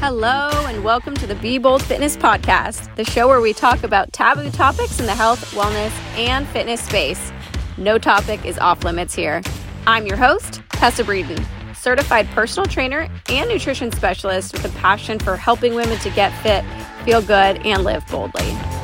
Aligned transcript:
Hello, 0.00 0.50
and 0.66 0.84
welcome 0.84 1.14
to 1.14 1.26
the 1.26 1.34
Be 1.40 1.56
Bold 1.56 1.82
Fitness 1.82 2.14
Podcast, 2.14 2.94
the 2.96 3.04
show 3.04 3.26
where 3.26 3.40
we 3.40 3.54
talk 3.54 3.82
about 3.82 4.12
taboo 4.12 4.50
topics 4.50 5.00
in 5.00 5.06
the 5.06 5.14
health, 5.14 5.42
wellness, 5.54 5.92
and 6.14 6.46
fitness 6.48 6.82
space. 6.82 7.32
No 7.78 7.96
topic 7.96 8.44
is 8.44 8.58
off 8.58 8.84
limits 8.84 9.14
here. 9.14 9.40
I'm 9.86 10.06
your 10.06 10.18
host, 10.18 10.62
Tessa 10.72 11.04
Breeden, 11.04 11.42
certified 11.74 12.28
personal 12.32 12.66
trainer 12.66 13.08
and 13.30 13.48
nutrition 13.48 13.90
specialist 13.92 14.52
with 14.52 14.66
a 14.66 14.78
passion 14.80 15.18
for 15.18 15.36
helping 15.36 15.74
women 15.74 15.98
to 16.00 16.10
get 16.10 16.38
fit, 16.42 16.66
feel 17.06 17.22
good, 17.22 17.64
and 17.64 17.82
live 17.82 18.06
boldly. 18.08 18.79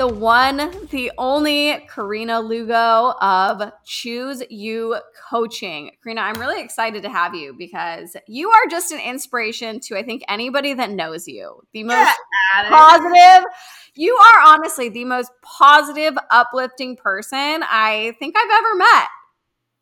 The 0.00 0.08
one, 0.08 0.72
the 0.88 1.12
only 1.18 1.86
Corina 1.92 2.42
Lugo 2.42 3.12
of 3.20 3.70
Choose 3.84 4.42
You 4.48 4.96
Coaching. 5.28 5.90
Corina, 6.02 6.20
I'm 6.20 6.40
really 6.40 6.62
excited 6.62 7.02
to 7.02 7.10
have 7.10 7.34
you 7.34 7.52
because 7.52 8.16
you 8.26 8.48
are 8.48 8.66
just 8.70 8.92
an 8.92 9.00
inspiration 9.00 9.78
to, 9.80 9.98
I 9.98 10.02
think, 10.02 10.22
anybody 10.26 10.72
that 10.72 10.88
knows 10.88 11.28
you. 11.28 11.60
The 11.74 11.84
most 11.84 11.98
yeah, 11.98 12.68
positive. 12.70 13.46
You 13.94 14.14
are 14.14 14.54
honestly 14.54 14.88
the 14.88 15.04
most 15.04 15.32
positive, 15.42 16.16
uplifting 16.30 16.96
person 16.96 17.62
I 17.62 18.16
think 18.18 18.34
I've 18.38 18.64
ever 18.64 18.76
met. 18.76 19.08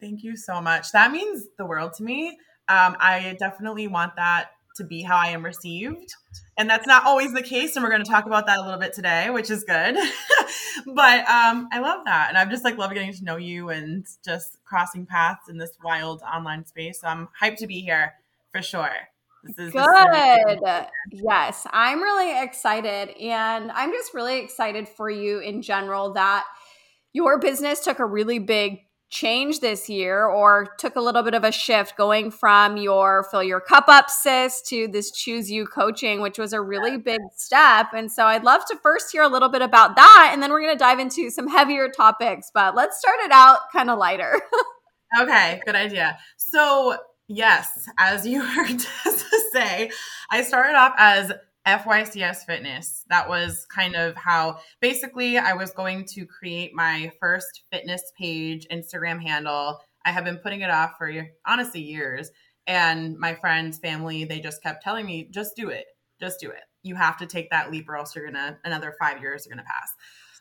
Thank 0.00 0.24
you 0.24 0.36
so 0.36 0.60
much. 0.60 0.90
That 0.90 1.12
means 1.12 1.46
the 1.58 1.64
world 1.64 1.92
to 1.94 2.02
me. 2.02 2.36
Um, 2.68 2.96
I 3.00 3.36
definitely 3.38 3.88
want 3.88 4.16
that 4.16 4.50
to 4.78 4.84
be 4.84 5.02
how 5.02 5.16
I 5.16 5.28
am 5.28 5.44
received. 5.44 6.14
And 6.56 6.68
that's 6.68 6.86
not 6.86 7.04
always 7.04 7.32
the 7.32 7.42
case. 7.42 7.76
And 7.76 7.84
we're 7.84 7.90
going 7.90 8.04
to 8.04 8.10
talk 8.10 8.26
about 8.26 8.46
that 8.46 8.58
a 8.58 8.62
little 8.62 8.80
bit 8.80 8.92
today, 8.92 9.30
which 9.30 9.50
is 9.50 9.64
good. 9.64 9.96
but 10.86 11.28
um, 11.28 11.68
I 11.72 11.80
love 11.80 12.04
that. 12.06 12.26
And 12.28 12.38
I'm 12.38 12.50
just 12.50 12.64
like 12.64 12.78
love 12.78 12.92
getting 12.92 13.12
to 13.12 13.24
know 13.24 13.36
you 13.36 13.68
and 13.68 14.06
just 14.24 14.58
crossing 14.64 15.04
paths 15.06 15.48
in 15.48 15.58
this 15.58 15.76
wild 15.84 16.22
online 16.22 16.64
space. 16.64 17.00
So 17.00 17.08
I'm 17.08 17.28
hyped 17.40 17.58
to 17.58 17.66
be 17.66 17.80
here 17.80 18.14
for 18.50 18.62
sure. 18.62 18.90
This 19.44 19.58
is 19.58 19.72
good. 19.72 20.86
Yes, 21.12 21.66
I'm 21.70 22.02
really 22.02 22.42
excited. 22.42 23.10
And 23.20 23.70
I'm 23.70 23.92
just 23.92 24.14
really 24.14 24.38
excited 24.38 24.88
for 24.88 25.08
you 25.08 25.38
in 25.40 25.62
general 25.62 26.12
that 26.14 26.44
your 27.12 27.38
business 27.38 27.80
took 27.80 27.98
a 27.98 28.06
really 28.06 28.38
big 28.38 28.80
change 29.10 29.60
this 29.60 29.88
year 29.88 30.26
or 30.26 30.74
took 30.78 30.96
a 30.96 31.00
little 31.00 31.22
bit 31.22 31.34
of 31.34 31.42
a 31.42 31.50
shift 31.50 31.96
going 31.96 32.30
from 32.30 32.76
your 32.76 33.26
fill 33.30 33.42
your 33.42 33.60
cup 33.60 33.84
up 33.88 34.10
sis 34.10 34.60
to 34.60 34.86
this 34.88 35.10
choose 35.10 35.50
you 35.50 35.66
coaching 35.66 36.20
which 36.20 36.38
was 36.38 36.52
a 36.52 36.60
really 36.60 36.98
big 36.98 37.20
step. 37.36 37.88
And 37.94 38.10
so 38.12 38.26
i'd 38.26 38.44
love 38.44 38.64
to 38.66 38.76
first 38.82 39.10
hear 39.10 39.22
a 39.22 39.28
little 39.28 39.48
bit 39.48 39.62
about 39.62 39.96
that 39.96 40.30
and 40.32 40.42
then 40.42 40.50
we're 40.50 40.60
going 40.60 40.74
to 40.74 40.78
dive 40.78 40.98
into 40.98 41.30
some 41.30 41.48
heavier 41.48 41.88
topics 41.88 42.50
but 42.52 42.74
let's 42.74 42.98
start 42.98 43.16
it 43.20 43.32
out 43.32 43.58
kind 43.72 43.90
of 43.90 43.98
lighter. 43.98 44.40
Okay 45.18 45.62
good 45.64 45.74
idea. 45.74 46.18
So 46.36 46.98
yes 47.28 47.88
as 47.98 48.26
you 48.26 48.44
heard 48.44 48.80
say 49.52 49.90
i 50.30 50.42
started 50.42 50.76
off 50.76 50.92
as 50.98 51.32
FYCS 51.68 52.46
Fitness. 52.46 53.04
That 53.10 53.28
was 53.28 53.66
kind 53.66 53.94
of 53.94 54.16
how 54.16 54.58
basically 54.80 55.36
I 55.36 55.52
was 55.52 55.70
going 55.70 56.06
to 56.06 56.24
create 56.24 56.74
my 56.74 57.12
first 57.20 57.64
fitness 57.70 58.02
page, 58.18 58.66
Instagram 58.72 59.20
handle. 59.22 59.78
I 60.06 60.12
have 60.12 60.24
been 60.24 60.38
putting 60.38 60.62
it 60.62 60.70
off 60.70 60.92
for 60.96 61.12
honestly 61.46 61.82
years. 61.82 62.30
And 62.66 63.18
my 63.18 63.34
friends, 63.34 63.78
family, 63.78 64.24
they 64.24 64.40
just 64.40 64.62
kept 64.62 64.82
telling 64.82 65.04
me, 65.04 65.28
just 65.30 65.56
do 65.56 65.68
it. 65.68 65.84
Just 66.18 66.40
do 66.40 66.50
it. 66.50 66.62
You 66.82 66.94
have 66.94 67.18
to 67.18 67.26
take 67.26 67.50
that 67.50 67.70
leap 67.70 67.88
or 67.88 67.96
else 67.96 68.16
you're 68.16 68.30
to, 68.30 68.58
another 68.64 68.94
five 68.98 69.20
years 69.20 69.46
are 69.46 69.50
to 69.58 69.64
pass. 69.64 69.92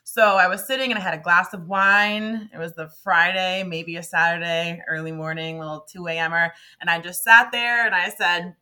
So 0.04 0.36
I 0.36 0.48
was 0.48 0.66
sitting 0.66 0.90
and 0.90 0.98
I 0.98 1.02
had 1.02 1.12
a 1.12 1.22
glass 1.22 1.52
of 1.52 1.68
wine. 1.68 2.48
It 2.54 2.58
was 2.58 2.74
the 2.74 2.88
Friday, 3.04 3.62
maybe 3.64 3.96
a 3.96 4.02
Saturday, 4.02 4.82
early 4.88 5.12
morning, 5.12 5.58
little 5.58 5.86
2 5.92 6.06
a.m.er. 6.06 6.54
And 6.80 6.88
I 6.88 6.98
just 7.00 7.22
sat 7.22 7.52
there 7.52 7.84
and 7.84 7.94
I 7.94 8.08
said, 8.08 8.54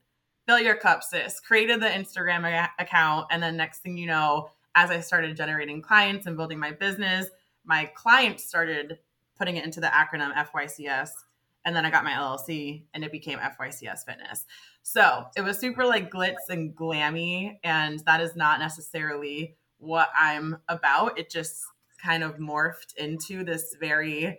fill 0.47 0.61
your 0.61 0.77
cup, 0.77 1.03
sis. 1.03 1.41
Created 1.41 1.81
the 1.81 1.87
Instagram 1.87 2.69
account. 2.79 3.27
And 3.31 3.43
then 3.43 3.57
next 3.57 3.81
thing 3.81 3.99
you 3.99 4.07
know, 4.07 4.51
as 4.75 4.91
I 4.91 5.01
started 5.01 5.37
generating 5.37 5.83
clients 5.83 6.27
and 6.27 6.37
building 6.37 6.59
my 6.59 6.71
business, 6.71 7.27
my 7.65 7.87
clients 7.95 8.45
started 8.45 8.99
putting 9.39 9.57
it 9.57 9.65
into 9.65 9.81
the 9.81 9.89
acronym 9.89 10.35
FYCS. 10.35 11.11
And 11.65 11.75
then 11.75 11.85
I 11.85 11.91
got 11.91 12.05
my 12.05 12.13
LLC 12.13 12.85
and 12.95 13.03
it 13.05 13.11
became 13.11 13.39
FYCS 13.39 14.05
Fitness. 14.07 14.45
So 14.83 15.27
it 15.37 15.41
was 15.41 15.59
super 15.59 15.85
like 15.85 16.13
glitz 16.13 16.49
and 16.49 16.75
glammy. 16.77 17.59
And 17.65 17.99
that 18.07 18.21
is 18.21 18.37
not 18.37 18.61
necessarily 18.61 19.57
what 19.79 20.11
I'm 20.19 20.59
about. 20.69 21.19
It 21.19 21.29
just 21.29 21.65
kind 22.01 22.23
of 22.23 22.37
morphed 22.37 22.95
into 22.97 23.43
this 23.43 23.75
very 23.81 24.39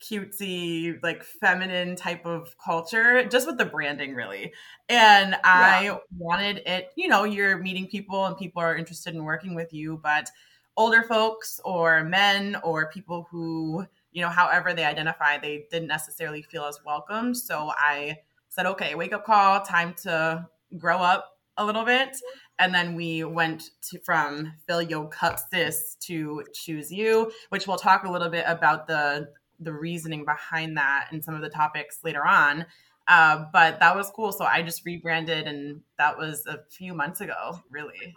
cutesy, 0.00 1.02
like 1.02 1.22
feminine 1.22 1.94
type 1.96 2.24
of 2.26 2.56
culture, 2.58 3.24
just 3.24 3.46
with 3.46 3.58
the 3.58 3.64
branding, 3.64 4.14
really. 4.14 4.52
And 4.88 5.36
I 5.44 5.84
yeah. 5.84 5.98
wanted 6.16 6.62
it, 6.66 6.92
you 6.96 7.08
know, 7.08 7.24
you're 7.24 7.58
meeting 7.58 7.86
people 7.86 8.26
and 8.26 8.36
people 8.36 8.62
are 8.62 8.76
interested 8.76 9.14
in 9.14 9.24
working 9.24 9.54
with 9.54 9.72
you, 9.72 10.00
but 10.02 10.30
older 10.76 11.02
folks 11.02 11.60
or 11.64 12.04
men 12.04 12.56
or 12.64 12.90
people 12.90 13.26
who, 13.30 13.86
you 14.12 14.22
know, 14.22 14.30
however 14.30 14.72
they 14.72 14.84
identify, 14.84 15.38
they 15.38 15.66
didn't 15.70 15.88
necessarily 15.88 16.42
feel 16.42 16.64
as 16.64 16.80
welcome. 16.84 17.34
So 17.34 17.72
I 17.76 18.18
said, 18.48 18.66
okay, 18.66 18.94
wake 18.94 19.12
up 19.12 19.24
call, 19.24 19.60
time 19.60 19.94
to 20.02 20.48
grow 20.78 20.98
up 20.98 21.36
a 21.56 21.64
little 21.64 21.84
bit. 21.84 22.16
And 22.58 22.74
then 22.74 22.94
we 22.94 23.24
went 23.24 23.70
to, 23.90 23.98
from 24.00 24.52
Fill 24.66 24.82
Your 24.82 25.08
Cup 25.08 25.38
Sis 25.38 25.96
to 26.00 26.44
Choose 26.52 26.92
You, 26.92 27.30
which 27.50 27.66
we'll 27.66 27.76
talk 27.76 28.04
a 28.04 28.10
little 28.10 28.28
bit 28.28 28.44
about 28.46 28.86
the 28.86 29.28
the 29.60 29.72
reasoning 29.72 30.24
behind 30.24 30.76
that 30.76 31.08
and 31.10 31.22
some 31.22 31.34
of 31.34 31.42
the 31.42 31.48
topics 31.48 31.98
later 32.02 32.26
on. 32.26 32.66
Uh, 33.08 33.44
but 33.52 33.80
that 33.80 33.96
was 33.96 34.10
cool. 34.10 34.32
So 34.32 34.44
I 34.44 34.62
just 34.62 34.84
rebranded, 34.84 35.46
and 35.46 35.80
that 35.98 36.16
was 36.16 36.46
a 36.46 36.60
few 36.70 36.94
months 36.94 37.20
ago, 37.20 37.60
really. 37.68 38.14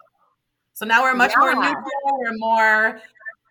So 0.73 0.85
now 0.85 1.03
we're 1.03 1.15
much 1.15 1.31
yeah. 1.35 1.39
more 1.39 1.55
neutral. 1.55 1.83
We're 2.19 2.37
more. 2.37 3.01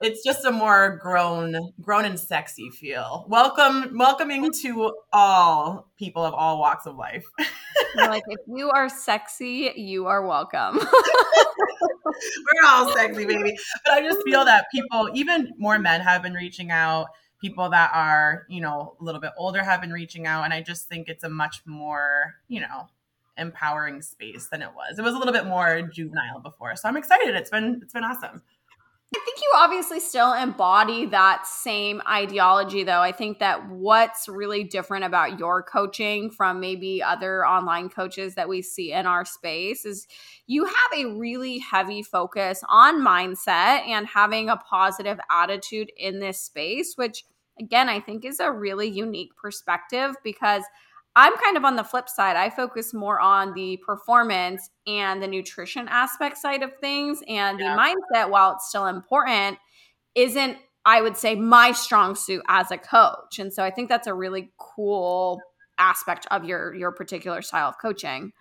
It's 0.01 0.25
just 0.25 0.45
a 0.45 0.51
more 0.51 0.99
grown, 1.01 1.73
grown 1.81 2.05
and 2.05 2.19
sexy 2.19 2.71
feel. 2.71 3.25
Welcome, 3.29 3.97
welcoming 3.97 4.51
to 4.63 4.93
all 5.13 5.89
people 5.97 6.25
of 6.25 6.35
all 6.35 6.59
walks 6.59 6.87
of 6.87 6.97
life. 6.97 7.25
like 7.97 8.25
if 8.29 8.41
you 8.49 8.71
are 8.71 8.89
sexy, 8.89 9.73
you 9.77 10.07
are 10.07 10.27
welcome. 10.27 10.79
we're 12.05 12.69
all 12.69 12.93
sexy, 12.93 13.27
baby. 13.27 13.57
But 13.85 13.95
I 13.95 14.03
just 14.03 14.23
feel 14.25 14.45
that 14.45 14.67
people, 14.73 15.09
even 15.15 15.53
more 15.57 15.79
men, 15.79 16.01
have 16.01 16.23
been 16.23 16.35
reaching 16.35 16.71
out 16.71 17.07
people 17.43 17.69
that 17.71 17.91
are, 17.93 18.47
you 18.49 18.61
know, 18.61 18.97
a 18.99 19.05
little 19.05 19.21
bit 19.21 19.33
older 19.37 19.63
have 19.63 19.81
been 19.81 19.93
reaching 19.93 20.27
out. 20.27 20.45
And 20.45 20.55
I 20.55 20.63
just 20.63 20.89
think 20.89 21.09
it's 21.09 21.25
a 21.25 21.29
much 21.29 21.63
more, 21.67 22.37
you 22.49 22.61
know, 22.61 22.89
empowering 23.37 24.01
space 24.01 24.49
than 24.49 24.63
it 24.63 24.71
was. 24.75 24.99
It 24.99 25.03
was 25.03 25.15
a 25.15 25.19
little 25.19 25.33
bit 25.33 25.47
more 25.47 25.83
juvenile 25.83 26.41
before. 26.41 26.77
So 26.77 26.89
I'm 26.89 26.97
excited. 26.97 27.35
It's 27.35 27.51
been 27.51 27.81
it's 27.83 27.93
been 27.93 28.05
awesome. 28.05 28.43
I 29.15 29.21
think 29.27 29.41
you 29.43 29.53
obviously 29.57 30.01
still 30.01 30.33
embody 30.33 31.05
that 31.07 31.47
same 31.47 32.01
ideology, 32.09 32.83
though. 32.83 33.03
I 33.03 33.13
think 33.13 33.41
that 33.41 33.69
what's 33.69 34.27
really 34.27 34.65
different 34.65 35.05
about 35.05 35.39
your 35.39 35.63
coaching 35.63 36.31
from 36.31 36.61
maybe 36.61 37.03
other 37.03 37.47
online 37.47 37.91
coaches 37.91 38.37
that 38.37 38.49
we 38.49 38.63
see 38.63 38.91
in 38.91 39.05
our 39.05 39.27
space 39.27 39.85
is 39.85 40.07
you 40.47 40.65
have 40.65 40.93
a 40.97 41.19
really 41.19 41.59
heavy 41.59 42.03
focus 42.03 42.65
on 42.71 43.03
mindset 43.03 43.87
and 43.87 44.07
having 44.07 44.49
a 44.49 44.57
positive 44.57 45.21
attitude 45.31 45.93
in 45.99 46.21
this 46.21 46.41
space, 46.41 46.95
which 46.97 47.25
again, 47.59 47.89
I 47.89 48.01
think 48.01 48.25
is 48.25 48.41
a 48.41 48.51
really 48.51 48.89
unique 48.89 49.37
perspective 49.37 50.15
because 50.25 50.63
I'm 51.15 51.37
kind 51.37 51.57
of 51.57 51.65
on 51.65 51.77
the 51.77 51.85
flip 51.85 52.09
side. 52.09 52.37
I 52.37 52.49
focus 52.49 52.95
more 52.95 53.21
on 53.21 53.53
the 53.53 53.79
performance 53.85 54.71
and 54.87 55.23
the 55.23 55.27
nutrition 55.27 55.87
aspect 55.89 56.39
side 56.39 56.63
of 56.63 56.71
things. 56.81 57.21
And 57.29 57.61
yeah. 57.61 57.77
the 57.77 57.81
mindset, 57.81 58.31
while 58.31 58.55
it's 58.55 58.69
still 58.69 58.87
important, 58.87 59.59
isn't, 60.15 60.57
I 60.85 61.03
would 61.03 61.17
say, 61.17 61.35
my 61.35 61.73
strong 61.73 62.15
suit 62.15 62.43
as 62.49 62.71
a 62.71 62.79
coach. 62.79 63.39
And 63.39 63.53
so 63.53 63.63
I 63.63 63.71
think 63.71 63.89
that's 63.89 64.07
a 64.07 64.15
really 64.15 64.53
cool 64.59 65.41
aspect 65.79 66.27
of 66.31 66.45
your 66.45 66.75
your 66.75 66.93
particular 66.93 67.43
style 67.43 67.69
of 67.69 67.79
coaching. 67.79 68.33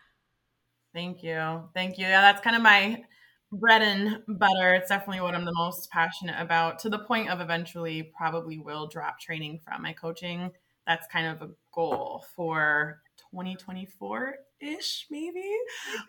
Thank 0.94 1.24
you. 1.24 1.64
Thank 1.74 1.98
you. 1.98 2.06
Yeah, 2.06 2.22
that's 2.22 2.42
kind 2.42 2.56
of 2.56 2.62
my 2.62 3.04
bread 3.52 3.82
and 3.82 4.20
butter. 4.28 4.74
It's 4.74 4.90
definitely 4.90 5.22
what 5.22 5.36
I'm 5.36 5.46
the 5.46 5.54
most 5.54 5.90
passionate 5.92 6.36
about 6.40 6.80
to 6.80 6.90
the 6.90 7.00
point 7.00 7.30
of 7.30 7.42
eventually 7.42 8.12
probably 8.16 8.58
will 8.58 8.88
drop 8.88 9.20
training 9.20 9.60
from 9.64 9.82
my 9.82 9.94
coaching. 9.94 10.52
That's 10.88 11.08
kind 11.08 11.28
of 11.28 11.42
a 11.42 11.52
goal 11.74 12.26
for 12.36 13.02
2024 13.32 14.36
ish, 14.62 15.08
maybe. 15.10 15.44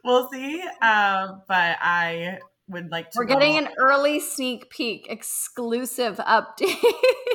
We'll 0.05 0.29
see. 0.31 0.63
Uh, 0.81 1.35
but 1.49 1.79
I 1.81 2.39
would 2.69 2.91
like 2.91 3.11
to 3.11 3.19
We're 3.19 3.25
getting 3.25 3.59
an 3.59 3.69
early 3.79 4.21
sneak 4.21 4.71
peek, 4.71 5.07
exclusive 5.11 6.17
update. 6.19 6.83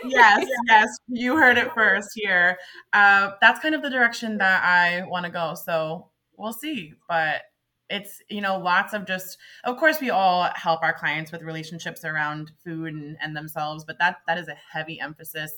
yes, 0.05 0.47
yes, 0.67 0.89
you 1.07 1.37
heard 1.37 1.57
it 1.57 1.73
first 1.73 2.09
here. 2.15 2.57
Uh, 2.93 3.31
that's 3.41 3.59
kind 3.59 3.75
of 3.75 3.81
the 3.81 3.89
direction 3.89 4.37
that 4.39 4.63
I 4.63 5.05
want 5.07 5.25
to 5.25 5.31
go. 5.31 5.53
So 5.53 6.09
we'll 6.37 6.53
see. 6.53 6.93
But 7.07 7.41
it's 7.89 8.21
you 8.29 8.41
know 8.41 8.57
lots 8.57 8.93
of 8.93 9.05
just 9.05 9.37
of 9.63 9.77
course 9.77 10.01
we 10.01 10.09
all 10.09 10.49
help 10.55 10.83
our 10.83 10.93
clients 10.93 11.31
with 11.31 11.41
relationships 11.41 12.03
around 12.03 12.51
food 12.63 12.93
and, 12.93 13.17
and 13.21 13.35
themselves 13.35 13.85
but 13.85 13.97
that 13.99 14.17
that 14.27 14.37
is 14.37 14.47
a 14.47 14.55
heavy 14.73 14.99
emphasis 14.99 15.53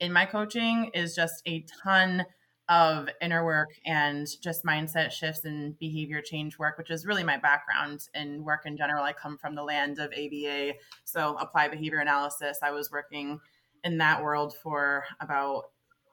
in 0.00 0.12
my 0.12 0.24
coaching 0.24 0.90
is 0.94 1.14
just 1.14 1.42
a 1.46 1.64
ton 1.82 2.24
of 2.68 3.08
inner 3.20 3.44
work 3.44 3.70
and 3.84 4.26
just 4.42 4.64
mindset 4.64 5.10
shifts 5.10 5.44
and 5.44 5.78
behavior 5.78 6.22
change 6.22 6.58
work, 6.58 6.78
which 6.78 6.90
is 6.90 7.04
really 7.04 7.22
my 7.22 7.36
background 7.36 8.00
in 8.14 8.42
work 8.42 8.62
in 8.64 8.76
general. 8.76 9.04
I 9.04 9.12
come 9.12 9.36
from 9.36 9.54
the 9.54 9.62
land 9.62 9.98
of 9.98 10.12
ABA, 10.12 10.74
so 11.04 11.36
applied 11.36 11.72
behavior 11.72 11.98
analysis. 11.98 12.58
I 12.62 12.70
was 12.70 12.90
working 12.90 13.38
in 13.82 13.98
that 13.98 14.22
world 14.22 14.54
for 14.62 15.04
about 15.20 15.64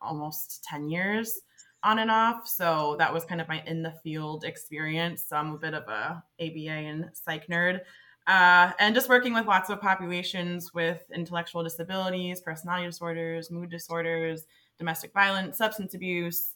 almost 0.01 0.63
10 0.69 0.89
years 0.89 1.39
on 1.83 1.99
and 1.99 2.11
off. 2.11 2.47
So 2.47 2.95
that 2.99 3.13
was 3.13 3.25
kind 3.25 3.41
of 3.41 3.47
my 3.47 3.63
in 3.65 3.81
the 3.81 3.93
field 4.03 4.43
experience. 4.43 5.25
So 5.27 5.35
I'm 5.35 5.53
a 5.53 5.57
bit 5.57 5.73
of 5.73 5.87
a 5.87 6.23
ABA 6.39 6.69
and 6.69 7.09
psych 7.13 7.47
nerd. 7.47 7.81
Uh, 8.27 8.71
and 8.79 8.93
just 8.93 9.09
working 9.09 9.33
with 9.33 9.47
lots 9.47 9.69
of 9.69 9.81
populations 9.81 10.73
with 10.73 11.01
intellectual 11.13 11.63
disabilities, 11.63 12.39
personality 12.39 12.85
disorders, 12.85 13.49
mood 13.49 13.69
disorders, 13.71 14.45
domestic 14.77 15.11
violence, 15.11 15.57
substance 15.57 15.95
abuse, 15.95 16.53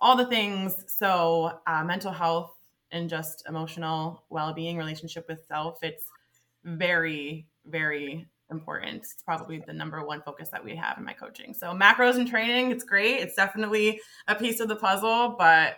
all 0.00 0.16
the 0.16 0.26
things. 0.26 0.84
So, 0.86 1.58
uh, 1.66 1.82
mental 1.82 2.12
health 2.12 2.54
and 2.92 3.10
just 3.10 3.44
emotional 3.48 4.24
well 4.30 4.52
being, 4.52 4.78
relationship 4.78 5.26
with 5.28 5.44
self, 5.46 5.78
it's 5.82 6.04
very, 6.64 7.46
very 7.66 8.28
important. 8.50 8.96
It's 8.96 9.22
probably 9.22 9.62
the 9.66 9.72
number 9.72 10.04
one 10.04 10.22
focus 10.22 10.48
that 10.50 10.64
we 10.64 10.74
have 10.76 10.98
in 10.98 11.04
my 11.04 11.12
coaching. 11.12 11.54
So, 11.54 11.68
macros 11.68 12.16
and 12.16 12.28
training, 12.28 12.70
it's 12.70 12.84
great. 12.84 13.20
It's 13.20 13.34
definitely 13.34 14.00
a 14.26 14.34
piece 14.34 14.60
of 14.60 14.68
the 14.68 14.76
puzzle. 14.76 15.36
But 15.38 15.76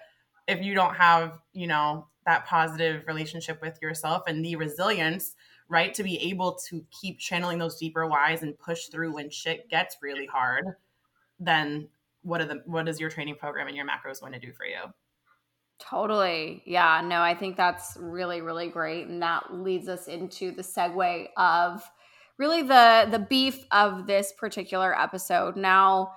if 0.48 0.62
you 0.62 0.74
don't 0.74 0.94
have, 0.94 1.40
you 1.52 1.66
know, 1.66 2.06
that 2.26 2.46
positive 2.46 3.04
relationship 3.06 3.60
with 3.60 3.78
yourself 3.80 4.24
and 4.26 4.44
the 4.44 4.56
resilience, 4.56 5.34
right, 5.68 5.94
to 5.94 6.02
be 6.02 6.18
able 6.18 6.58
to 6.68 6.84
keep 6.90 7.18
channeling 7.18 7.58
those 7.58 7.78
deeper 7.78 8.06
whys 8.06 8.42
and 8.42 8.58
push 8.58 8.86
through 8.86 9.14
when 9.14 9.30
shit 9.30 9.68
gets 9.68 9.96
really 10.02 10.26
hard 10.26 10.66
then 11.40 11.88
what 12.22 12.40
are 12.40 12.44
the 12.44 12.62
what 12.66 12.86
is 12.88 13.00
your 13.00 13.10
training 13.10 13.34
program 13.34 13.66
and 13.66 13.76
your 13.76 13.86
macros 13.86 14.20
going 14.20 14.32
to 14.32 14.38
do 14.38 14.52
for 14.52 14.66
you? 14.66 14.80
Totally. 15.78 16.62
Yeah, 16.66 17.00
no, 17.02 17.22
I 17.22 17.34
think 17.34 17.56
that's 17.56 17.96
really 17.98 18.42
really 18.42 18.68
great 18.68 19.08
and 19.08 19.22
that 19.22 19.52
leads 19.52 19.88
us 19.88 20.06
into 20.06 20.52
the 20.52 20.62
segue 20.62 21.28
of 21.36 21.82
really 22.40 22.62
the 22.62 23.06
the 23.10 23.18
beef 23.18 23.64
of 23.70 24.06
this 24.06 24.32
particular 24.36 24.98
episode. 24.98 25.56
Now, 25.56 26.12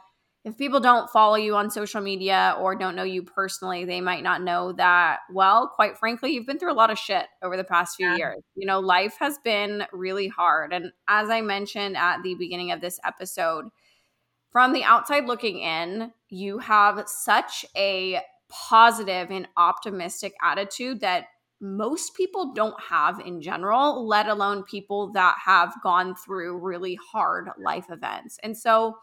if 0.45 0.57
people 0.57 0.79
don't 0.79 1.09
follow 1.09 1.35
you 1.35 1.55
on 1.55 1.69
social 1.69 2.01
media 2.01 2.55
or 2.59 2.75
don't 2.75 2.95
know 2.95 3.03
you 3.03 3.23
personally, 3.23 3.85
they 3.85 4.01
might 4.01 4.23
not 4.23 4.41
know 4.41 4.73
that, 4.73 5.19
well, 5.31 5.71
quite 5.73 5.97
frankly, 5.97 6.31
you've 6.33 6.47
been 6.47 6.59
through 6.59 6.71
a 6.71 6.73
lot 6.73 6.89
of 6.89 6.97
shit 6.97 7.27
over 7.41 7.55
the 7.55 7.63
past 7.63 7.97
few 7.97 8.07
yeah. 8.07 8.17
years. 8.17 8.43
You 8.55 8.65
know, 8.65 8.79
life 8.79 9.15
has 9.19 9.37
been 9.43 9.83
really 9.93 10.29
hard. 10.29 10.73
And 10.73 10.91
as 11.07 11.29
I 11.29 11.41
mentioned 11.41 11.95
at 11.95 12.23
the 12.23 12.35
beginning 12.35 12.71
of 12.71 12.81
this 12.81 12.99
episode, 13.05 13.65
from 14.51 14.73
the 14.73 14.83
outside 14.83 15.25
looking 15.25 15.59
in, 15.59 16.11
you 16.29 16.59
have 16.59 17.03
such 17.07 17.65
a 17.75 18.21
positive 18.49 19.31
and 19.31 19.47
optimistic 19.57 20.33
attitude 20.43 21.01
that 21.01 21.25
most 21.63 22.13
people 22.13 22.51
don't 22.53 22.75
have 22.89 23.21
in 23.21 23.41
general, 23.41 24.05
let 24.05 24.27
alone 24.27 24.63
people 24.63 25.13
that 25.13 25.35
have 25.43 25.73
gone 25.81 26.13
through 26.13 26.57
really 26.57 26.99
hard 27.11 27.49
life 27.57 27.85
events. 27.89 28.37
And 28.43 28.55
so 28.55 28.97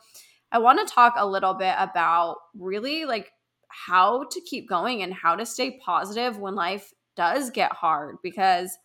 I 0.52 0.58
want 0.58 0.86
to 0.86 0.94
talk 0.94 1.14
a 1.16 1.26
little 1.26 1.54
bit 1.54 1.74
about 1.78 2.36
really 2.54 3.06
like 3.06 3.32
how 3.68 4.24
to 4.30 4.40
keep 4.42 4.68
going 4.68 5.02
and 5.02 5.14
how 5.14 5.36
to 5.36 5.46
stay 5.46 5.78
positive 5.82 6.38
when 6.38 6.54
life 6.54 6.92
does 7.16 7.48
get 7.48 7.72
hard 7.72 8.16
because 8.22 8.76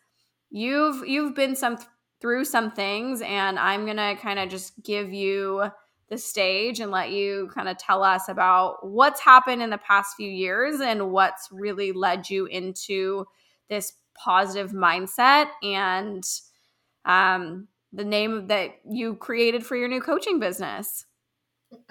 you've 0.50 1.06
you've 1.06 1.36
been 1.36 1.56
some 1.56 1.78
through 2.22 2.46
some 2.46 2.72
things 2.72 3.22
and 3.22 3.60
I'm 3.60 3.84
going 3.84 3.98
to 3.98 4.16
kind 4.22 4.40
of 4.40 4.48
just 4.48 4.82
give 4.84 5.12
you 5.12 5.66
the 6.10 6.18
stage 6.18 6.80
and 6.80 6.92
let 6.92 7.12
you 7.12 7.50
kind 7.54 7.68
of 7.68 7.78
tell 7.78 8.04
us 8.04 8.30
about 8.30 8.88
what's 8.88 9.20
happened 9.20 9.62
in 9.62 9.70
the 9.70 9.78
past 9.80 10.16
few 10.16 10.30
years 10.30 10.80
and 10.80 11.12
what's 11.12 11.50
really 11.52 11.92
led 11.92 12.30
you 12.30 12.46
into 12.46 13.26
this 13.70 13.94
positive 14.24 14.72
mindset 14.72 15.48
and 15.64 16.24
um, 17.06 17.68
the 17.92 18.04
name 18.04 18.48
that 18.48 18.76
you 18.90 19.16
created 19.16 19.66
for 19.66 19.76
your 19.76 19.88
new 19.88 20.02
coaching 20.02 20.40
business. 20.40 21.06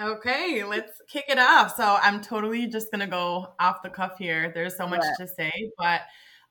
Okay, 0.00 0.64
let's 0.64 0.92
kick 1.08 1.24
it 1.28 1.38
off. 1.38 1.76
So 1.76 1.98
I'm 2.00 2.20
totally 2.20 2.66
just 2.66 2.90
going 2.90 3.00
to 3.00 3.06
go 3.06 3.54
off 3.60 3.82
the 3.82 3.90
cuff 3.90 4.18
here. 4.18 4.50
There's 4.54 4.76
so 4.76 4.86
much 4.86 5.02
yeah. 5.02 5.26
to 5.26 5.32
say, 5.32 5.52
but 5.76 6.02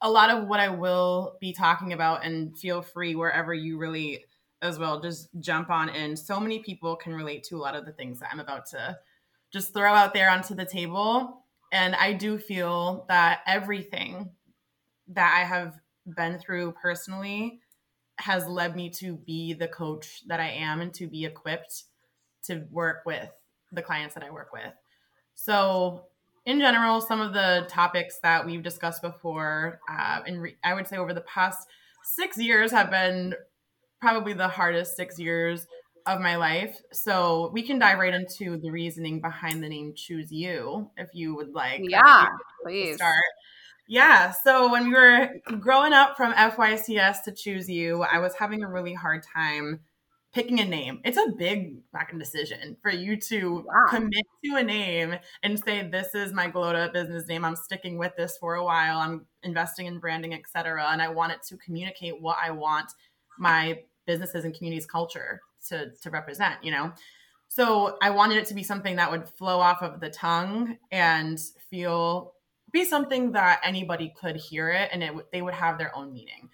a 0.02 0.10
lot 0.10 0.30
of 0.30 0.48
what 0.48 0.60
I 0.60 0.70
will 0.70 1.38
be 1.40 1.54
talking 1.54 1.94
about, 1.94 2.26
and 2.26 2.58
feel 2.58 2.82
free 2.82 3.16
wherever 3.16 3.54
you 3.54 3.78
really 3.78 4.26
as 4.64 4.80
well 4.80 5.00
just 5.02 5.28
jump 5.40 5.70
on 5.70 5.90
in 5.90 6.16
so 6.16 6.40
many 6.40 6.60
people 6.60 6.96
can 6.96 7.14
relate 7.14 7.44
to 7.44 7.58
a 7.58 7.60
lot 7.60 7.76
of 7.76 7.86
the 7.86 7.92
things 7.92 8.20
that 8.20 8.30
i'm 8.32 8.40
about 8.40 8.66
to 8.66 8.98
just 9.52 9.74
throw 9.74 9.94
out 9.94 10.14
there 10.14 10.32
onto 10.32 10.56
the 10.56 10.66
table 10.66 11.44
and 11.72 11.94
i 11.96 12.14
do 12.14 12.40
feel 12.40 13.06
that 13.10 13.42
everything 13.46 14.32
that 15.08 15.38
i 15.40 15.46
have 15.46 15.80
been 16.16 16.38
through 16.38 16.74
personally 16.82 17.60
has 18.20 18.46
led 18.48 18.76
me 18.76 18.90
to 18.90 19.16
be 19.16 19.54
the 19.54 19.68
coach 19.68 20.22
that 20.28 20.40
i 20.40 20.50
am 20.50 20.82
and 20.82 20.94
to 20.94 21.08
be 21.08 21.26
equipped 21.26 21.84
to 22.44 22.66
work 22.72 23.04
with 23.06 23.30
the 23.72 23.82
clients 23.82 24.14
that 24.16 24.24
i 24.24 24.30
work 24.30 24.52
with 24.54 24.74
so 25.36 26.04
in 26.46 26.60
general 26.60 27.02
some 27.02 27.22
of 27.22 27.34
the 27.34 27.66
topics 27.70 28.20
that 28.22 28.46
we've 28.46 28.64
discussed 28.64 29.02
before 29.02 29.80
uh, 29.90 30.20
and 30.28 30.42
re- 30.42 30.58
i 30.64 30.74
would 30.74 30.88
say 30.88 30.98
over 30.98 31.14
the 31.14 31.22
past 31.22 31.68
six 32.04 32.38
years 32.38 32.72
have 32.72 32.92
been 32.92 33.34
probably 34.02 34.34
the 34.34 34.48
hardest 34.48 34.96
six 34.96 35.18
years 35.18 35.66
of 36.06 36.20
my 36.20 36.36
life. 36.36 36.78
So 36.92 37.50
we 37.54 37.64
can 37.64 37.80
dive 37.80 38.00
right 38.00 38.14
into 38.14 38.58
the 38.58 38.70
reasoning 38.70 39.22
behind 39.22 39.64
the 39.64 39.70
name 39.70 39.94
Choose 39.96 40.32
You 40.32 40.90
if 40.98 41.10
you 41.14 41.36
would 41.36 41.54
like. 41.54 41.82
Yeah, 41.84 42.28
please. 42.64 42.96
Start. 42.98 43.16
Yeah. 43.88 44.34
So 44.44 44.72
when 44.72 44.88
we 44.88 44.94
were 44.94 45.30
growing 45.60 45.94
up 45.94 46.16
from 46.16 46.34
FYCS 46.34 47.24
to 47.26 47.32
Choose 47.32 47.70
You, 47.70 48.04
I 48.04 48.20
was 48.20 48.34
having 48.36 48.64
a 48.64 48.70
really 48.70 48.94
hard 48.94 49.24
time 49.24 49.82
picking 50.34 50.60
a 50.60 50.66
name. 50.66 51.00
It's 51.04 51.18
a 51.18 51.34
big 51.38 51.78
fucking 51.92 52.18
decision 52.18 52.78
for 52.82 52.90
you 52.90 53.18
to 53.30 53.66
wow. 53.68 53.86
commit 53.90 54.26
to 54.46 54.56
a 54.56 54.64
name 54.64 55.16
and 55.44 55.64
say, 55.64 55.88
this 55.88 56.16
is 56.16 56.34
my 56.34 56.50
Glota 56.50 56.92
business 56.92 57.28
name. 57.28 57.46
I'm 57.46 57.56
sticking 57.56 58.00
with 58.00 58.16
this 58.18 58.38
for 58.38 58.56
a 58.56 58.64
while. 58.64 58.98
I'm 58.98 59.28
investing 59.44 59.86
in 59.86 60.00
branding, 60.00 60.34
etc. 60.34 60.88
And 60.90 61.02
I 61.02 61.10
want 61.10 61.34
it 61.34 61.44
to 61.50 61.58
communicate 61.58 62.20
what 62.20 62.38
I 62.42 62.50
want 62.52 62.92
my 63.38 63.80
businesses 64.06 64.46
and 64.46 64.54
communities 64.54 64.86
culture 64.86 65.42
to 65.68 65.92
to 66.02 66.10
represent 66.10 66.56
you 66.64 66.72
know 66.72 66.92
so 67.48 67.98
i 68.02 68.10
wanted 68.10 68.38
it 68.38 68.46
to 68.46 68.54
be 68.54 68.64
something 68.64 68.96
that 68.96 69.10
would 69.10 69.28
flow 69.28 69.60
off 69.60 69.82
of 69.82 70.00
the 70.00 70.10
tongue 70.10 70.78
and 70.92 71.40
feel 71.70 72.33
be 72.74 72.84
something 72.84 73.32
that 73.32 73.62
anybody 73.64 74.14
could 74.20 74.36
hear 74.36 74.70
it 74.70 74.90
and 74.92 75.02
it 75.02 75.14
they 75.32 75.42
would 75.42 75.54
have 75.54 75.78
their 75.78 75.96
own 75.96 76.12
meaning 76.12 76.50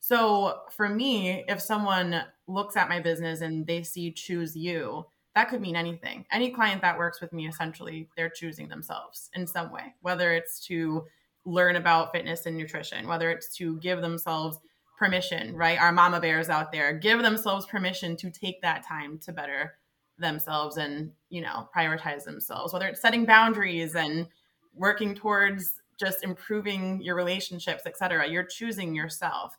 so 0.00 0.60
for 0.70 0.88
me 0.88 1.44
if 1.48 1.60
someone 1.60 2.22
looks 2.46 2.76
at 2.76 2.88
my 2.88 3.00
business 3.00 3.40
and 3.40 3.66
they 3.66 3.82
see 3.82 4.12
choose 4.12 4.54
you 4.54 5.04
that 5.34 5.48
could 5.48 5.60
mean 5.60 5.74
anything 5.74 6.24
any 6.30 6.50
client 6.50 6.80
that 6.82 6.98
works 6.98 7.20
with 7.20 7.32
me 7.32 7.48
essentially 7.48 8.08
they're 8.16 8.30
choosing 8.30 8.68
themselves 8.68 9.30
in 9.34 9.46
some 9.46 9.72
way 9.72 9.94
whether 10.02 10.32
it's 10.32 10.60
to 10.60 11.04
learn 11.44 11.74
about 11.74 12.12
fitness 12.12 12.46
and 12.46 12.56
nutrition 12.56 13.08
whether 13.08 13.30
it's 13.30 13.52
to 13.56 13.78
give 13.78 14.00
themselves 14.00 14.58
permission, 15.02 15.56
right? 15.56 15.80
Our 15.80 15.90
mama 15.90 16.20
bears 16.20 16.48
out 16.48 16.70
there 16.70 16.92
give 16.92 17.22
themselves 17.22 17.66
permission 17.66 18.16
to 18.18 18.30
take 18.30 18.62
that 18.62 18.86
time 18.86 19.18
to 19.24 19.32
better 19.32 19.74
themselves 20.16 20.76
and, 20.76 21.10
you 21.28 21.40
know, 21.40 21.68
prioritize 21.76 22.22
themselves, 22.22 22.72
whether 22.72 22.86
it's 22.86 23.00
setting 23.00 23.24
boundaries 23.24 23.96
and 23.96 24.28
working 24.74 25.14
towards 25.14 25.74
just 25.98 26.24
improving 26.24 27.00
your 27.02 27.14
relationships, 27.14 27.82
etc. 27.86 28.28
You're 28.28 28.44
choosing 28.44 28.94
yourself. 28.94 29.56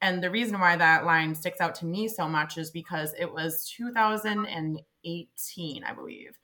And 0.00 0.22
the 0.22 0.30
reason 0.30 0.58
why 0.58 0.76
that 0.76 1.04
line 1.04 1.34
sticks 1.34 1.60
out 1.60 1.74
to 1.76 1.86
me 1.86 2.08
so 2.08 2.28
much 2.28 2.58
is 2.58 2.70
because 2.70 3.14
it 3.18 3.32
was 3.32 3.70
2018, 3.76 5.84
I 5.84 5.92
believe. 5.92 6.38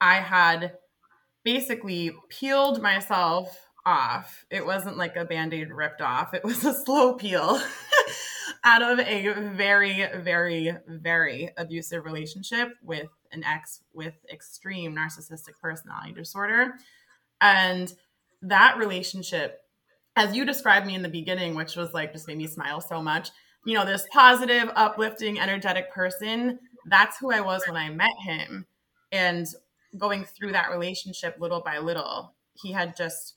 I 0.00 0.16
had 0.16 0.74
basically 1.44 2.12
peeled 2.28 2.82
myself 2.82 3.68
off. 3.86 4.44
It 4.50 4.66
wasn't 4.66 4.96
like 4.96 5.16
a 5.16 5.24
band 5.24 5.54
aid 5.54 5.70
ripped 5.70 6.00
off, 6.00 6.34
it 6.34 6.44
was 6.44 6.64
a 6.64 6.74
slow 6.74 7.14
peel 7.14 7.60
out 8.64 8.82
of 8.82 9.00
a 9.00 9.32
very, 9.54 10.06
very, 10.16 10.72
very 10.86 11.50
abusive 11.56 12.04
relationship 12.04 12.70
with 12.82 13.08
an 13.32 13.44
ex 13.44 13.80
with 13.94 14.14
extreme 14.32 14.94
narcissistic 14.94 15.58
personality 15.60 16.12
disorder. 16.12 16.74
And 17.40 17.92
that 18.42 18.76
relationship, 18.78 19.60
as 20.16 20.34
you 20.34 20.44
described 20.44 20.86
me 20.86 20.94
in 20.94 21.02
the 21.02 21.08
beginning, 21.08 21.54
which 21.54 21.76
was 21.76 21.92
like 21.92 22.12
just 22.12 22.28
made 22.28 22.38
me 22.38 22.46
smile 22.46 22.80
so 22.80 23.00
much, 23.02 23.30
you 23.64 23.74
know, 23.74 23.84
this 23.84 24.06
positive, 24.12 24.70
uplifting, 24.74 25.38
energetic 25.38 25.92
person. 25.92 26.58
That's 26.86 27.18
who 27.18 27.32
I 27.32 27.40
was 27.40 27.62
when 27.66 27.76
I 27.76 27.90
met 27.90 28.16
him. 28.24 28.66
And 29.12 29.46
going 29.96 30.24
through 30.24 30.52
that 30.52 30.70
relationship 30.70 31.36
little 31.38 31.60
by 31.60 31.78
little, 31.78 32.34
he 32.54 32.72
had 32.72 32.96
just 32.96 33.34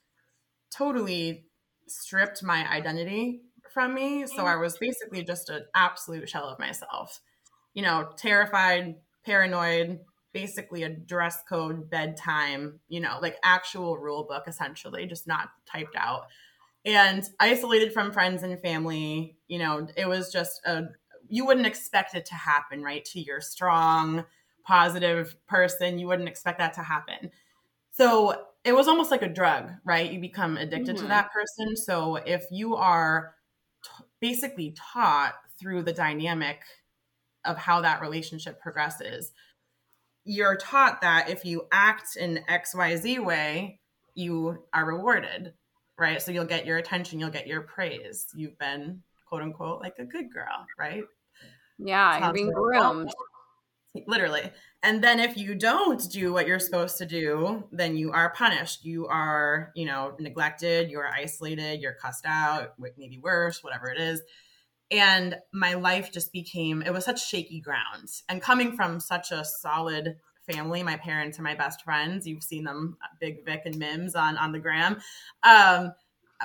totally 0.76 1.46
stripped 1.88 2.44
my 2.44 2.70
identity 2.70 3.42
from 3.74 3.94
me. 3.94 4.26
So 4.26 4.46
I 4.46 4.56
was 4.56 4.78
basically 4.78 5.24
just 5.24 5.50
an 5.50 5.66
absolute 5.76 6.30
shell 6.30 6.46
of 6.46 6.60
myself. 6.60 7.20
You 7.74 7.84
know, 7.84 8.10
terrified, 8.18 8.96
paranoid, 9.26 10.00
basically 10.34 10.84
a 10.84 10.90
dress 10.90 11.44
code, 11.48 11.90
bedtime, 11.90 12.80
you 12.88 13.00
know, 13.00 13.20
like 13.22 13.38
actual 13.44 13.98
rule 13.98 14.24
book 14.24 14.44
essentially, 14.48 15.06
just 15.06 15.28
not 15.28 15.50
typed 15.66 15.96
out. 15.96 16.28
And 16.84 17.24
isolated 17.40 17.94
from 17.94 18.12
friends 18.12 18.44
and 18.44 18.60
family, 18.60 19.38
you 19.48 19.60
know, 19.60 19.88
it 19.96 20.08
was 20.08 20.32
just 20.32 20.62
a 20.66 20.90
you 21.28 21.46
wouldn't 21.46 21.68
expect 21.68 22.14
it 22.14 22.26
to 22.26 22.36
happen, 22.36 22.84
right? 22.84 23.06
To 23.06 23.20
your 23.20 23.40
strong, 23.40 24.26
positive 24.66 25.36
person, 25.48 25.98
you 25.98 26.08
wouldn't 26.08 26.28
expect 26.28 26.60
that 26.60 26.74
to 26.74 26.82
happen. 26.82 27.32
So 27.92 28.48
it 28.64 28.74
was 28.74 28.88
almost 28.88 29.12
like 29.12 29.22
a 29.22 29.30
drug, 29.30 29.72
right? 29.86 30.12
You 30.12 30.20
become 30.20 30.58
addicted 30.58 30.96
mm-hmm. 30.96 31.06
to 31.06 31.10
that 31.10 31.32
person. 31.32 31.76
So 31.76 32.18
if 32.18 32.46
you 32.52 32.76
are 32.76 33.36
t- 33.84 34.06
basically 34.20 34.76
taught 34.78 35.36
through 35.60 35.84
the 35.84 35.94
dynamic 35.94 36.62
of 37.46 37.58
how 37.58 37.82
that 37.82 38.02
relationship 38.02 38.62
progresses, 38.62 39.32
you're 40.24 40.56
taught 40.56 41.02
that 41.02 41.30
if 41.30 41.46
you 41.46 41.68
act 41.72 42.16
in 42.16 42.44
XYZ 42.50 43.24
way, 43.24 43.80
you 44.14 44.64
are 44.74 44.86
rewarded, 44.86 45.54
right? 45.98 46.22
So 46.22 46.32
you'll 46.32 46.46
get 46.46 46.66
your 46.66 46.78
attention, 46.78 47.20
you'll 47.20 47.30
get 47.30 47.48
your 47.48 47.62
praise. 47.62 48.28
You've 48.36 48.58
been 48.58 49.02
quote 49.28 49.42
unquote 49.42 49.82
like 49.82 49.96
a 50.00 50.06
good 50.06 50.32
girl, 50.32 50.66
right? 50.78 51.04
Yeah, 51.78 52.26
you're 52.26 52.34
being 52.34 52.52
groomed. 52.52 53.12
Literally. 54.08 54.50
And 54.84 55.04
then 55.04 55.20
if 55.20 55.38
you 55.38 55.54
don't 55.54 56.02
do 56.12 56.32
what 56.32 56.48
you're 56.48 56.60
supposed 56.60 56.98
to 57.00 57.06
do, 57.06 57.68
then 57.72 57.98
you 57.98 58.12
are 58.12 58.34
punished. 58.34 58.86
You 58.86 59.06
are, 59.08 59.72
you 59.76 59.86
know, 59.86 60.14
neglected, 60.20 60.90
you 60.90 61.00
are 61.00 61.12
isolated, 61.14 61.82
you're 61.82 61.98
cussed 62.02 62.26
out, 62.26 62.74
maybe 62.98 63.20
worse, 63.20 63.64
whatever 63.64 63.90
it 63.90 64.00
is. 64.00 64.22
And 64.92 65.38
my 65.54 65.76
life 65.76 66.12
just 66.12 66.34
became, 66.34 66.82
it 66.82 66.92
was 66.92 67.06
such 67.06 67.26
shaky 67.26 67.62
ground. 67.62 68.10
And 68.28 68.42
coming 68.42 68.76
from 68.76 69.00
such 69.00 69.32
a 69.32 69.46
solid 69.46 70.18
family, 70.50 70.84
my 70.84 70.98
parents 70.98 71.40
are 71.40 71.44
my 71.44 71.56
best 71.56 71.84
friends. 71.84 72.28
You've 72.28 72.44
seen 72.44 72.66
them, 72.66 72.98
Big 73.20 73.46
Vic 73.46 73.62
and 73.66 73.78
Mims 73.78 74.16
on, 74.16 74.38
on 74.38 74.52
the 74.52 74.60
gram. 74.60 75.00
Um, 75.44 75.94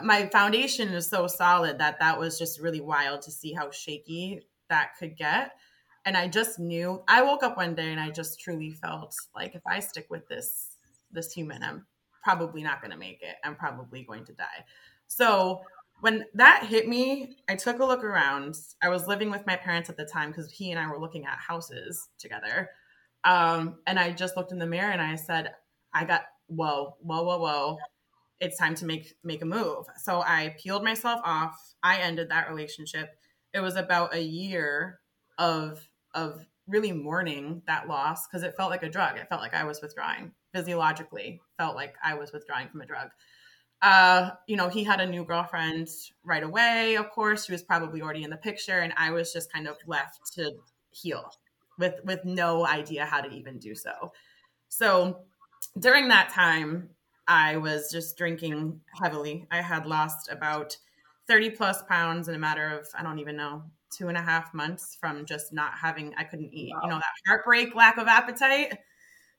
my 0.03 0.27
foundation 0.29 0.89
is 0.89 1.09
so 1.09 1.27
solid 1.27 1.79
that 1.79 1.99
that 2.01 2.19
was 2.19 2.39
just 2.39 2.61
really 2.61 2.81
wild 2.81 3.23
to 3.23 3.31
see 3.31 3.53
how 3.53 3.71
shaky 3.71 4.43
that 4.69 4.91
could 4.99 5.17
get 5.17 5.53
and 6.07 6.17
I 6.17 6.29
just 6.29 6.59
knew 6.59 7.03
I 7.09 7.23
woke 7.23 7.43
up 7.43 7.57
one 7.57 7.75
day 7.75 7.91
and 7.91 8.01
I 8.01 8.11
just 8.11 8.41
truly 8.41 8.71
felt 8.71 9.15
like 9.35 9.57
if 9.57 9.63
I 9.67 9.81
stick 9.81 10.07
with 10.09 10.27
this 10.29 10.77
this 11.11 11.33
human, 11.33 11.63
I'm 11.63 11.85
probably 12.23 12.63
not 12.63 12.81
going 12.81 12.93
to 12.93 12.97
make 12.97 13.23
it. 13.23 13.35
I'm 13.45 13.57
probably 13.57 14.05
going 14.05 14.25
to 14.27 14.33
die. 14.33 14.65
So 15.09 15.63
when 16.01 16.25
that 16.35 16.67
hit 16.67 16.89
me, 16.89 17.37
I 17.49 17.57
took 17.57 17.81
a 17.81 17.85
look 17.85 18.05
around. 18.05 18.57
I 18.83 18.89
was 18.89 19.07
living 19.07 19.31
with 19.31 19.47
my 19.47 19.57
parents 19.57 19.89
at 19.89 19.97
the 19.97 20.05
time 20.05 20.31
because 20.31 20.51
he 20.51 20.71
and 20.71 20.79
I 20.79 20.91
were 20.91 21.01
looking 21.01 21.25
at 21.25 21.39
houses 21.39 22.09
together. 22.19 22.71
Um, 23.25 23.79
and 23.87 23.99
I 23.99 24.13
just 24.13 24.37
looked 24.37 24.53
in 24.53 24.59
the 24.59 24.67
mirror 24.67 24.91
and 24.91 25.03
I 25.03 25.17
said, 25.17 25.53
I 25.93 26.05
got 26.05 26.23
whoa, 26.47 26.97
whoa, 27.01 27.23
whoa, 27.23 27.39
whoa. 27.39 27.79
It's 28.41 28.59
time 28.59 28.75
to 28.77 28.87
make 28.87 29.15
make 29.25 29.43
a 29.43 29.47
move. 29.47 29.87
So 29.97 30.21
I 30.21 30.55
peeled 30.63 30.85
myself 30.85 31.21
off. 31.25 31.57
I 31.83 31.99
ended 31.99 32.29
that 32.29 32.51
relationship. 32.51 33.11
It 33.55 33.61
was 33.61 33.77
about 33.77 34.15
a 34.15 34.23
year 34.23 35.01
of 35.39 35.89
of 36.15 36.45
really 36.67 36.93
mourning 36.93 37.63
that 37.67 37.89
loss 37.89 38.27
because 38.27 38.43
it 38.43 38.57
felt 38.57 38.71
like 38.71 38.83
a 38.83 38.91
drug. 38.91 39.17
It 39.17 39.29
felt 39.29 39.41
like 39.41 39.55
I 39.55 39.65
was 39.65 39.81
withdrawing 39.81 40.33
physiologically, 40.55 41.41
felt 41.59 41.77
like 41.77 41.95
I 42.05 42.15
was 42.15 42.33
withdrawing 42.33 42.69
from 42.69 42.83
a 42.83 42.87
drug. 42.87 43.09
Uh, 43.83 44.31
you 44.47 44.57
know, 44.57 44.69
he 44.69 44.83
had 44.83 45.01
a 45.01 45.07
new 45.07 45.25
girlfriend 45.25 45.89
right 46.25 46.43
away, 46.43 46.97
of 46.97 47.11
course. 47.11 47.45
She 47.47 47.53
was 47.53 47.63
probably 47.63 48.01
already 48.01 48.25
in 48.25 48.31
the 48.31 48.37
picture, 48.37 48.81
and 48.81 48.93
I 48.97 49.11
was 49.11 49.33
just 49.33 49.53
kind 49.53 49.69
of 49.69 49.77
left 49.87 50.33
to 50.35 50.53
heal 50.91 51.31
with 51.79 51.95
with 52.05 52.25
no 52.25 52.67
idea 52.67 53.05
how 53.05 53.21
to 53.21 53.31
even 53.31 53.59
do 53.59 53.75
so. 53.75 54.13
So 54.69 55.21
during 55.79 56.09
that 56.09 56.31
time, 56.31 56.91
I 57.29 57.57
was 57.57 57.91
just 57.91 58.17
drinking 58.17 58.81
heavily. 59.01 59.47
I 59.51 59.61
had 59.61 59.87
lost 59.87 60.31
about 60.31 60.77
30 61.27 61.51
plus 61.51 61.83
pounds 61.83 62.29
in 62.29 62.35
a 62.35 62.39
matter 62.39 62.69
of, 62.69 62.87
I 62.97 63.03
don't 63.03 63.19
even 63.19 63.37
know, 63.37 63.65
two 63.91 64.09
and 64.09 64.17
a 64.17 64.23
half 64.23 64.55
months 64.55 64.97
from 65.01 65.25
just 65.27 65.53
not 65.53 65.73
having, 65.75 66.15
I 66.17 66.25
couldn't 66.25 66.53
eat, 66.53 66.73
wow. 66.75 66.81
you 66.83 66.89
know, 66.91 66.97
that 66.97 67.05
heartbreak, 67.27 67.75
lack 67.75 67.99
of 67.99 68.07
appetite, 68.07 68.79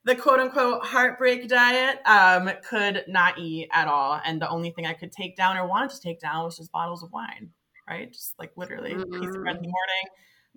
the 0.04 0.14
quote 0.14 0.40
unquote 0.40 0.84
heartbreak 0.84 1.48
diet, 1.48 1.98
um, 2.06 2.50
could 2.68 3.04
not 3.08 3.38
eat 3.38 3.68
at 3.72 3.88
all. 3.88 4.20
And 4.24 4.40
the 4.40 4.48
only 4.48 4.70
thing 4.70 4.86
I 4.86 4.94
could 4.94 5.12
take 5.12 5.36
down 5.36 5.56
or 5.56 5.66
wanted 5.66 5.90
to 5.90 6.00
take 6.00 6.20
down 6.20 6.44
was 6.44 6.56
just 6.56 6.72
bottles 6.72 7.02
of 7.02 7.12
wine, 7.12 7.50
right? 7.88 8.12
Just 8.12 8.38
like 8.38 8.52
literally 8.56 8.94
mm-hmm. 8.94 9.20
piece 9.20 9.34
of 9.34 9.42
bread 9.42 9.56
in 9.56 9.62
the 9.62 9.68
morning, 9.68 10.04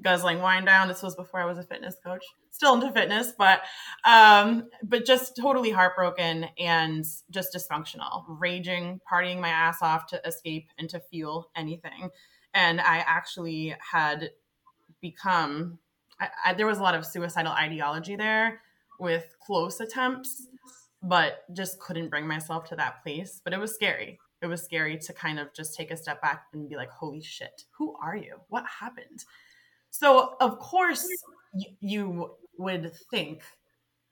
guzzling 0.02 0.40
wine 0.40 0.66
down. 0.66 0.88
This 0.88 1.04
was 1.04 1.16
before 1.16 1.42
I 1.42 1.46
was 1.46 1.58
a 1.58 1.64
fitness 1.64 1.96
coach, 2.04 2.24
still 2.52 2.76
into 2.76 2.92
fitness, 2.92 3.34
but 3.38 3.62
um, 4.06 4.70
but 4.84 5.06
just 5.06 5.36
totally 5.36 5.72
heartbroken 5.72 6.46
and 6.58 7.06
just 7.30 7.54
dysfunctional, 7.54 8.24
raging, 8.28 9.00
partying 9.12 9.40
my 9.40 9.50
ass 9.50 9.78
off 9.82 10.08
to 10.08 10.26
escape 10.26 10.68
and 10.78 10.90
to 10.90 11.00
feel 11.00 11.50
anything 11.56 12.10
and 12.54 12.82
I 12.82 13.04
actually 13.08 13.76
had 13.80 14.32
become. 15.02 15.80
I, 16.20 16.30
I, 16.46 16.54
there 16.54 16.68
was 16.68 16.80
a 16.80 16.84
lot 16.84 16.96
of 16.96 17.06
suicidal 17.06 17.52
ideology 17.52 18.16
there 18.16 18.62
with 19.02 19.26
close 19.46 19.80
attempts, 19.80 20.48
but 21.04 21.44
just 21.54 21.80
couldn't 21.80 22.10
bring 22.10 22.28
myself 22.28 22.64
to 22.70 22.76
that 22.78 23.04
place. 23.04 23.42
But 23.44 23.54
it 23.54 23.60
was 23.60 23.74
scary. 23.74 24.20
It 24.42 24.48
was 24.48 24.64
scary 24.64 24.98
to 24.98 25.14
kind 25.14 25.40
of 25.40 25.54
just 25.54 25.76
take 25.76 25.92
a 25.92 25.98
step 25.98 26.22
back 26.22 26.46
and 26.54 26.70
be 26.70 26.76
like, 26.76 26.92
"Holy 26.92 27.22
shit, 27.22 27.64
who 27.78 27.96
are 28.02 28.16
you? 28.16 28.38
What 28.50 28.66
happened?" 28.80 29.26
So 29.90 30.36
of 30.40 30.60
course 30.60 31.06
you 31.82 32.32
would 32.58 32.94
think 33.12 33.42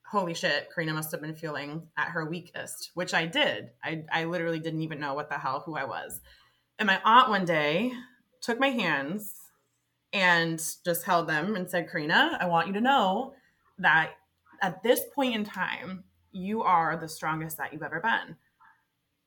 holy 0.10 0.34
shit, 0.34 0.69
Corina 0.75 0.93
must 0.93 1.12
have 1.12 1.22
been 1.22 1.36
feeling 1.36 1.88
at 1.96 2.10
her 2.10 2.27
weakest, 2.27 2.91
which 2.96 3.13
I 3.13 3.27
did. 3.27 3.69
I, 3.84 4.03
I 4.12 4.24
literally 4.24 4.60
didn't 4.60 4.81
even 4.81 5.00
know 5.00 5.13
what 5.13 5.29
the 5.29 5.38
hell 5.38 5.62
who 5.65 5.75
I 5.75 5.86
was. 5.86 6.19
And 6.79 6.88
my 6.88 7.00
aunt 7.05 7.29
one 7.29 7.46
day 7.46 7.91
took 8.41 8.60
my 8.60 8.69
hands 8.69 9.36
and 10.12 10.60
just 10.84 11.05
held 11.05 11.29
them 11.29 11.55
and 11.55 11.69
said, 11.69 11.88
Corina, 11.89 12.38
I 12.39 12.48
want 12.48 12.67
you 12.67 12.74
to 12.74 12.81
know 12.81 13.34
that 13.77 14.13
at 14.62 14.84
this 14.84 15.01
point 15.13 15.36
in 15.36 15.44
time, 15.44 16.04
you 16.32 16.62
are 16.62 16.98
the 16.98 17.10
strongest 17.10 17.58
that 17.58 17.74
you've 17.74 17.84
ever 17.84 18.00
been. 18.00 18.36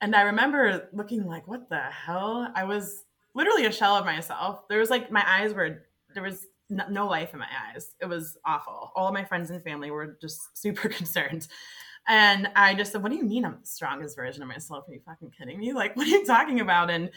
And 0.01 0.15
I 0.15 0.21
remember 0.23 0.89
looking 0.93 1.25
like, 1.25 1.47
what 1.47 1.69
the 1.69 1.79
hell? 1.79 2.51
I 2.55 2.65
was 2.65 3.03
literally 3.33 3.65
a 3.65 3.71
shell 3.71 3.95
of 3.95 4.05
myself. 4.05 4.67
There 4.67 4.79
was 4.79 4.89
like, 4.89 5.11
my 5.11 5.23
eyes 5.25 5.53
were, 5.53 5.83
there 6.13 6.23
was 6.23 6.47
no 6.69 7.07
life 7.07 7.33
in 7.33 7.39
my 7.39 7.47
eyes. 7.73 7.95
It 8.01 8.05
was 8.05 8.37
awful. 8.45 8.91
All 8.95 9.07
of 9.07 9.13
my 9.13 9.23
friends 9.23 9.49
and 9.49 9.63
family 9.63 9.91
were 9.91 10.17
just 10.21 10.39
super 10.57 10.89
concerned. 10.89 11.47
And 12.07 12.49
I 12.55 12.73
just 12.73 12.91
said, 12.91 13.01
What 13.01 13.11
do 13.11 13.17
you 13.17 13.23
mean 13.23 13.45
I'm 13.45 13.59
the 13.61 13.65
strongest 13.65 14.17
version 14.17 14.41
of 14.41 14.49
myself? 14.49 14.85
Are 14.89 14.93
you 14.93 14.99
fucking 15.05 15.31
kidding 15.37 15.57
me? 15.57 15.71
Like, 15.71 15.95
what 15.95 16.05
are 16.05 16.09
you 16.09 16.25
talking 16.25 16.59
about? 16.59 16.89
And 16.89 17.11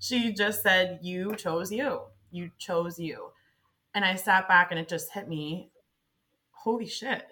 she 0.00 0.32
just 0.32 0.62
said, 0.62 0.98
You 1.02 1.36
chose 1.36 1.70
you. 1.70 2.00
You 2.32 2.50
chose 2.58 2.98
you. 2.98 3.28
And 3.94 4.04
I 4.04 4.16
sat 4.16 4.48
back 4.48 4.68
and 4.70 4.80
it 4.80 4.88
just 4.88 5.12
hit 5.12 5.28
me 5.28 5.70
holy 6.50 6.86
shit. 6.86 7.24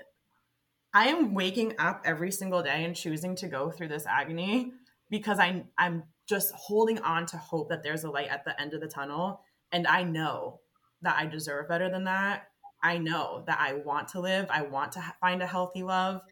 I 0.92 1.08
am 1.08 1.34
waking 1.34 1.74
up 1.78 2.02
every 2.04 2.32
single 2.32 2.62
day 2.62 2.84
and 2.84 2.96
choosing 2.96 3.36
to 3.36 3.48
go 3.48 3.70
through 3.70 3.88
this 3.88 4.06
agony 4.06 4.72
because 5.08 5.38
I, 5.38 5.64
I'm 5.78 6.04
just 6.28 6.52
holding 6.54 6.98
on 7.00 7.26
to 7.26 7.36
hope 7.36 7.68
that 7.68 7.82
there's 7.82 8.04
a 8.04 8.10
light 8.10 8.28
at 8.28 8.44
the 8.44 8.60
end 8.60 8.74
of 8.74 8.80
the 8.80 8.88
tunnel. 8.88 9.42
And 9.72 9.86
I 9.86 10.02
know 10.02 10.60
that 11.02 11.16
I 11.16 11.26
deserve 11.26 11.68
better 11.68 11.90
than 11.90 12.04
that. 12.04 12.44
I 12.82 12.98
know 12.98 13.44
that 13.46 13.58
I 13.60 13.74
want 13.74 14.08
to 14.08 14.20
live. 14.20 14.46
I 14.50 14.62
want 14.62 14.92
to 14.92 15.14
find 15.20 15.42
a 15.42 15.46
healthy 15.46 15.82
love 15.82 16.22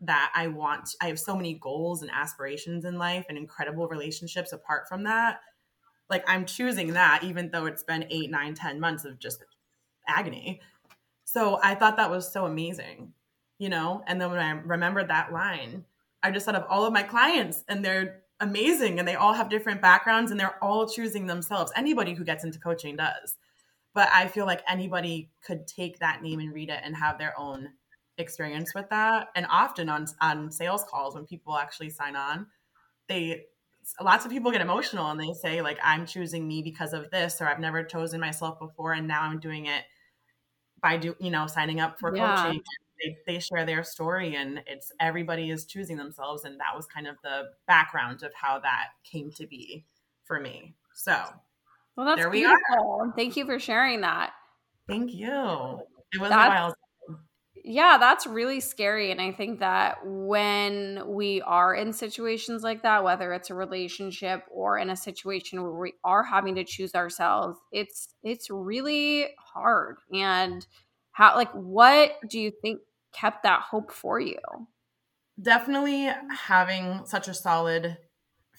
that 0.00 0.32
I 0.34 0.48
want. 0.48 0.90
I 1.00 1.08
have 1.08 1.18
so 1.18 1.36
many 1.36 1.54
goals 1.54 2.02
and 2.02 2.10
aspirations 2.10 2.84
in 2.84 2.98
life 2.98 3.26
and 3.28 3.36
incredible 3.36 3.88
relationships 3.88 4.52
apart 4.52 4.88
from 4.88 5.04
that. 5.04 5.40
Like 6.08 6.24
I'm 6.26 6.46
choosing 6.46 6.94
that, 6.94 7.22
even 7.24 7.50
though 7.50 7.66
it's 7.66 7.82
been 7.82 8.06
eight, 8.10 8.30
nine, 8.30 8.54
ten 8.54 8.80
months 8.80 9.04
of 9.04 9.18
just 9.18 9.44
agony. 10.08 10.60
So 11.24 11.60
I 11.62 11.74
thought 11.74 11.98
that 11.98 12.10
was 12.10 12.32
so 12.32 12.46
amazing, 12.46 13.12
you 13.58 13.68
know? 13.68 14.02
And 14.06 14.20
then 14.20 14.30
when 14.30 14.40
I 14.40 14.50
remembered 14.50 15.08
that 15.08 15.32
line, 15.32 15.84
I 16.22 16.30
just 16.30 16.46
thought 16.46 16.54
of 16.54 16.64
all 16.68 16.84
of 16.84 16.92
my 16.92 17.02
clients 17.02 17.64
and 17.68 17.84
they're 17.84 18.22
amazing 18.40 18.98
and 18.98 19.06
they 19.06 19.14
all 19.14 19.32
have 19.32 19.48
different 19.48 19.82
backgrounds 19.82 20.30
and 20.30 20.38
they're 20.38 20.62
all 20.62 20.88
choosing 20.88 21.26
themselves. 21.26 21.72
Anybody 21.76 22.14
who 22.14 22.24
gets 22.24 22.44
into 22.44 22.58
coaching 22.58 22.96
does. 22.96 23.36
But 23.94 24.08
I 24.12 24.28
feel 24.28 24.46
like 24.46 24.62
anybody 24.68 25.30
could 25.44 25.66
take 25.66 25.98
that 25.98 26.22
name 26.22 26.38
and 26.40 26.52
read 26.52 26.70
it 26.70 26.80
and 26.84 26.94
have 26.94 27.18
their 27.18 27.38
own 27.38 27.70
experience 28.18 28.74
with 28.74 28.88
that 28.90 29.28
and 29.36 29.46
often 29.48 29.88
on 29.88 30.06
on 30.20 30.50
sales 30.50 30.84
calls 30.84 31.14
when 31.14 31.24
people 31.24 31.56
actually 31.56 31.88
sign 31.88 32.16
on 32.16 32.46
they 33.08 33.44
lots 34.02 34.24
of 34.24 34.30
people 34.30 34.50
get 34.50 34.60
emotional 34.60 35.10
and 35.10 35.20
they 35.20 35.32
say 35.32 35.62
like 35.62 35.78
i'm 35.84 36.04
choosing 36.04 36.46
me 36.46 36.60
because 36.60 36.92
of 36.92 37.08
this 37.10 37.40
or 37.40 37.46
i've 37.46 37.60
never 37.60 37.82
chosen 37.84 38.20
myself 38.20 38.58
before 38.58 38.92
and 38.92 39.06
now 39.06 39.22
i'm 39.22 39.38
doing 39.38 39.66
it 39.66 39.84
by 40.82 40.96
do 40.96 41.14
you 41.20 41.30
know 41.30 41.46
signing 41.46 41.80
up 41.80 41.98
for 41.98 42.14
yeah. 42.14 42.42
coaching 42.42 42.62
they, 43.02 43.16
they 43.26 43.38
share 43.38 43.64
their 43.64 43.82
story 43.82 44.36
and 44.36 44.62
it's 44.66 44.92
everybody 45.00 45.50
is 45.50 45.64
choosing 45.64 45.96
themselves 45.96 46.44
and 46.44 46.58
that 46.58 46.74
was 46.74 46.86
kind 46.86 47.06
of 47.06 47.16
the 47.22 47.44
background 47.66 48.22
of 48.22 48.32
how 48.34 48.58
that 48.58 48.88
came 49.04 49.30
to 49.32 49.46
be 49.46 49.84
for 50.24 50.40
me 50.40 50.74
so 50.94 51.16
well 51.96 52.06
that's 52.06 52.20
there 52.20 52.30
we 52.30 52.40
beautiful 52.40 53.00
are. 53.00 53.12
thank 53.16 53.36
you 53.36 53.44
for 53.44 53.58
sharing 53.58 54.00
that 54.00 54.32
thank 54.88 55.12
you 55.12 55.80
it 56.12 56.20
was 56.20 56.30
that's, 56.30 56.46
a 56.46 56.48
while 56.48 56.74
yeah, 57.70 57.98
that's 57.98 58.26
really 58.26 58.60
scary. 58.60 59.10
And 59.10 59.20
I 59.20 59.30
think 59.30 59.60
that 59.60 59.98
when 60.02 61.02
we 61.06 61.42
are 61.42 61.74
in 61.74 61.92
situations 61.92 62.62
like 62.62 62.82
that, 62.82 63.04
whether 63.04 63.34
it's 63.34 63.50
a 63.50 63.54
relationship 63.54 64.44
or 64.50 64.78
in 64.78 64.88
a 64.88 64.96
situation 64.96 65.62
where 65.62 65.72
we 65.72 65.92
are 66.02 66.22
having 66.22 66.54
to 66.54 66.64
choose 66.64 66.94
ourselves, 66.94 67.58
it's 67.70 68.08
it's 68.22 68.48
really 68.48 69.28
hard. 69.52 69.98
And 70.10 70.66
how 71.12 71.36
like 71.36 71.50
what 71.52 72.12
do 72.26 72.40
you 72.40 72.50
think 72.62 72.80
kept 73.12 73.42
that 73.42 73.62
hope 73.62 73.92
for 73.92 74.20
you? 74.20 74.38
Definitely 75.40 76.10
having 76.30 77.02
such 77.06 77.28
a 77.28 77.34
solid 77.34 77.98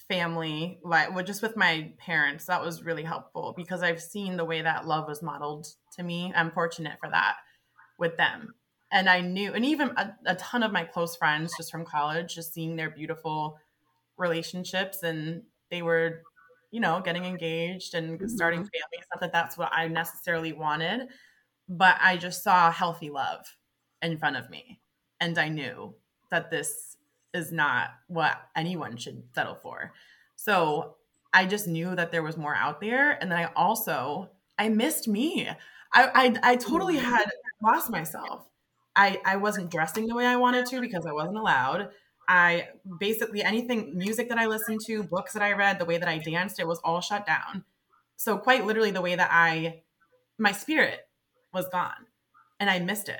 family 0.07 0.79
like 0.83 1.13
well, 1.13 1.23
just 1.23 1.41
with 1.41 1.55
my 1.57 1.91
parents 1.99 2.45
that 2.45 2.61
was 2.61 2.83
really 2.83 3.03
helpful 3.03 3.53
because 3.55 3.83
i've 3.83 4.01
seen 4.01 4.37
the 4.37 4.45
way 4.45 4.61
that 4.61 4.87
love 4.87 5.07
was 5.07 5.21
modeled 5.21 5.67
to 5.91 6.01
me 6.01 6.33
i'm 6.35 6.49
fortunate 6.51 6.97
for 6.99 7.09
that 7.09 7.35
with 7.99 8.15
them 8.17 8.55
and 8.91 9.09
I 9.09 9.21
knew, 9.21 9.53
and 9.53 9.65
even 9.65 9.89
a, 9.97 10.15
a, 10.25 10.35
ton 10.35 10.63
of 10.63 10.71
my 10.71 10.83
close 10.83 11.15
friends 11.15 11.53
just 11.55 11.71
from 11.71 11.85
college, 11.85 12.35
just 12.35 12.53
seeing 12.53 12.75
their 12.75 12.89
beautiful 12.89 13.59
relationships, 14.17 15.03
and 15.03 15.43
they 15.69 15.81
were, 15.81 16.23
you 16.71 16.79
know, 16.79 16.99
getting 16.99 17.25
engaged 17.25 17.93
and 17.93 18.17
mm-hmm. 18.17 18.27
starting 18.27 18.59
families. 18.59 19.07
Not 19.13 19.21
that 19.21 19.31
that's 19.31 19.57
what 19.57 19.71
I 19.71 19.87
necessarily 19.87 20.53
wanted, 20.53 21.07
but 21.67 21.97
I 22.01 22.17
just 22.17 22.43
saw 22.43 22.71
healthy 22.71 23.11
love 23.11 23.45
in 24.01 24.17
front 24.17 24.37
of 24.37 24.49
me, 24.49 24.79
and 25.19 25.37
I 25.37 25.49
knew 25.49 25.95
that 26.31 26.51
this 26.51 26.97
is 27.33 27.51
not 27.51 27.89
what 28.07 28.37
anyone 28.55 28.97
should 28.97 29.23
settle 29.35 29.57
for. 29.61 29.93
So 30.35 30.95
I 31.33 31.45
just 31.45 31.67
knew 31.67 31.95
that 31.95 32.11
there 32.11 32.23
was 32.23 32.37
more 32.37 32.55
out 32.55 32.81
there, 32.81 33.11
and 33.21 33.31
then 33.31 33.39
I 33.39 33.51
also 33.55 34.29
I 34.57 34.69
missed 34.69 35.07
me. 35.07 35.47
I 35.93 36.35
I, 36.43 36.51
I 36.51 36.55
totally 36.55 36.97
had 36.97 37.29
lost 37.61 37.89
myself 37.89 38.49
I, 38.99 39.21
I 39.23 39.37
wasn't 39.37 39.71
dressing 39.71 40.07
the 40.07 40.15
way 40.15 40.25
I 40.25 40.35
wanted 40.35 40.65
to 40.67 40.81
because 40.81 41.05
I 41.05 41.13
wasn't 41.13 41.37
allowed. 41.37 41.89
I 42.27 42.67
basically 42.99 43.41
anything 43.41 43.97
music 43.97 44.27
that 44.27 44.37
I 44.37 44.45
listened 44.45 44.81
to, 44.87 45.03
books 45.03 45.31
that 45.33 45.41
I 45.41 45.53
read, 45.53 45.79
the 45.79 45.85
way 45.85 45.97
that 45.97 46.09
I 46.09 46.17
danced, 46.17 46.59
it 46.59 46.67
was 46.67 46.79
all 46.83 46.99
shut 46.99 47.25
down. 47.25 47.63
So 48.17 48.37
quite 48.37 48.65
literally 48.65 48.91
the 48.91 49.01
way 49.01 49.15
that 49.15 49.29
I 49.31 49.83
my 50.37 50.51
spirit 50.51 51.07
was 51.53 51.69
gone 51.69 52.07
and 52.59 52.69
I 52.69 52.79
missed 52.79 53.07
it. 53.07 53.19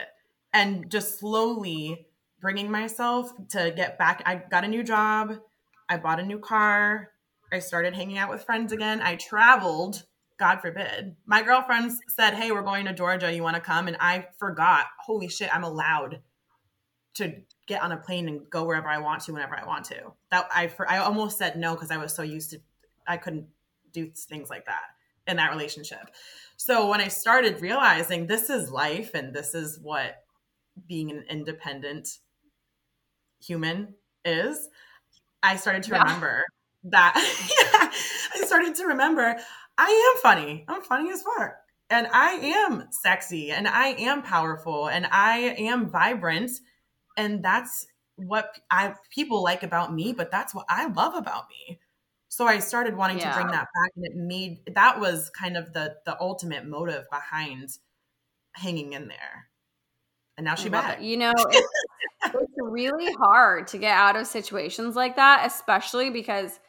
And 0.54 0.90
just 0.90 1.20
slowly 1.20 2.08
bringing 2.42 2.72
myself 2.72 3.32
to 3.50 3.72
get 3.76 3.98
back 3.98 4.24
I 4.26 4.36
got 4.36 4.64
a 4.64 4.68
new 4.68 4.84
job, 4.84 5.36
I 5.88 5.98
bought 5.98 6.20
a 6.20 6.26
new 6.26 6.40
car, 6.40 7.12
I 7.52 7.60
started 7.60 7.96
hanging 7.96 8.18
out 8.18 8.30
with 8.30 8.44
friends 8.44 8.72
again. 8.72 9.02
I 9.02 9.16
traveled 9.16 10.06
God 10.40 10.62
forbid. 10.62 11.16
My 11.26 11.42
girlfriends 11.42 12.00
said, 12.08 12.34
Hey, 12.34 12.52
we're 12.52 12.64
going 12.64 12.86
to 12.86 12.94
Georgia. 12.94 13.32
You 13.32 13.44
want 13.44 13.56
to 13.56 13.62
come? 13.62 13.88
And 13.88 13.98
I 14.00 14.28
forgot, 14.40 14.86
holy 15.06 15.28
shit, 15.28 15.54
I'm 15.54 15.66
allowed 15.66 16.22
to 17.16 17.34
get 17.68 17.82
on 17.82 17.92
a 17.92 17.98
plane 17.98 18.30
and 18.30 18.50
go 18.50 18.64
wherever 18.64 18.88
I 18.88 19.00
want 19.00 19.24
to, 19.24 19.34
whenever 19.34 19.56
I 19.56 19.66
want 19.66 19.86
to. 19.86 20.14
That 20.32 20.48
I, 20.56 20.68
for, 20.68 20.90
I 20.90 21.00
almost 21.00 21.38
said 21.38 21.58
no 21.58 21.76
because 21.76 21.92
I 21.92 21.98
was 21.98 22.14
so 22.14 22.24
used 22.24 22.52
to, 22.52 22.62
I 23.06 23.18
couldn't 23.18 23.48
do 23.92 24.10
things 24.16 24.50
like 24.50 24.66
that 24.66 24.82
in 25.28 25.36
that 25.38 25.52
relationship. 25.52 26.10
So 26.56 26.88
when 26.88 27.02
I 27.02 27.10
started 27.10 27.62
realizing 27.62 28.26
this 28.26 28.50
is 28.50 28.72
life 28.72 29.12
and 29.14 29.34
this 29.34 29.54
is 29.54 29.78
what 29.82 30.24
being 30.88 31.12
an 31.12 31.24
independent 31.30 32.20
human 33.42 33.96
is, 34.26 34.68
I 35.42 35.56
started 35.56 35.84
to 35.84 35.92
yeah. 35.92 36.04
remember 36.04 36.44
that 36.84 37.14
yeah, 37.62 38.42
I 38.42 38.46
started 38.46 38.76
to 38.76 38.86
remember 38.86 39.36
I 39.80 40.14
am 40.14 40.22
funny. 40.22 40.66
I'm 40.68 40.82
funny 40.82 41.10
as 41.10 41.24
fuck. 41.24 41.56
And 41.90 42.08
I 42.12 42.34
am 42.34 42.90
sexy 42.92 43.50
and 43.52 43.68
I 43.68 43.88
am 43.94 44.22
powerful 44.22 44.90
and 44.90 45.08
I 45.10 45.56
am 45.58 45.90
vibrant. 45.90 46.52
And 47.16 47.44
that's 47.44 47.88
what 48.18 48.60
I 48.70 48.94
people 49.10 49.42
like 49.42 49.64
about 49.64 49.94
me, 49.94 50.12
but 50.12 50.32
that's 50.32 50.54
what 50.54 50.66
I 50.70 50.88
love 50.88 51.16
about 51.16 51.46
me. 51.50 51.80
So 52.28 52.46
I 52.46 52.60
started 52.60 52.96
wanting 52.96 53.20
yeah. 53.20 53.30
to 53.30 53.36
bring 53.36 53.48
that 53.48 53.68
back 53.74 53.92
and 53.96 54.06
it 54.06 54.16
made 54.16 54.60
that 54.76 55.00
was 55.00 55.32
kind 55.32 55.58
of 55.58 55.74
the 55.74 55.96
the 56.06 56.20
ultimate 56.20 56.68
motive 56.68 57.06
behind 57.10 57.70
hanging 58.54 58.94
in 58.94 59.08
there. 59.08 59.49
And 60.40 60.46
now 60.46 60.56
she's 60.56 60.72
back. 60.72 61.00
It. 61.00 61.04
You 61.04 61.18
know, 61.18 61.34
it's, 61.36 61.68
it's 62.24 62.54
really 62.62 63.12
hard 63.16 63.68
to 63.68 63.78
get 63.78 63.92
out 63.92 64.16
of 64.16 64.26
situations 64.26 64.96
like 64.96 65.18
that, 65.18 65.44
especially 65.46 66.12
because 66.12 66.62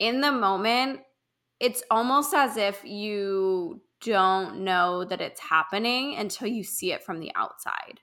in 0.00 0.20
the 0.20 0.32
moment 0.32 0.98
it's 1.60 1.84
almost 1.92 2.34
as 2.34 2.56
if 2.56 2.84
you 2.84 3.80
don't 4.00 4.64
know 4.64 5.04
that 5.04 5.20
it's 5.20 5.40
happening 5.40 6.16
until 6.16 6.48
you 6.48 6.64
see 6.64 6.90
it 6.90 7.04
from 7.04 7.20
the 7.20 7.30
outside. 7.36 8.00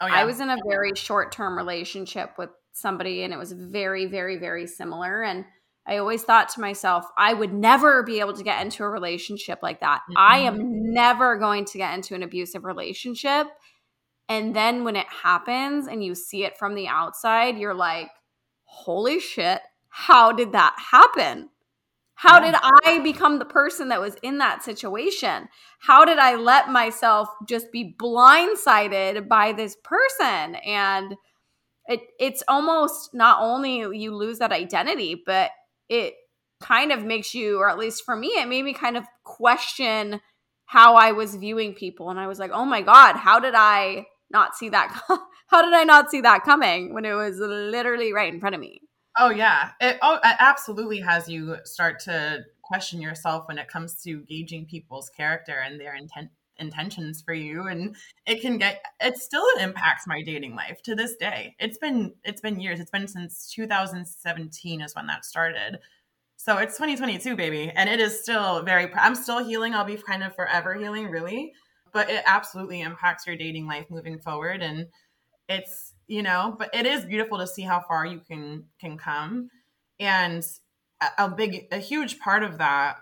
Oh, 0.00 0.06
yeah. 0.06 0.14
I 0.14 0.24
was 0.24 0.38
in 0.38 0.48
a 0.48 0.56
very 0.68 0.92
short 0.94 1.32
term 1.32 1.58
relationship 1.58 2.34
with 2.38 2.50
somebody 2.72 3.24
and 3.24 3.32
it 3.34 3.38
was 3.40 3.50
very, 3.50 4.06
very, 4.06 4.36
very 4.36 4.68
similar. 4.68 5.24
And 5.24 5.44
I 5.88 5.96
always 5.96 6.22
thought 6.22 6.50
to 6.50 6.60
myself, 6.60 7.04
I 7.18 7.34
would 7.34 7.52
never 7.52 8.04
be 8.04 8.20
able 8.20 8.34
to 8.34 8.44
get 8.44 8.62
into 8.62 8.84
a 8.84 8.88
relationship 8.88 9.58
like 9.60 9.80
that. 9.80 10.02
Mm-hmm. 10.02 10.18
I 10.18 10.38
am 10.38 10.92
never 10.92 11.36
going 11.36 11.64
to 11.64 11.78
get 11.78 11.94
into 11.94 12.14
an 12.14 12.22
abusive 12.22 12.64
relationship. 12.64 13.48
And 14.28 14.54
then 14.54 14.84
when 14.84 14.96
it 14.96 15.06
happens 15.06 15.86
and 15.86 16.02
you 16.02 16.14
see 16.14 16.44
it 16.44 16.58
from 16.58 16.74
the 16.74 16.88
outside, 16.88 17.58
you're 17.58 17.74
like, 17.74 18.10
holy 18.64 19.20
shit, 19.20 19.60
how 19.88 20.32
did 20.32 20.52
that 20.52 20.74
happen? 20.90 21.50
How 22.14 22.40
yeah. 22.40 22.52
did 22.52 22.60
I 22.84 22.98
become 23.00 23.38
the 23.38 23.44
person 23.44 23.88
that 23.88 24.00
was 24.00 24.16
in 24.22 24.38
that 24.38 24.64
situation? 24.64 25.48
How 25.80 26.04
did 26.04 26.18
I 26.18 26.34
let 26.34 26.70
myself 26.70 27.28
just 27.46 27.70
be 27.70 27.94
blindsided 27.98 29.28
by 29.28 29.52
this 29.52 29.76
person? 29.84 30.56
And 30.56 31.14
it 31.86 32.00
it's 32.18 32.42
almost 32.48 33.14
not 33.14 33.38
only 33.40 33.76
you 33.96 34.14
lose 34.14 34.38
that 34.38 34.50
identity, 34.50 35.22
but 35.24 35.50
it 35.88 36.14
kind 36.60 36.90
of 36.90 37.04
makes 37.04 37.34
you, 37.34 37.58
or 37.58 37.68
at 37.68 37.78
least 37.78 38.04
for 38.04 38.16
me, 38.16 38.28
it 38.28 38.48
made 38.48 38.64
me 38.64 38.72
kind 38.72 38.96
of 38.96 39.04
question 39.24 40.20
how 40.64 40.94
I 40.96 41.12
was 41.12 41.36
viewing 41.36 41.74
people. 41.74 42.10
And 42.10 42.18
I 42.18 42.26
was 42.26 42.38
like, 42.38 42.50
oh 42.52 42.64
my 42.64 42.82
God, 42.82 43.16
how 43.16 43.38
did 43.38 43.54
I 43.54 44.06
not 44.30 44.56
see 44.56 44.68
that? 44.70 44.88
how 45.48 45.62
did 45.62 45.74
I 45.74 45.84
not 45.84 46.10
see 46.10 46.20
that 46.20 46.44
coming 46.44 46.94
when 46.94 47.04
it 47.04 47.14
was 47.14 47.38
literally 47.38 48.12
right 48.12 48.32
in 48.32 48.40
front 48.40 48.54
of 48.54 48.60
me? 48.60 48.80
Oh 49.18 49.30
yeah, 49.30 49.70
it, 49.80 49.98
oh, 50.02 50.16
it 50.16 50.36
absolutely 50.38 51.00
has 51.00 51.28
you 51.28 51.56
start 51.64 52.00
to 52.00 52.44
question 52.62 53.00
yourself 53.00 53.46
when 53.48 53.58
it 53.58 53.68
comes 53.68 54.02
to 54.02 54.20
gauging 54.22 54.66
people's 54.66 55.08
character 55.08 55.62
and 55.64 55.80
their 55.80 55.94
intent 55.94 56.30
intentions 56.58 57.20
for 57.20 57.34
you 57.34 57.66
and 57.66 57.94
it 58.26 58.40
can 58.40 58.56
get 58.56 58.82
it 59.00 59.18
still 59.18 59.44
impacts 59.60 60.06
my 60.06 60.22
dating 60.22 60.54
life 60.54 60.82
to 60.82 60.94
this 60.94 61.14
day. 61.16 61.54
It's 61.58 61.78
been 61.78 62.14
it's 62.24 62.40
been 62.40 62.60
years. 62.60 62.80
It's 62.80 62.90
been 62.90 63.08
since 63.08 63.52
2017 63.54 64.80
is 64.80 64.94
when 64.94 65.06
that 65.06 65.24
started. 65.24 65.78
So 66.36 66.58
it's 66.58 66.76
2022 66.76 67.36
baby 67.36 67.70
and 67.74 67.88
it 67.88 68.00
is 68.00 68.20
still 68.20 68.62
very 68.62 68.92
i'm 68.94 69.14
still 69.14 69.44
healing. 69.44 69.74
I'll 69.74 69.84
be 69.84 69.96
kind 69.96 70.22
of 70.22 70.34
forever 70.34 70.74
healing 70.74 71.10
really 71.10 71.52
but 71.96 72.10
it 72.10 72.22
absolutely 72.26 72.82
impacts 72.82 73.26
your 73.26 73.36
dating 73.36 73.66
life 73.66 73.86
moving 73.88 74.18
forward. 74.18 74.62
And 74.62 74.88
it's 75.48 75.94
you 76.08 76.22
know 76.22 76.54
but 76.58 76.68
it 76.74 76.84
is 76.84 77.04
beautiful 77.04 77.38
to 77.38 77.46
see 77.46 77.62
how 77.62 77.80
far 77.80 78.04
you 78.04 78.20
can 78.20 78.64
can 78.78 78.98
come. 78.98 79.48
And 79.98 80.44
a, 81.16 81.30
big 81.30 81.68
a 81.72 81.78
huge 81.78 82.18
part 82.18 82.42
of 82.42 82.58
that 82.58 82.98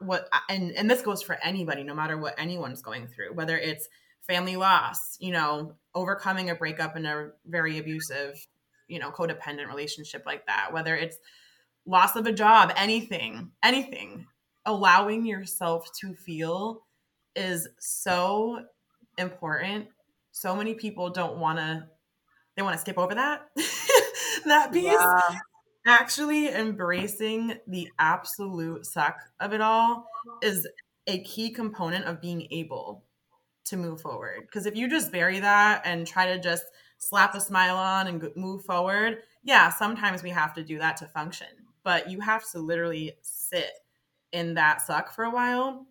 what 0.00 0.28
and 0.50 0.72
and 0.72 0.90
this 0.90 1.00
goes 1.00 1.22
for 1.22 1.38
anybody 1.42 1.82
no 1.84 1.94
matter 1.94 2.18
what 2.18 2.34
anyone's 2.38 2.82
going 2.82 3.06
through 3.06 3.32
whether 3.32 3.56
it's 3.56 3.88
family 4.26 4.56
loss 4.56 5.16
you 5.20 5.30
know 5.32 5.74
overcoming 5.94 6.50
a 6.50 6.54
breakup 6.54 6.96
in 6.96 7.06
a 7.06 7.30
very 7.46 7.78
abusive 7.78 8.46
you 8.88 8.98
know 8.98 9.10
codependent 9.10 9.68
relationship 9.68 10.24
like 10.26 10.46
that 10.46 10.72
whether 10.72 10.96
it's 10.96 11.18
loss 11.86 12.16
of 12.16 12.26
a 12.26 12.32
job 12.32 12.72
anything 12.76 13.52
anything 13.62 14.26
allowing 14.66 15.24
yourself 15.24 15.88
to 16.00 16.14
feel 16.14 16.82
is 17.36 17.68
so 17.78 18.60
important. 19.18 19.88
So 20.32 20.54
many 20.56 20.74
people 20.74 21.10
don't 21.10 21.38
want 21.38 21.58
to 21.58 21.86
they 22.56 22.62
want 22.62 22.74
to 22.74 22.80
skip 22.80 22.98
over 22.98 23.14
that 23.14 23.48
that 24.44 24.72
piece. 24.72 24.84
Yeah. 24.84 25.38
actually 25.86 26.48
embracing 26.48 27.54
the 27.66 27.88
absolute 27.98 28.86
suck 28.86 29.16
of 29.40 29.52
it 29.52 29.60
all 29.60 30.06
is 30.42 30.68
a 31.06 31.22
key 31.22 31.50
component 31.50 32.04
of 32.04 32.20
being 32.20 32.46
able 32.50 33.04
to 33.66 33.76
move 33.76 34.00
forward. 34.00 34.42
Because 34.42 34.66
if 34.66 34.76
you 34.76 34.88
just 34.88 35.10
bury 35.10 35.40
that 35.40 35.82
and 35.84 36.06
try 36.06 36.26
to 36.26 36.38
just 36.38 36.64
slap 36.98 37.34
a 37.34 37.40
smile 37.40 37.76
on 37.76 38.06
and 38.06 38.30
move 38.36 38.64
forward 38.64 39.18
yeah 39.42 39.68
sometimes 39.68 40.22
we 40.22 40.30
have 40.30 40.54
to 40.54 40.64
do 40.64 40.78
that 40.78 40.96
to 40.98 41.06
function. 41.06 41.48
But 41.82 42.10
you 42.10 42.20
have 42.20 42.48
to 42.52 42.60
literally 42.60 43.12
sit 43.22 43.70
in 44.32 44.54
that 44.54 44.80
suck 44.80 45.12
for 45.12 45.24
a 45.24 45.30
while 45.30 45.86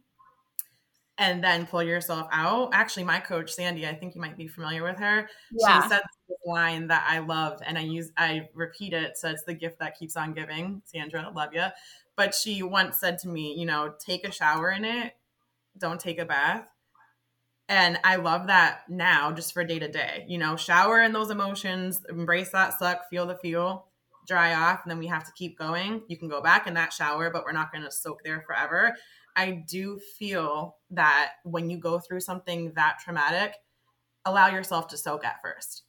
and 1.17 1.43
then 1.43 1.67
pull 1.67 1.83
yourself 1.83 2.27
out. 2.31 2.69
Actually, 2.73 3.03
my 3.03 3.19
coach 3.19 3.53
Sandy, 3.53 3.85
I 3.87 3.93
think 3.93 4.15
you 4.15 4.21
might 4.21 4.37
be 4.37 4.47
familiar 4.47 4.83
with 4.83 4.97
her. 4.97 5.29
Yeah. 5.51 5.81
She 5.81 5.89
said 5.89 6.01
this 6.27 6.37
line 6.45 6.87
that 6.87 7.05
I 7.07 7.19
love, 7.19 7.59
and 7.65 7.77
I 7.77 7.81
use 7.81 8.11
I 8.17 8.49
repeat 8.53 8.93
it. 8.93 9.17
So 9.17 9.29
it's 9.29 9.43
the 9.43 9.53
gift 9.53 9.79
that 9.79 9.97
keeps 9.97 10.17
on 10.17 10.33
giving. 10.33 10.81
Sandra, 10.85 11.31
love 11.35 11.53
you. 11.53 11.65
But 12.15 12.33
she 12.33 12.63
once 12.63 12.99
said 12.99 13.19
to 13.19 13.27
me, 13.27 13.55
you 13.57 13.65
know, 13.65 13.93
take 14.05 14.27
a 14.27 14.31
shower 14.31 14.71
in 14.71 14.85
it, 14.85 15.13
don't 15.77 15.99
take 15.99 16.19
a 16.19 16.25
bath. 16.25 16.65
And 17.69 17.97
I 18.03 18.17
love 18.17 18.47
that 18.47 18.81
now, 18.89 19.31
just 19.31 19.53
for 19.53 19.63
day 19.63 19.79
to 19.79 19.87
day. 19.87 20.25
You 20.27 20.37
know, 20.37 20.55
shower 20.55 21.01
in 21.01 21.13
those 21.13 21.29
emotions, 21.31 22.01
embrace 22.09 22.49
that 22.49 22.77
suck, 22.77 23.09
feel 23.09 23.25
the 23.25 23.37
feel, 23.37 23.87
dry 24.27 24.53
off, 24.53 24.81
and 24.83 24.91
then 24.91 24.99
we 24.99 25.07
have 25.07 25.23
to 25.23 25.31
keep 25.35 25.57
going. 25.57 26.03
You 26.07 26.17
can 26.17 26.27
go 26.27 26.41
back 26.41 26.67
in 26.67 26.73
that 26.73 26.91
shower, 26.91 27.29
but 27.31 27.45
we're 27.45 27.53
not 27.53 27.71
going 27.71 27.83
to 27.83 27.91
soak 27.91 28.21
there 28.23 28.43
forever 28.45 28.93
I 29.35 29.63
do 29.67 29.99
feel 30.17 30.77
that 30.91 31.31
when 31.43 31.69
you 31.69 31.77
go 31.77 31.99
through 31.99 32.19
something 32.21 32.73
that 32.75 32.99
traumatic, 33.03 33.55
allow 34.25 34.47
yourself 34.47 34.87
to 34.89 34.97
soak 34.97 35.25
at 35.25 35.41
first. 35.41 35.83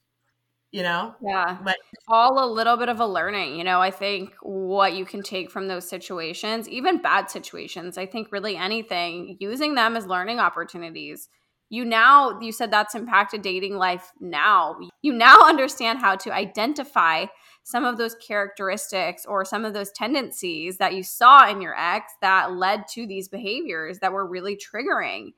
You 0.71 0.83
know? 0.83 1.15
Yeah. 1.21 1.57
Like 1.63 1.77
all 2.09 2.43
a 2.43 2.51
little 2.51 2.75
bit 2.75 2.89
of 2.89 2.99
a 2.99 3.07
learning. 3.07 3.57
You 3.57 3.63
know, 3.63 3.79
I 3.79 3.91
think 3.91 4.33
what 4.41 4.93
you 4.93 5.05
can 5.05 5.23
take 5.23 5.49
from 5.49 5.67
those 5.67 5.87
situations, 5.87 6.67
even 6.67 7.01
bad 7.01 7.29
situations, 7.29 7.97
I 7.97 8.05
think 8.05 8.31
really 8.31 8.57
anything, 8.57 9.37
using 9.39 9.75
them 9.75 9.95
as 9.95 10.05
learning 10.05 10.39
opportunities. 10.39 11.29
You 11.69 11.83
now, 11.83 12.39
you 12.39 12.51
said 12.51 12.71
that's 12.71 12.95
impacted 12.95 13.41
dating 13.41 13.75
life 13.75 14.11
now. 14.19 14.77
You 15.01 15.13
now 15.13 15.39
understand 15.41 15.99
how 15.99 16.15
to 16.17 16.33
identify 16.33 17.25
some 17.63 17.83
of 17.83 17.97
those 17.97 18.15
characteristics 18.15 19.25
or 19.25 19.43
some 19.43 19.65
of 19.65 19.73
those 19.73 19.91
tendencies 19.91 20.77
that 20.77 20.93
you 20.93 21.01
saw 21.01 21.49
in 21.49 21.61
your 21.61 21.75
ex 21.75 22.13
that 22.21 22.53
led 22.53 22.87
to 22.89 23.07
these 23.07 23.27
behaviors 23.27 23.99
that 23.99 24.13
were 24.13 24.27
really 24.27 24.55
triggering. 24.55 25.29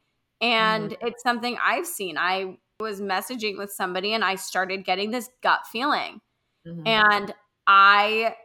And 0.42 0.92
mm-hmm. 0.92 1.08
it's 1.08 1.24
something 1.24 1.58
I've 1.64 1.88
seen. 1.88 2.18
I 2.18 2.58
was 2.80 3.00
messaging 3.00 3.58
with 3.58 3.72
somebody 3.72 4.14
and 4.14 4.24
I 4.24 4.36
started 4.36 4.86
getting 4.86 5.12
this 5.12 5.30
gut 5.42 5.62
feeling. 5.72 6.20
Mm-hmm. 6.68 6.86
And 6.86 7.34
I 7.66 8.36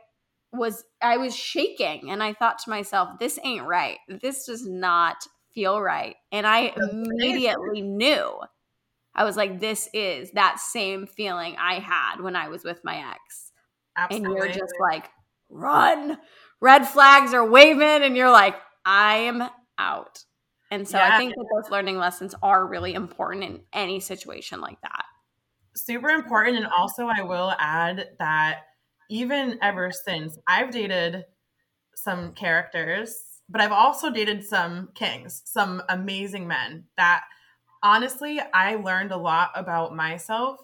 was 0.52 0.84
I 1.00 1.16
was 1.16 1.34
shaking 1.34 2.10
and 2.10 2.22
I 2.22 2.34
thought 2.34 2.58
to 2.60 2.70
myself, 2.70 3.18
this 3.18 3.38
ain't 3.42 3.66
right. 3.66 3.98
This 4.08 4.46
does 4.46 4.66
not 4.66 5.16
feel 5.54 5.80
right. 5.80 6.16
And 6.30 6.46
I 6.46 6.74
immediately 6.90 7.80
knew. 7.82 8.38
I 9.14 9.24
was 9.24 9.36
like, 9.36 9.60
this 9.60 9.88
is 9.92 10.30
that 10.32 10.58
same 10.58 11.06
feeling 11.06 11.56
I 11.58 11.80
had 11.80 12.20
when 12.20 12.34
I 12.34 12.48
was 12.48 12.64
with 12.64 12.80
my 12.82 13.12
ex. 13.12 13.52
Absolutely. 13.96 14.26
And 14.26 14.36
you're 14.36 14.48
just 14.48 14.74
like, 14.80 15.10
run. 15.50 16.18
Red 16.60 16.88
flags 16.88 17.34
are 17.34 17.48
waving, 17.48 17.82
and 17.82 18.16
you're 18.16 18.30
like, 18.30 18.56
I 18.86 19.16
am 19.16 19.42
out. 19.78 20.24
And 20.70 20.88
so 20.88 20.96
yeah. 20.96 21.10
I 21.12 21.18
think 21.18 21.34
that 21.34 21.46
those 21.54 21.70
learning 21.70 21.98
lessons 21.98 22.34
are 22.42 22.66
really 22.66 22.94
important 22.94 23.44
in 23.44 23.60
any 23.72 24.00
situation 24.00 24.62
like 24.62 24.80
that. 24.80 25.04
Super 25.76 26.08
important. 26.08 26.56
And 26.56 26.66
also, 26.66 27.06
I 27.06 27.22
will 27.22 27.52
add 27.58 28.08
that 28.18 28.60
even 29.10 29.58
ever 29.60 29.90
since 29.90 30.38
I've 30.48 30.70
dated 30.70 31.24
some 31.94 32.32
characters, 32.32 33.14
but 33.52 33.60
I've 33.60 33.72
also 33.72 34.10
dated 34.10 34.44
some 34.44 34.88
kings, 34.94 35.42
some 35.44 35.82
amazing 35.88 36.48
men 36.48 36.84
that 36.96 37.24
honestly, 37.82 38.40
I 38.52 38.76
learned 38.76 39.12
a 39.12 39.16
lot 39.16 39.50
about 39.54 39.94
myself. 39.94 40.60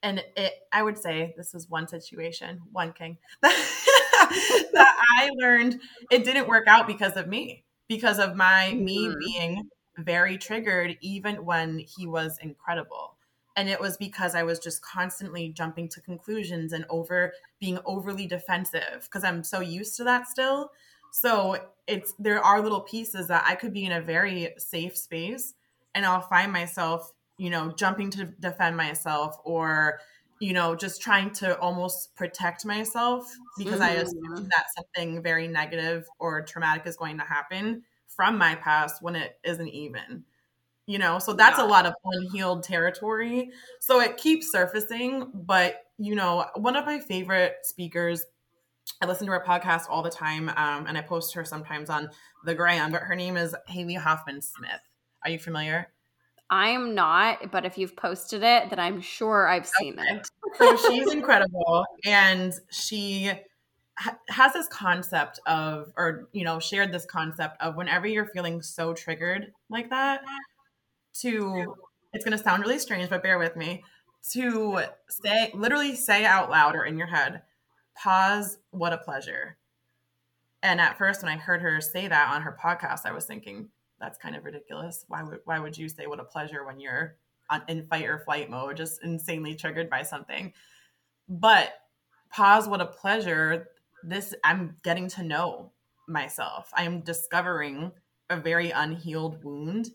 And 0.00 0.22
it 0.36 0.52
i 0.72 0.80
would 0.80 0.96
say 0.96 1.34
this 1.36 1.52
was 1.52 1.68
one 1.68 1.88
situation 1.88 2.60
one 2.70 2.92
king 2.92 3.18
that 3.42 4.96
i 5.18 5.28
learned 5.34 5.80
it 6.08 6.22
didn't 6.22 6.46
work 6.46 6.68
out 6.68 6.86
because 6.86 7.16
of 7.16 7.26
me 7.26 7.64
because 7.88 8.20
of 8.20 8.36
my 8.36 8.74
me 8.74 9.08
mm-hmm. 9.08 9.18
being 9.18 9.68
very 9.98 10.38
triggered 10.38 10.96
even 11.00 11.44
when 11.44 11.80
he 11.80 12.06
was 12.06 12.38
incredible. 12.40 13.16
And 13.56 13.68
it 13.68 13.80
was 13.80 13.96
because 13.96 14.36
i 14.36 14.44
was 14.44 14.60
just 14.60 14.82
constantly 14.82 15.48
jumping 15.48 15.88
to 15.88 16.00
conclusions 16.00 16.72
and 16.72 16.84
over 16.88 17.32
being 17.58 17.80
overly 17.84 18.28
defensive 18.28 19.00
because 19.02 19.24
i'm 19.24 19.42
so 19.42 19.58
used 19.58 19.96
to 19.96 20.04
that 20.04 20.28
still 20.28 20.70
so 21.12 21.56
it's 21.86 22.14
there 22.18 22.42
are 22.42 22.60
little 22.60 22.80
pieces 22.80 23.28
that 23.28 23.44
i 23.46 23.54
could 23.54 23.72
be 23.72 23.84
in 23.84 23.92
a 23.92 24.00
very 24.00 24.54
safe 24.58 24.96
space 24.96 25.54
and 25.94 26.04
i'll 26.04 26.20
find 26.20 26.52
myself 26.52 27.12
you 27.38 27.50
know, 27.50 27.72
jumping 27.72 28.10
to 28.10 28.24
defend 28.40 28.76
myself 28.76 29.38
or, 29.44 30.00
you 30.40 30.52
know, 30.52 30.74
just 30.74 31.00
trying 31.00 31.30
to 31.30 31.58
almost 31.60 32.14
protect 32.16 32.66
myself 32.66 33.32
because 33.56 33.74
mm-hmm. 33.74 33.82
I 33.82 33.90
assume 33.90 34.48
that 34.50 34.66
something 34.76 35.22
very 35.22 35.48
negative 35.48 36.06
or 36.18 36.42
traumatic 36.42 36.86
is 36.86 36.96
going 36.96 37.16
to 37.18 37.24
happen 37.24 37.82
from 38.08 38.36
my 38.36 38.56
past 38.56 39.02
when 39.02 39.16
it 39.16 39.38
isn't 39.44 39.68
even. 39.68 40.24
You 40.86 40.98
know, 40.98 41.18
so 41.18 41.34
that's 41.34 41.58
yeah. 41.58 41.66
a 41.66 41.68
lot 41.68 41.84
of 41.84 41.92
unhealed 42.04 42.62
territory. 42.62 43.50
So 43.78 44.00
it 44.00 44.16
keeps 44.16 44.50
surfacing. 44.50 45.30
But, 45.34 45.82
you 45.98 46.14
know, 46.14 46.46
one 46.56 46.76
of 46.76 46.86
my 46.86 46.98
favorite 46.98 47.56
speakers 47.62 48.24
I 49.00 49.06
listen 49.06 49.26
to 49.26 49.32
her 49.32 49.44
podcast 49.46 49.84
all 49.88 50.02
the 50.02 50.10
time, 50.10 50.48
um, 50.50 50.86
and 50.86 50.96
I 50.98 51.02
post 51.02 51.34
her 51.34 51.44
sometimes 51.44 51.90
on 51.90 52.10
the 52.44 52.54
gram. 52.54 52.92
But 52.92 53.02
her 53.02 53.14
name 53.14 53.36
is 53.36 53.54
Haley 53.66 53.94
Hoffman 53.94 54.40
Smith. 54.40 54.80
Are 55.24 55.30
you 55.30 55.38
familiar? 55.38 55.88
I 56.50 56.68
am 56.68 56.94
not, 56.94 57.50
but 57.50 57.64
if 57.64 57.76
you've 57.76 57.96
posted 57.96 58.42
it, 58.42 58.70
then 58.70 58.78
I'm 58.78 59.00
sure 59.00 59.46
I've 59.46 59.66
seen 59.66 59.98
okay. 59.98 60.16
it. 60.16 60.28
so 60.56 60.76
she's 60.76 61.12
incredible, 61.12 61.84
and 62.06 62.54
she 62.70 63.32
ha- 63.98 64.18
has 64.28 64.54
this 64.54 64.66
concept 64.68 65.40
of, 65.46 65.92
or 65.96 66.28
you 66.32 66.44
know, 66.44 66.58
shared 66.58 66.92
this 66.92 67.04
concept 67.04 67.60
of 67.60 67.76
whenever 67.76 68.06
you're 68.06 68.26
feeling 68.26 68.62
so 68.62 68.94
triggered 68.94 69.52
like 69.68 69.90
that, 69.90 70.22
to 71.20 71.74
it's 72.12 72.24
going 72.24 72.36
to 72.36 72.42
sound 72.42 72.62
really 72.62 72.78
strange, 72.78 73.10
but 73.10 73.22
bear 73.22 73.38
with 73.38 73.56
me. 73.56 73.84
To 74.32 74.82
say, 75.08 75.50
literally 75.54 75.94
say 75.94 76.24
out 76.24 76.50
loud 76.50 76.74
or 76.74 76.84
in 76.84 76.98
your 76.98 77.06
head, 77.06 77.42
pause. 78.02 78.58
What 78.70 78.92
a 78.92 78.98
pleasure. 78.98 79.56
And 80.62 80.80
at 80.80 80.98
first, 80.98 81.22
when 81.22 81.32
I 81.32 81.36
heard 81.36 81.62
her 81.62 81.80
say 81.80 82.08
that 82.08 82.34
on 82.34 82.42
her 82.42 82.56
podcast, 82.60 83.06
I 83.06 83.12
was 83.12 83.26
thinking, 83.26 83.68
that's 84.00 84.18
kind 84.18 84.36
of 84.36 84.44
ridiculous. 84.44 85.04
Why 85.08 85.22
would 85.22 85.40
why 85.44 85.58
would 85.58 85.76
you 85.76 85.88
say 85.88 86.06
what 86.06 86.20
a 86.20 86.24
pleasure 86.24 86.64
when 86.64 86.80
you're 86.80 87.16
on, 87.50 87.62
in 87.68 87.86
fight 87.86 88.06
or 88.06 88.18
flight 88.20 88.50
mode, 88.50 88.76
just 88.76 89.02
insanely 89.02 89.54
triggered 89.54 89.90
by 89.90 90.02
something? 90.02 90.52
But 91.28 91.72
pause. 92.30 92.68
What 92.68 92.80
a 92.80 92.86
pleasure. 92.86 93.68
This 94.04 94.34
I'm 94.44 94.76
getting 94.82 95.08
to 95.10 95.22
know 95.22 95.72
myself. 96.06 96.70
I 96.74 96.84
am 96.84 97.00
discovering 97.00 97.92
a 98.30 98.36
very 98.36 98.70
unhealed 98.70 99.42
wound, 99.44 99.90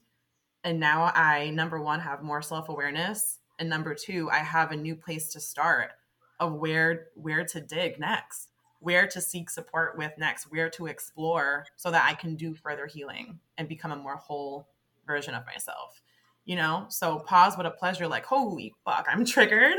and 0.63 0.79
now 0.79 1.11
I 1.15 1.49
number 1.51 1.81
one 1.81 2.01
have 2.01 2.23
more 2.23 2.41
self 2.41 2.67
awareness, 2.69 3.39
and 3.59 3.69
number 3.69 3.95
two 3.95 4.29
I 4.29 4.39
have 4.39 4.71
a 4.71 4.77
new 4.77 4.95
place 4.95 5.29
to 5.33 5.39
start 5.39 5.91
of 6.39 6.53
where 6.53 7.07
where 7.15 7.45
to 7.45 7.61
dig 7.61 7.99
next 7.99 8.49
where 8.83 9.07
to 9.07 9.21
seek 9.21 9.49
support 9.49 9.97
with 9.97 10.11
next, 10.17 10.51
where 10.51 10.69
to 10.69 10.87
explore 10.87 11.65
so 11.77 11.89
that 11.89 12.05
I 12.05 12.13
can 12.13 12.35
do 12.35 12.53
further 12.53 12.85
healing 12.85 13.39
and 13.57 13.67
become 13.67 13.91
a 13.91 13.95
more 13.95 14.17
whole 14.17 14.67
version 15.07 15.33
of 15.33 15.45
myself. 15.45 16.01
You 16.45 16.57
know, 16.57 16.85
so 16.89 17.19
pause, 17.19 17.55
what 17.55 17.65
a 17.65 17.71
pleasure. 17.71 18.07
Like, 18.07 18.25
holy 18.25 18.73
fuck, 18.83 19.07
I'm 19.09 19.23
triggered. 19.25 19.77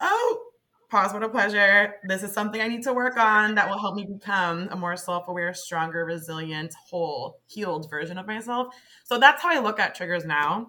Oh, 0.00 0.44
pause, 0.90 1.12
what 1.12 1.22
a 1.22 1.28
pleasure. 1.28 1.96
This 2.04 2.22
is 2.22 2.32
something 2.32 2.62
I 2.62 2.68
need 2.68 2.82
to 2.84 2.94
work 2.94 3.18
on 3.18 3.54
that 3.56 3.68
will 3.68 3.78
help 3.78 3.94
me 3.94 4.06
become 4.06 4.68
a 4.70 4.76
more 4.76 4.96
self 4.96 5.28
aware, 5.28 5.52
stronger, 5.52 6.06
resilient, 6.06 6.74
whole, 6.88 7.40
healed 7.46 7.90
version 7.90 8.16
of 8.16 8.26
myself. 8.26 8.74
So 9.04 9.18
that's 9.18 9.42
how 9.42 9.50
I 9.50 9.58
look 9.58 9.78
at 9.78 9.94
triggers 9.94 10.24
now. 10.24 10.68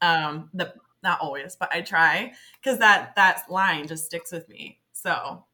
Um, 0.00 0.48
the 0.54 0.72
not 1.02 1.20
always, 1.20 1.56
but 1.56 1.72
I 1.72 1.80
try 1.80 2.32
because 2.62 2.78
that 2.78 3.16
that 3.16 3.42
line 3.50 3.86
just 3.86 4.06
sticks 4.06 4.32
with 4.32 4.48
me. 4.48 4.80
So 4.92 5.44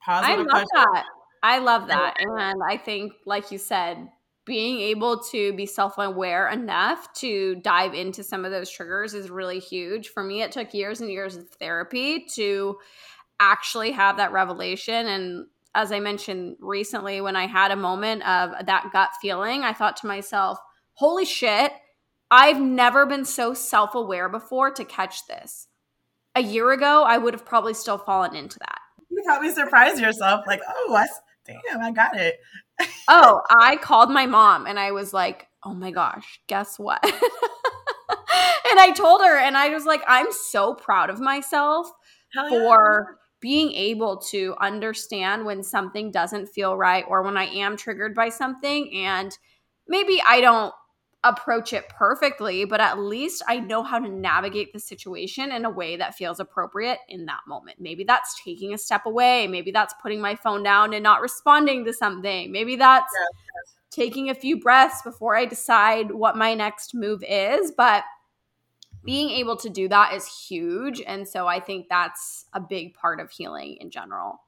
Positive 0.00 0.46
I 0.48 0.58
love 0.58 0.68
that. 0.72 1.04
I 1.42 1.58
love 1.58 1.88
that. 1.88 2.14
And 2.18 2.62
I 2.66 2.76
think, 2.76 3.12
like 3.26 3.50
you 3.50 3.58
said, 3.58 4.08
being 4.46 4.80
able 4.80 5.22
to 5.24 5.52
be 5.52 5.66
self 5.66 5.98
aware 5.98 6.48
enough 6.48 7.12
to 7.14 7.56
dive 7.56 7.94
into 7.94 8.24
some 8.24 8.44
of 8.44 8.50
those 8.50 8.70
triggers 8.70 9.12
is 9.12 9.28
really 9.28 9.58
huge. 9.58 10.08
For 10.08 10.22
me, 10.22 10.42
it 10.42 10.52
took 10.52 10.72
years 10.72 11.00
and 11.00 11.10
years 11.10 11.36
of 11.36 11.48
therapy 11.50 12.26
to 12.36 12.78
actually 13.38 13.92
have 13.92 14.16
that 14.16 14.32
revelation. 14.32 15.06
And 15.06 15.46
as 15.74 15.92
I 15.92 16.00
mentioned 16.00 16.56
recently, 16.60 17.20
when 17.20 17.36
I 17.36 17.46
had 17.46 17.70
a 17.70 17.76
moment 17.76 18.26
of 18.26 18.66
that 18.66 18.88
gut 18.92 19.10
feeling, 19.20 19.62
I 19.62 19.74
thought 19.74 19.98
to 19.98 20.06
myself, 20.06 20.58
holy 20.94 21.26
shit, 21.26 21.70
I've 22.30 22.60
never 22.60 23.06
been 23.06 23.24
so 23.24 23.54
self 23.54 23.94
aware 23.94 24.28
before 24.28 24.70
to 24.72 24.84
catch 24.84 25.26
this. 25.26 25.68
A 26.34 26.42
year 26.42 26.70
ago, 26.72 27.04
I 27.04 27.18
would 27.18 27.34
have 27.34 27.46
probably 27.46 27.74
still 27.74 27.98
fallen 27.98 28.36
into 28.36 28.58
that 28.60 28.78
you 29.18 29.24
probably 29.24 29.50
surprised 29.50 30.00
yourself, 30.00 30.44
like, 30.46 30.60
oh, 30.68 30.94
I, 30.94 31.06
damn, 31.46 31.80
I 31.80 31.90
got 31.90 32.16
it. 32.16 32.38
oh, 33.08 33.42
I 33.50 33.76
called 33.76 34.10
my 34.10 34.26
mom 34.26 34.66
and 34.66 34.78
I 34.78 34.92
was 34.92 35.12
like, 35.12 35.48
oh 35.64 35.74
my 35.74 35.90
gosh, 35.90 36.40
guess 36.46 36.78
what? 36.78 37.02
and 37.04 37.12
I 38.78 38.92
told 38.96 39.22
her, 39.22 39.38
and 39.38 39.56
I 39.56 39.70
was 39.70 39.84
like, 39.84 40.02
I'm 40.06 40.28
so 40.30 40.74
proud 40.74 41.10
of 41.10 41.20
myself 41.20 41.90
yeah. 42.34 42.48
for 42.48 43.18
being 43.40 43.72
able 43.72 44.18
to 44.18 44.54
understand 44.60 45.44
when 45.44 45.62
something 45.62 46.10
doesn't 46.10 46.46
feel 46.46 46.76
right 46.76 47.04
or 47.08 47.22
when 47.22 47.36
I 47.36 47.46
am 47.46 47.76
triggered 47.76 48.14
by 48.14 48.28
something 48.28 48.92
and 48.94 49.36
maybe 49.86 50.20
I 50.26 50.40
don't 50.40 50.74
approach 51.24 51.72
it 51.72 51.88
perfectly, 51.88 52.64
but 52.64 52.80
at 52.80 52.98
least 52.98 53.42
I 53.48 53.58
know 53.58 53.82
how 53.82 53.98
to 53.98 54.08
navigate 54.08 54.72
the 54.72 54.78
situation 54.78 55.50
in 55.50 55.64
a 55.64 55.70
way 55.70 55.96
that 55.96 56.14
feels 56.14 56.38
appropriate 56.38 56.98
in 57.08 57.26
that 57.26 57.40
moment. 57.46 57.80
Maybe 57.80 58.04
that's 58.04 58.40
taking 58.42 58.72
a 58.72 58.78
step 58.78 59.04
away. 59.04 59.46
Maybe 59.48 59.72
that's 59.72 59.94
putting 60.00 60.20
my 60.20 60.36
phone 60.36 60.62
down 60.62 60.94
and 60.94 61.02
not 61.02 61.20
responding 61.20 61.84
to 61.86 61.92
something. 61.92 62.52
Maybe 62.52 62.76
that's 62.76 63.12
yes. 63.12 63.74
taking 63.90 64.30
a 64.30 64.34
few 64.34 64.60
breaths 64.60 65.02
before 65.02 65.36
I 65.36 65.44
decide 65.44 66.12
what 66.12 66.36
my 66.36 66.54
next 66.54 66.94
move 66.94 67.24
is. 67.28 67.72
But 67.76 68.04
being 69.04 69.30
able 69.30 69.56
to 69.56 69.68
do 69.68 69.88
that 69.88 70.14
is 70.14 70.26
huge. 70.48 71.00
And 71.00 71.26
so 71.26 71.48
I 71.48 71.58
think 71.58 71.88
that's 71.88 72.46
a 72.52 72.60
big 72.60 72.94
part 72.94 73.18
of 73.18 73.30
healing 73.30 73.78
in 73.80 73.90
general. 73.90 74.40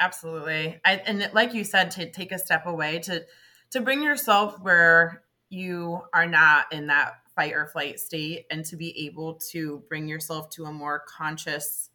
Absolutely. 0.00 0.80
I, 0.84 0.96
and 1.06 1.30
like 1.32 1.54
you 1.54 1.64
said, 1.64 1.92
to 1.92 2.10
take 2.10 2.32
a 2.32 2.38
step 2.38 2.66
away, 2.66 2.98
to 3.00 3.24
to 3.70 3.80
bring 3.80 4.02
yourself 4.02 4.60
where 4.60 5.23
you 5.50 6.00
are 6.12 6.26
not 6.26 6.72
in 6.72 6.86
that 6.88 7.14
fight 7.34 7.52
or 7.52 7.66
flight 7.66 7.98
state 7.98 8.46
and 8.50 8.64
to 8.64 8.76
be 8.76 9.06
able 9.06 9.34
to 9.34 9.82
bring 9.88 10.08
yourself 10.08 10.48
to 10.50 10.64
a 10.64 10.72
more 10.72 11.02
conscious 11.06 11.90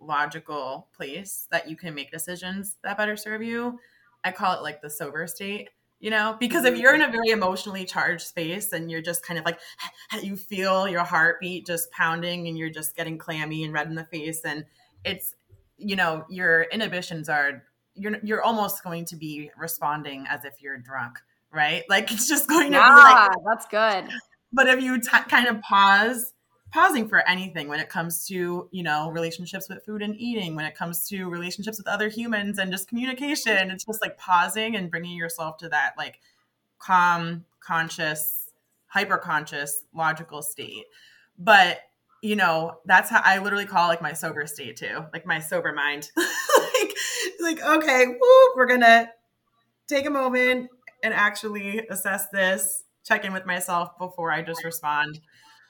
logical 0.00 0.88
place 0.94 1.46
that 1.50 1.68
you 1.68 1.76
can 1.76 1.94
make 1.94 2.10
decisions 2.10 2.76
that 2.84 2.98
better 2.98 3.16
serve 3.16 3.42
you 3.42 3.78
i 4.24 4.30
call 4.30 4.54
it 4.54 4.62
like 4.62 4.82
the 4.82 4.90
sober 4.90 5.26
state 5.26 5.70
you 5.98 6.10
know? 6.10 6.36
Because 6.38 6.64
if 6.64 6.78
you're 6.78 6.94
in 6.94 7.02
a 7.02 7.10
very 7.10 7.30
emotionally 7.30 7.84
charged 7.84 8.26
space 8.26 8.72
and 8.72 8.90
you're 8.90 9.02
just 9.02 9.24
kind 9.24 9.38
of 9.38 9.44
like 9.44 9.58
you 10.22 10.36
feel 10.36 10.86
your 10.88 11.04
heartbeat 11.04 11.66
just 11.66 11.90
pounding 11.90 12.48
and 12.48 12.58
you're 12.58 12.70
just 12.70 12.96
getting 12.96 13.18
clammy 13.18 13.64
and 13.64 13.72
red 13.72 13.88
in 13.88 13.94
the 13.94 14.04
face 14.04 14.42
and 14.44 14.64
it's 15.04 15.34
you 15.78 15.96
know 15.96 16.24
your 16.28 16.62
inhibitions 16.64 17.28
are 17.28 17.62
you're 17.94 18.16
you're 18.22 18.42
almost 18.42 18.82
going 18.82 19.04
to 19.06 19.16
be 19.16 19.50
responding 19.56 20.26
as 20.28 20.44
if 20.44 20.60
you're 20.60 20.78
drunk 20.78 21.18
right? 21.52 21.84
Like 21.88 22.12
it's 22.12 22.28
just 22.28 22.48
going 22.48 22.72
to 22.72 22.78
yeah, 22.78 22.94
be 22.94 23.00
like 23.00 23.30
that's 23.44 23.66
good. 23.66 24.12
But 24.52 24.68
if 24.68 24.82
you 24.82 25.00
t- 25.00 25.08
kind 25.28 25.48
of 25.48 25.60
pause 25.60 26.32
pausing 26.72 27.08
for 27.08 27.26
anything 27.28 27.68
when 27.68 27.80
it 27.80 27.88
comes 27.88 28.26
to 28.26 28.68
you 28.70 28.82
know 28.82 29.10
relationships 29.10 29.68
with 29.68 29.84
food 29.84 30.02
and 30.02 30.16
eating 30.16 30.56
when 30.56 30.64
it 30.64 30.74
comes 30.74 31.08
to 31.08 31.28
relationships 31.28 31.78
with 31.78 31.86
other 31.86 32.08
humans 32.08 32.58
and 32.58 32.72
just 32.72 32.88
communication 32.88 33.70
it's 33.70 33.84
just 33.84 34.02
like 34.02 34.18
pausing 34.18 34.74
and 34.74 34.90
bringing 34.90 35.16
yourself 35.16 35.56
to 35.56 35.68
that 35.68 35.92
like 35.96 36.18
calm 36.78 37.44
conscious 37.60 38.50
hyper 38.88 39.16
conscious 39.16 39.84
logical 39.94 40.42
state. 40.42 40.84
But 41.38 41.80
you 42.22 42.34
know 42.34 42.78
that's 42.86 43.10
how 43.10 43.20
i 43.24 43.38
literally 43.38 43.66
call 43.66 43.88
like 43.88 44.00
my 44.00 44.14
sober 44.14 44.46
state 44.46 44.76
too 44.76 45.04
like 45.12 45.26
my 45.26 45.38
sober 45.40 45.72
mind. 45.72 46.10
Like 46.78 46.96
like 47.40 47.76
okay 47.78 48.06
woo, 48.06 48.54
we're 48.54 48.66
gonna 48.66 49.10
take 49.88 50.04
a 50.04 50.10
moment 50.10 50.68
and 51.06 51.14
actually 51.14 51.86
assess 51.88 52.28
this 52.32 52.82
check 53.04 53.24
in 53.24 53.32
with 53.32 53.46
myself 53.46 53.96
before 53.98 54.30
i 54.30 54.42
just 54.42 54.62
respond 54.64 55.20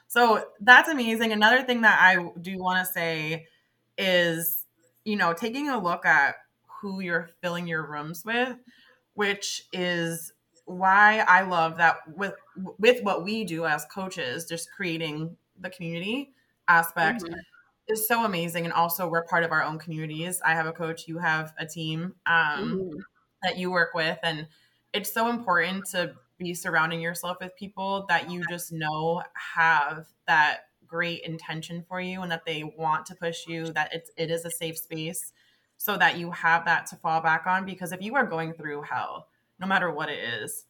so 0.09 0.45
that's 0.61 0.89
amazing. 0.89 1.33
Another 1.33 1.63
thing 1.63 1.83
that 1.83 1.99
I 2.01 2.31
do 2.41 2.59
want 2.59 2.87
to 2.87 2.93
say 2.93 3.47
is, 3.99 4.65
you 5.05 5.17
know, 5.17 5.33
taking 5.33 5.69
a 5.69 5.83
look 5.83 6.07
at 6.07 6.37
who 6.81 7.01
you're 7.01 7.31
filling 7.43 7.67
your 7.67 7.89
rooms 7.89 8.25
with, 8.25 8.57
which 9.15 9.63
is 9.73 10.33
why 10.65 11.25
I 11.27 11.43
love 11.43 11.79
that 11.79 11.97
with 12.17 12.35
with 12.79 13.03
what 13.03 13.25
we 13.25 13.45
do 13.45 13.67
as 13.67 13.85
coaches, 13.87 14.47
just 14.47 14.69
creating 14.77 15.37
the 15.59 15.71
community 15.71 16.33
aspect 16.69 17.23
mm-hmm. 17.23 17.35
is 17.89 18.07
so 18.07 18.25
amazing. 18.25 18.65
And 18.65 18.73
also 18.73 19.09
we're 19.09 19.25
part 19.25 19.45
of 19.45 19.53
our 19.53 19.63
own 19.63 19.79
communities. 19.79 20.41
I 20.45 20.55
have 20.55 20.67
a 20.67 20.73
coach, 20.73 21.09
you 21.09 21.19
have 21.19 21.53
a 21.59 21.67
team 21.67 22.15
um, 22.27 22.35
mm-hmm. 22.35 22.99
that 23.43 23.59
you 23.59 23.71
work 23.71 23.95
with. 23.95 24.19
And 24.23 24.47
it's 24.97 25.13
so 25.13 25.29
important 25.29 25.85
to 25.85 26.15
be 26.39 26.55
surrounding 26.55 27.01
yourself 27.01 27.37
with 27.41 27.55
people 27.55 28.07
that 28.09 28.31
you 28.31 28.43
just 28.49 28.73
know 28.73 29.23
have 29.35 30.07
that 30.27 30.61
great 30.87 31.21
intention 31.23 31.85
for 31.87 32.01
you 32.01 32.23
and 32.23 32.33
that 32.33 32.47
they 32.47 32.65
want 32.79 33.05
to 33.05 33.15
push 33.15 33.47
you 33.47 33.71
that 33.73 33.93
it's 33.93 34.11
it 34.17 34.31
is 34.31 34.45
a 34.45 34.51
safe 34.51 34.79
space 34.79 35.33
so 35.77 35.99
that 35.99 36.17
you 36.17 36.31
have 36.31 36.65
that 36.65 36.87
to 36.87 36.97
fall 36.97 37.21
back 37.21 37.47
on 37.47 37.67
because 37.67 37.93
if 37.93 38.01
you 38.01 38.15
are 38.15 38.25
going 38.25 38.55
through 38.55 38.81
hell 38.83 39.29
no 39.61 39.67
matter 39.67 39.91
what 39.91 40.09
it 40.09 40.19
is 40.19 40.65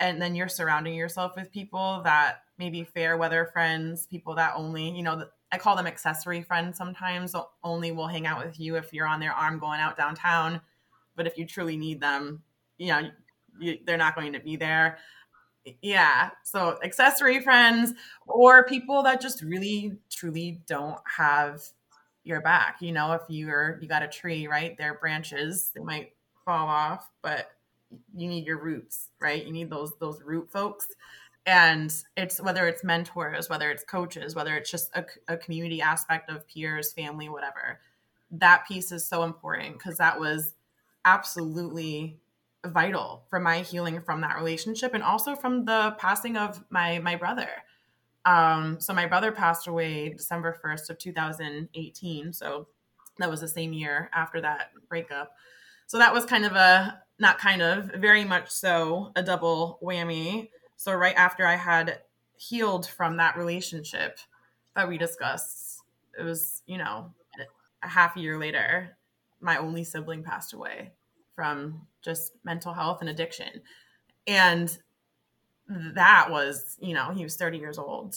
and 0.00 0.22
then 0.22 0.34
you're 0.34 0.48
surrounding 0.48 0.94
yourself 0.94 1.32
with 1.36 1.52
people 1.52 2.00
that 2.02 2.42
maybe 2.58 2.82
fair 2.82 3.16
weather 3.18 3.50
friends 3.52 4.06
people 4.06 4.34
that 4.34 4.54
only 4.56 4.90
you 4.90 5.02
know 5.02 5.26
i 5.52 5.58
call 5.58 5.76
them 5.76 5.86
accessory 5.86 6.40
friends 6.40 6.78
sometimes 6.78 7.34
only 7.62 7.92
will 7.92 8.06
hang 8.06 8.26
out 8.26 8.44
with 8.44 8.58
you 8.58 8.76
if 8.76 8.92
you're 8.92 9.08
on 9.08 9.20
their 9.20 9.32
arm 9.32 9.58
going 9.58 9.80
out 9.80 9.96
downtown. 9.96 10.60
But 11.16 11.26
if 11.26 11.36
you 11.36 11.44
truly 11.46 11.76
need 11.76 12.00
them 12.00 12.42
you 12.78 12.88
know 12.88 13.10
they're 13.84 13.96
not 13.96 14.14
going 14.14 14.32
to 14.32 14.40
be 14.40 14.56
there. 14.56 14.98
Yeah. 15.82 16.30
So 16.44 16.78
accessory 16.84 17.40
friends 17.40 17.92
or 18.26 18.64
people 18.64 19.02
that 19.02 19.20
just 19.20 19.42
really 19.42 19.98
truly 20.10 20.60
don't 20.66 21.00
have 21.16 21.62
your 22.22 22.40
back. 22.40 22.76
You 22.80 22.92
know, 22.92 23.12
if 23.12 23.22
you're 23.28 23.78
you 23.80 23.88
got 23.88 24.02
a 24.02 24.08
tree, 24.08 24.46
right? 24.46 24.76
Their 24.76 24.94
branches, 24.94 25.70
they 25.74 25.82
might 25.82 26.12
fall 26.44 26.68
off, 26.68 27.08
but 27.22 27.50
you 28.14 28.28
need 28.28 28.46
your 28.46 28.62
roots, 28.62 29.10
right? 29.20 29.44
You 29.44 29.52
need 29.52 29.70
those 29.70 29.92
those 30.00 30.20
root 30.22 30.50
folks. 30.50 30.88
And 31.46 31.94
it's 32.16 32.40
whether 32.40 32.66
it's 32.66 32.82
mentors, 32.82 33.48
whether 33.48 33.70
it's 33.70 33.84
coaches, 33.84 34.34
whether 34.34 34.56
it's 34.56 34.70
just 34.70 34.90
a, 34.96 35.04
a 35.28 35.36
community 35.36 35.80
aspect 35.80 36.28
of 36.28 36.46
peers, 36.48 36.92
family, 36.92 37.28
whatever. 37.28 37.78
That 38.32 38.66
piece 38.66 38.90
is 38.90 39.06
so 39.06 39.22
important 39.22 39.74
because 39.74 39.98
that 39.98 40.18
was 40.18 40.54
absolutely 41.04 42.18
vital 42.68 43.24
for 43.28 43.40
my 43.40 43.60
healing 43.60 44.00
from 44.00 44.20
that 44.20 44.36
relationship 44.36 44.94
and 44.94 45.02
also 45.02 45.34
from 45.34 45.64
the 45.64 45.94
passing 45.98 46.36
of 46.36 46.64
my 46.70 46.98
my 46.98 47.16
brother. 47.16 47.48
Um, 48.24 48.80
so 48.80 48.92
my 48.92 49.06
brother 49.06 49.30
passed 49.30 49.68
away 49.68 50.08
December 50.10 50.56
1st 50.64 50.90
of 50.90 50.98
2018. 50.98 52.32
So 52.32 52.66
that 53.18 53.30
was 53.30 53.40
the 53.40 53.48
same 53.48 53.72
year 53.72 54.10
after 54.12 54.40
that 54.40 54.70
breakup. 54.88 55.36
So 55.86 55.98
that 55.98 56.12
was 56.12 56.24
kind 56.24 56.44
of 56.44 56.52
a 56.52 57.00
not 57.18 57.38
kind 57.38 57.62
of 57.62 57.84
very 57.94 58.24
much 58.24 58.50
so 58.50 59.12
a 59.14 59.22
double 59.22 59.78
whammy. 59.82 60.50
So 60.76 60.92
right 60.92 61.14
after 61.16 61.46
I 61.46 61.54
had 61.54 62.00
healed 62.36 62.86
from 62.86 63.16
that 63.16 63.36
relationship 63.38 64.18
that 64.74 64.88
we 64.88 64.98
discussed, 64.98 65.82
it 66.18 66.22
was, 66.22 66.62
you 66.66 66.78
know, 66.78 67.12
a 67.82 67.88
half 67.88 68.16
year 68.16 68.38
later, 68.38 68.96
my 69.40 69.56
only 69.56 69.84
sibling 69.84 70.22
passed 70.22 70.52
away 70.52 70.92
from 71.36 71.86
just 72.02 72.32
mental 72.44 72.72
health 72.72 72.98
and 73.00 73.08
addiction. 73.08 73.62
And 74.26 74.76
that 75.68 76.28
was, 76.30 76.76
you 76.80 76.94
know, 76.94 77.12
he 77.12 77.22
was 77.22 77.36
30 77.36 77.58
years 77.58 77.78
old. 77.78 78.16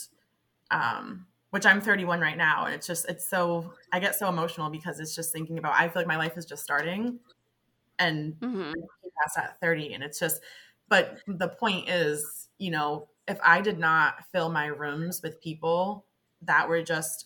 Um, 0.72 1.28
which 1.52 1.66
I'm 1.66 1.82
31 1.82 2.20
right 2.20 2.38
now. 2.38 2.66
And 2.66 2.76
it's 2.76 2.88
just, 2.88 3.10
it's 3.10 3.28
so, 3.28 3.74
I 3.92 4.00
get 4.00 4.16
so 4.16 4.30
emotional 4.30 4.70
because 4.70 5.00
it's 5.00 5.16
just 5.16 5.32
thinking 5.32 5.58
about, 5.58 5.74
I 5.74 5.88
feel 5.90 6.02
like 6.02 6.08
my 6.08 6.18
life 6.18 6.38
is 6.38 6.46
just 6.46 6.64
starting 6.64 7.20
and 7.98 8.34
mm-hmm. 8.40 8.74
past 9.22 9.36
that 9.36 9.58
30. 9.62 9.94
And 9.94 10.04
it's 10.04 10.20
just, 10.20 10.42
but 10.90 11.18
the 11.28 11.50
point 11.50 11.90
is, 11.90 12.50
you 12.60 12.72
know, 12.72 13.08
if 13.28 13.40
I 13.44 13.62
did 13.62 13.80
not 13.80 14.26
fill 14.32 14.50
my 14.50 14.68
rooms 14.68 15.22
with 15.24 15.42
people 15.42 16.06
that 16.44 16.68
were 16.68 16.84
just 16.84 17.26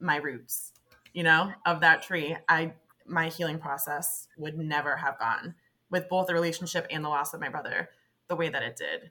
my 0.00 0.16
roots, 0.16 0.72
you 1.12 1.22
know, 1.22 1.52
of 1.66 1.80
that 1.80 2.02
tree, 2.02 2.36
I 2.48 2.72
my 3.06 3.28
healing 3.28 3.58
process 3.58 4.28
would 4.36 4.56
never 4.58 4.96
have 4.96 5.18
gone 5.18 5.54
with 5.90 6.08
both 6.08 6.26
the 6.26 6.34
relationship 6.34 6.86
and 6.90 7.04
the 7.04 7.08
loss 7.08 7.34
of 7.34 7.40
my 7.40 7.48
brother 7.48 7.90
the 8.28 8.36
way 8.36 8.48
that 8.48 8.62
it 8.62 8.76
did. 8.76 9.10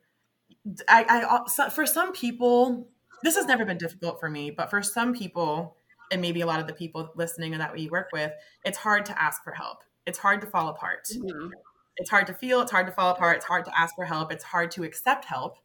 I, 0.88 1.46
I 1.58 1.70
for 1.70 1.86
some 1.86 2.14
people, 2.14 2.88
this 3.22 3.36
has 3.36 3.46
never 3.46 3.66
been 3.66 3.78
difficult 3.78 4.20
for 4.20 4.30
me, 4.30 4.52
but 4.52 4.70
for 4.70 4.82
some 4.82 5.14
people, 5.14 5.78
and 6.12 6.22
maybe 6.22 6.42
a 6.42 6.46
lot 6.46 6.60
of 6.60 6.68
the 6.68 6.74
people 6.74 7.10
listening 7.16 7.54
and 7.54 7.62
that 7.62 7.74
we 7.74 7.90
work 7.90 8.10
with, 8.12 8.32
it's 8.66 8.78
hard 8.78 9.06
to 9.06 9.22
ask 9.22 9.44
for 9.44 9.52
help. 9.52 9.84
It's 10.06 10.18
hard 10.20 10.42
to 10.42 10.48
fall 10.48 10.70
apart. 10.70 11.08
Mm-hmm. 11.14 11.52
It's 11.98 12.10
hard 12.10 12.28
to 12.28 12.34
feel. 12.34 12.62
It's 12.62 12.72
hard 12.72 12.88
to 12.88 12.92
fall 12.92 13.12
apart. 13.12 13.38
It's 13.38 13.46
hard 13.46 13.66
to 13.66 13.80
ask 13.80 13.96
for 13.96 14.06
help. 14.06 14.32
It's 14.32 14.44
hard 14.44 14.72
to 14.72 14.84
accept 14.84 15.26
help 15.26 15.58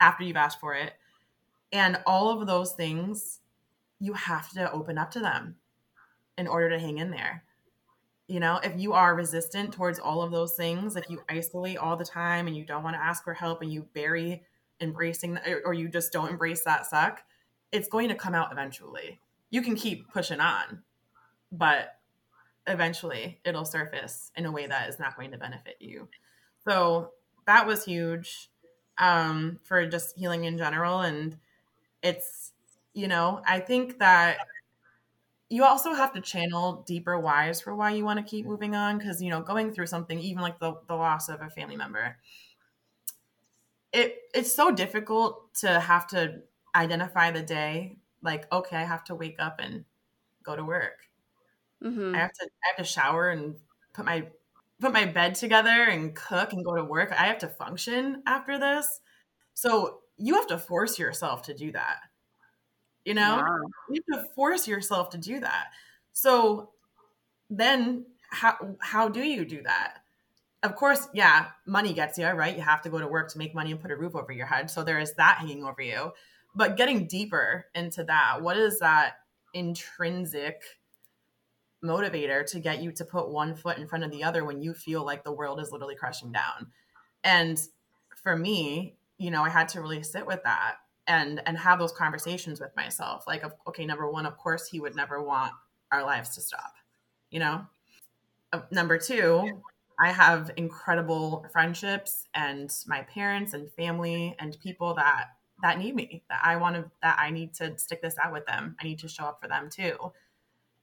after 0.00 0.24
you've 0.24 0.36
asked 0.36 0.60
for 0.60 0.74
it. 0.74 0.92
And 1.72 1.98
all 2.06 2.30
of 2.30 2.46
those 2.46 2.72
things, 2.72 3.40
you 3.98 4.12
have 4.14 4.50
to 4.50 4.70
open 4.72 4.98
up 4.98 5.10
to 5.12 5.20
them 5.20 5.56
in 6.36 6.46
order 6.46 6.70
to 6.70 6.78
hang 6.78 6.98
in 6.98 7.10
there. 7.10 7.44
You 8.28 8.40
know, 8.40 8.60
if 8.62 8.78
you 8.80 8.92
are 8.92 9.14
resistant 9.14 9.72
towards 9.72 9.98
all 9.98 10.22
of 10.22 10.30
those 10.30 10.54
things, 10.54 10.96
if 10.96 11.08
you 11.10 11.22
isolate 11.28 11.76
all 11.76 11.96
the 11.96 12.04
time 12.04 12.46
and 12.46 12.56
you 12.56 12.64
don't 12.64 12.82
want 12.82 12.96
to 12.96 13.02
ask 13.02 13.24
for 13.24 13.34
help 13.34 13.62
and 13.62 13.72
you 13.72 13.86
bury 13.94 14.42
embracing 14.80 15.38
or 15.64 15.74
you 15.74 15.88
just 15.88 16.12
don't 16.12 16.30
embrace 16.30 16.62
that 16.64 16.86
suck, 16.86 17.22
it's 17.72 17.88
going 17.88 18.08
to 18.08 18.14
come 18.14 18.34
out 18.34 18.52
eventually. 18.52 19.20
You 19.50 19.62
can 19.62 19.74
keep 19.74 20.10
pushing 20.12 20.40
on, 20.40 20.82
but 21.50 21.98
eventually 22.66 23.40
it'll 23.44 23.64
surface 23.64 24.30
in 24.36 24.46
a 24.46 24.52
way 24.52 24.66
that 24.66 24.88
is 24.88 24.98
not 24.98 25.16
going 25.16 25.32
to 25.32 25.38
benefit 25.38 25.76
you. 25.80 26.08
So 26.64 27.10
that 27.46 27.66
was 27.66 27.84
huge 27.84 28.50
um, 28.98 29.58
for 29.64 29.86
just 29.86 30.16
healing 30.16 30.44
in 30.44 30.58
general. 30.58 31.00
And 31.00 31.36
it's, 32.02 32.52
you 32.94 33.08
know, 33.08 33.42
I 33.46 33.60
think 33.60 33.98
that 33.98 34.38
you 35.52 35.64
also 35.64 35.92
have 35.92 36.12
to 36.12 36.20
channel 36.20 36.82
deeper 36.86 37.18
whys 37.18 37.60
for 37.60 37.74
why 37.74 37.90
you 37.90 38.04
want 38.04 38.18
to 38.18 38.24
keep 38.24 38.46
moving 38.46 38.74
on 38.74 38.98
because 38.98 39.20
you 39.22 39.30
know 39.30 39.42
going 39.42 39.72
through 39.72 39.86
something 39.86 40.18
even 40.18 40.42
like 40.42 40.58
the, 40.58 40.74
the 40.88 40.94
loss 40.94 41.28
of 41.28 41.40
a 41.42 41.50
family 41.50 41.76
member 41.76 42.16
it 43.92 44.16
it's 44.34 44.54
so 44.54 44.70
difficult 44.70 45.52
to 45.54 45.78
have 45.78 46.06
to 46.06 46.40
identify 46.74 47.30
the 47.30 47.42
day 47.42 47.98
like 48.22 48.50
okay 48.52 48.76
i 48.76 48.84
have 48.84 49.04
to 49.04 49.14
wake 49.14 49.36
up 49.38 49.60
and 49.60 49.84
go 50.42 50.56
to 50.56 50.64
work. 50.64 51.00
Mm-hmm. 51.84 52.14
i 52.14 52.18
have 52.18 52.32
to 52.32 52.44
i 52.44 52.68
have 52.68 52.76
to 52.76 52.90
shower 52.90 53.28
and 53.28 53.56
put 53.92 54.06
my 54.06 54.26
put 54.82 54.92
my 54.92 55.04
bed 55.04 55.34
together 55.34 55.84
and 55.84 56.14
cook 56.14 56.52
and 56.52 56.64
go 56.64 56.74
to 56.74 56.84
work. 56.84 57.12
I 57.12 57.26
have 57.26 57.38
to 57.38 57.48
function 57.48 58.22
after 58.26 58.58
this. 58.58 59.00
So 59.54 60.00
you 60.18 60.34
have 60.34 60.48
to 60.48 60.58
force 60.58 60.98
yourself 60.98 61.42
to 61.42 61.54
do 61.54 61.70
that 61.72 61.98
you 63.04 63.14
know? 63.14 63.44
You 63.90 64.02
have 64.12 64.22
to 64.22 64.28
force 64.30 64.66
yourself 64.68 65.10
to 65.10 65.18
do 65.18 65.40
that. 65.40 65.66
So 66.12 66.70
then 67.50 68.06
how 68.30 68.76
how 68.80 69.08
do 69.08 69.22
you 69.22 69.44
do 69.44 69.62
that? 69.62 69.98
Of 70.62 70.76
course 70.76 71.08
yeah 71.12 71.46
money 71.66 71.92
gets 71.92 72.18
you 72.18 72.26
right? 72.26 72.56
You 72.56 72.62
have 72.62 72.82
to 72.82 72.90
go 72.90 72.98
to 72.98 73.06
work 73.06 73.30
to 73.32 73.38
make 73.38 73.54
money 73.54 73.72
and 73.72 73.80
put 73.80 73.90
a 73.90 73.96
roof 73.96 74.14
over 74.14 74.32
your 74.32 74.46
head. 74.46 74.70
So 74.70 74.82
there 74.82 74.98
is 74.98 75.14
that 75.14 75.38
hanging 75.38 75.64
over 75.64 75.82
you. 75.82 76.12
But 76.54 76.76
getting 76.76 77.06
deeper 77.06 77.66
into 77.74 78.04
that 78.04 78.42
what 78.42 78.56
is 78.56 78.78
that 78.80 79.14
intrinsic 79.54 80.62
motivator 81.84 82.46
to 82.46 82.60
get 82.60 82.80
you 82.80 82.92
to 82.92 83.04
put 83.04 83.28
one 83.28 83.54
foot 83.54 83.76
in 83.76 83.88
front 83.88 84.04
of 84.04 84.10
the 84.10 84.22
other 84.22 84.44
when 84.44 84.62
you 84.62 84.72
feel 84.72 85.04
like 85.04 85.24
the 85.24 85.32
world 85.32 85.60
is 85.60 85.72
literally 85.72 85.96
crushing 85.96 86.32
down? 86.32 86.68
And 87.24 87.60
for 88.22 88.36
me 88.36 88.96
you 89.18 89.30
know 89.30 89.42
i 89.42 89.48
had 89.48 89.68
to 89.68 89.80
really 89.80 90.02
sit 90.02 90.26
with 90.26 90.42
that 90.44 90.76
and 91.06 91.42
and 91.46 91.58
have 91.58 91.78
those 91.78 91.92
conversations 91.92 92.60
with 92.60 92.74
myself 92.76 93.24
like 93.26 93.42
okay 93.66 93.84
number 93.84 94.10
one 94.10 94.26
of 94.26 94.36
course 94.36 94.68
he 94.68 94.80
would 94.80 94.94
never 94.94 95.22
want 95.22 95.52
our 95.90 96.04
lives 96.04 96.34
to 96.34 96.40
stop 96.40 96.72
you 97.32 97.40
know? 97.40 97.66
Number 98.70 98.98
two 98.98 99.62
i 99.98 100.10
have 100.10 100.50
incredible 100.56 101.46
friendships 101.52 102.26
and 102.34 102.70
my 102.86 103.02
parents 103.02 103.54
and 103.54 103.70
family 103.72 104.34
and 104.38 104.58
people 104.62 104.94
that 104.94 105.26
that 105.62 105.78
need 105.78 105.94
me 105.94 106.22
that 106.28 106.40
i 106.42 106.56
want 106.56 106.76
to 106.76 106.90
that 107.02 107.16
i 107.18 107.30
need 107.30 107.54
to 107.54 107.76
stick 107.78 108.02
this 108.02 108.16
out 108.22 108.32
with 108.32 108.44
them. 108.46 108.76
I 108.80 108.84
need 108.84 108.98
to 109.00 109.08
show 109.08 109.24
up 109.24 109.38
for 109.40 109.48
them 109.48 109.68
too. 109.70 109.96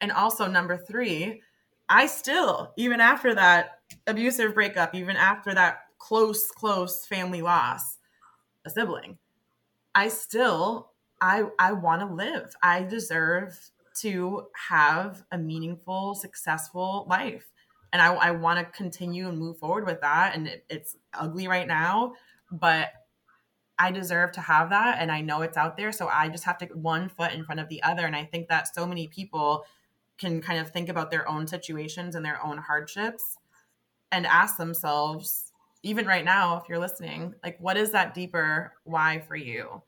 And 0.01 0.12
also 0.12 0.47
number 0.47 0.77
three 0.77 1.41
i 1.89 2.08
still 2.08 2.73
even 2.75 2.99
after 2.99 3.36
that 3.36 3.79
abusive 4.08 4.55
breakup 4.55 4.95
even 4.95 5.15
after 5.15 5.53
that 5.53 5.82
close 5.99 6.49
close 6.49 7.05
family 7.05 7.41
loss 7.41 7.97
a 8.65 8.69
sibling 8.69 9.17
I 9.95 10.10
still 10.10 10.91
I 11.21 11.45
I 11.58 11.73
want 11.73 12.02
to 12.02 12.13
live. 12.13 12.56
I 12.62 12.84
deserve 12.84 13.58
to 14.02 14.47
have 14.69 15.23
a 15.32 15.38
meaningful, 15.38 16.15
successful 16.15 17.06
life. 17.10 17.52
And 17.91 18.02
I, 18.02 18.13
I 18.13 18.32
want 18.32 18.60
to 18.60 18.65
continue 18.78 19.28
and 19.28 19.38
move 19.38 19.58
forward 19.58 19.86
with 19.86 20.02
that. 20.02 20.36
And 20.36 20.47
it, 20.47 20.63
it's 20.69 20.95
ugly 21.13 21.47
right 21.47 21.67
now, 21.67 22.13
but 22.52 22.89
I 23.78 23.91
deserve 23.91 24.32
to 24.34 24.41
have 24.41 24.69
that. 24.69 24.97
And 24.99 25.12
I 25.12 25.21
know 25.21 25.41
it's 25.41 25.58
out 25.58 25.75
there. 25.75 25.91
So 25.91 26.08
I 26.08 26.30
just 26.30 26.43
have 26.43 26.58
to 26.60 26.65
one 26.67 27.10
foot 27.10 27.34
in 27.34 27.43
front 27.43 27.60
of 27.60 27.67
the 27.67 27.82
other. 27.84 28.06
And 28.06 28.15
I 28.15 28.25
think 28.25 28.47
that 28.49 28.73
so 28.73 28.86
many 28.86 29.08
people 29.08 29.65
can 30.17 30.41
kind 30.41 30.60
of 30.60 30.69
think 30.69 30.89
about 30.89 31.12
their 31.12 31.28
own 31.28 31.47
situations 31.47 32.15
and 32.15 32.23
their 32.23 32.43
own 32.45 32.58
hardships 32.58 33.38
and 34.12 34.28
ask 34.28 34.58
themselves, 34.58 35.49
even 35.84 36.06
right 36.06 36.26
now, 36.26 36.58
if 36.58 36.68
you're 36.68 36.80
listening, 36.80 37.34
like 37.44 37.58
what 37.60 37.78
is 37.78 37.92
that 37.92 38.13
deeper 38.13 38.74
why 38.84 39.20
for 39.20 39.36
you? 39.36 39.82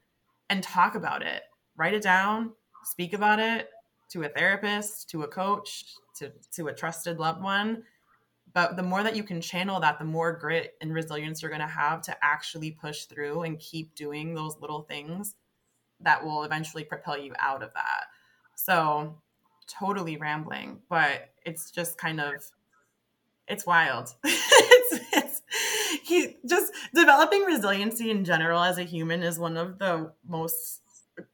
And 0.50 0.64
talk 0.64 0.96
about 0.96 1.22
it. 1.22 1.44
Write 1.78 1.94
it 1.94 2.04
down, 2.04 2.52
speak 2.84 3.14
about 3.14 3.40
it 3.40 3.70
to 4.12 4.24
a 4.24 4.30
therapist, 4.30 5.10
to 5.10 5.24
a 5.24 5.28
coach, 5.28 5.86
to, 6.18 6.32
to 6.56 6.68
a 6.68 6.74
trusted 6.74 7.20
loved 7.20 7.42
one. 7.42 7.84
But 8.54 8.76
the 8.76 8.84
more 8.84 9.04
that 9.04 9.16
you 9.16 9.24
can 9.24 9.40
channel 9.40 9.80
that, 9.80 9.98
the 9.98 10.06
more 10.06 10.34
grit 10.34 10.76
and 10.82 10.94
resilience 10.94 11.42
you're 11.42 11.52
going 11.52 11.62
to 11.62 11.68
have 11.68 12.02
to 12.04 12.18
actually 12.22 12.72
push 12.72 13.06
through 13.06 13.44
and 13.44 13.60
keep 13.60 13.96
doing 13.96 14.34
those 14.34 14.58
little 14.60 14.82
things 14.82 15.36
that 16.02 16.24
will 16.24 16.44
eventually 16.44 16.84
propel 16.84 17.18
you 17.18 17.34
out 17.40 17.64
of 17.64 17.74
that. 17.74 18.06
So, 18.56 19.16
totally 19.68 20.18
rambling, 20.18 20.80
but 20.90 21.30
it's 21.46 21.72
just 21.72 21.98
kind 21.98 22.20
of 22.20 22.34
it's 23.48 23.66
wild. 23.66 24.14
it's, 24.24 25.00
it's, 25.14 25.42
he 26.04 26.38
just 26.46 26.72
developing 26.94 27.42
resiliency 27.42 28.12
in 28.12 28.26
general 28.26 28.62
as 28.62 28.78
a 28.78 28.84
human 28.84 29.24
is 29.24 29.40
one 29.40 29.58
of 29.58 29.80
the 29.80 30.12
most 30.28 30.82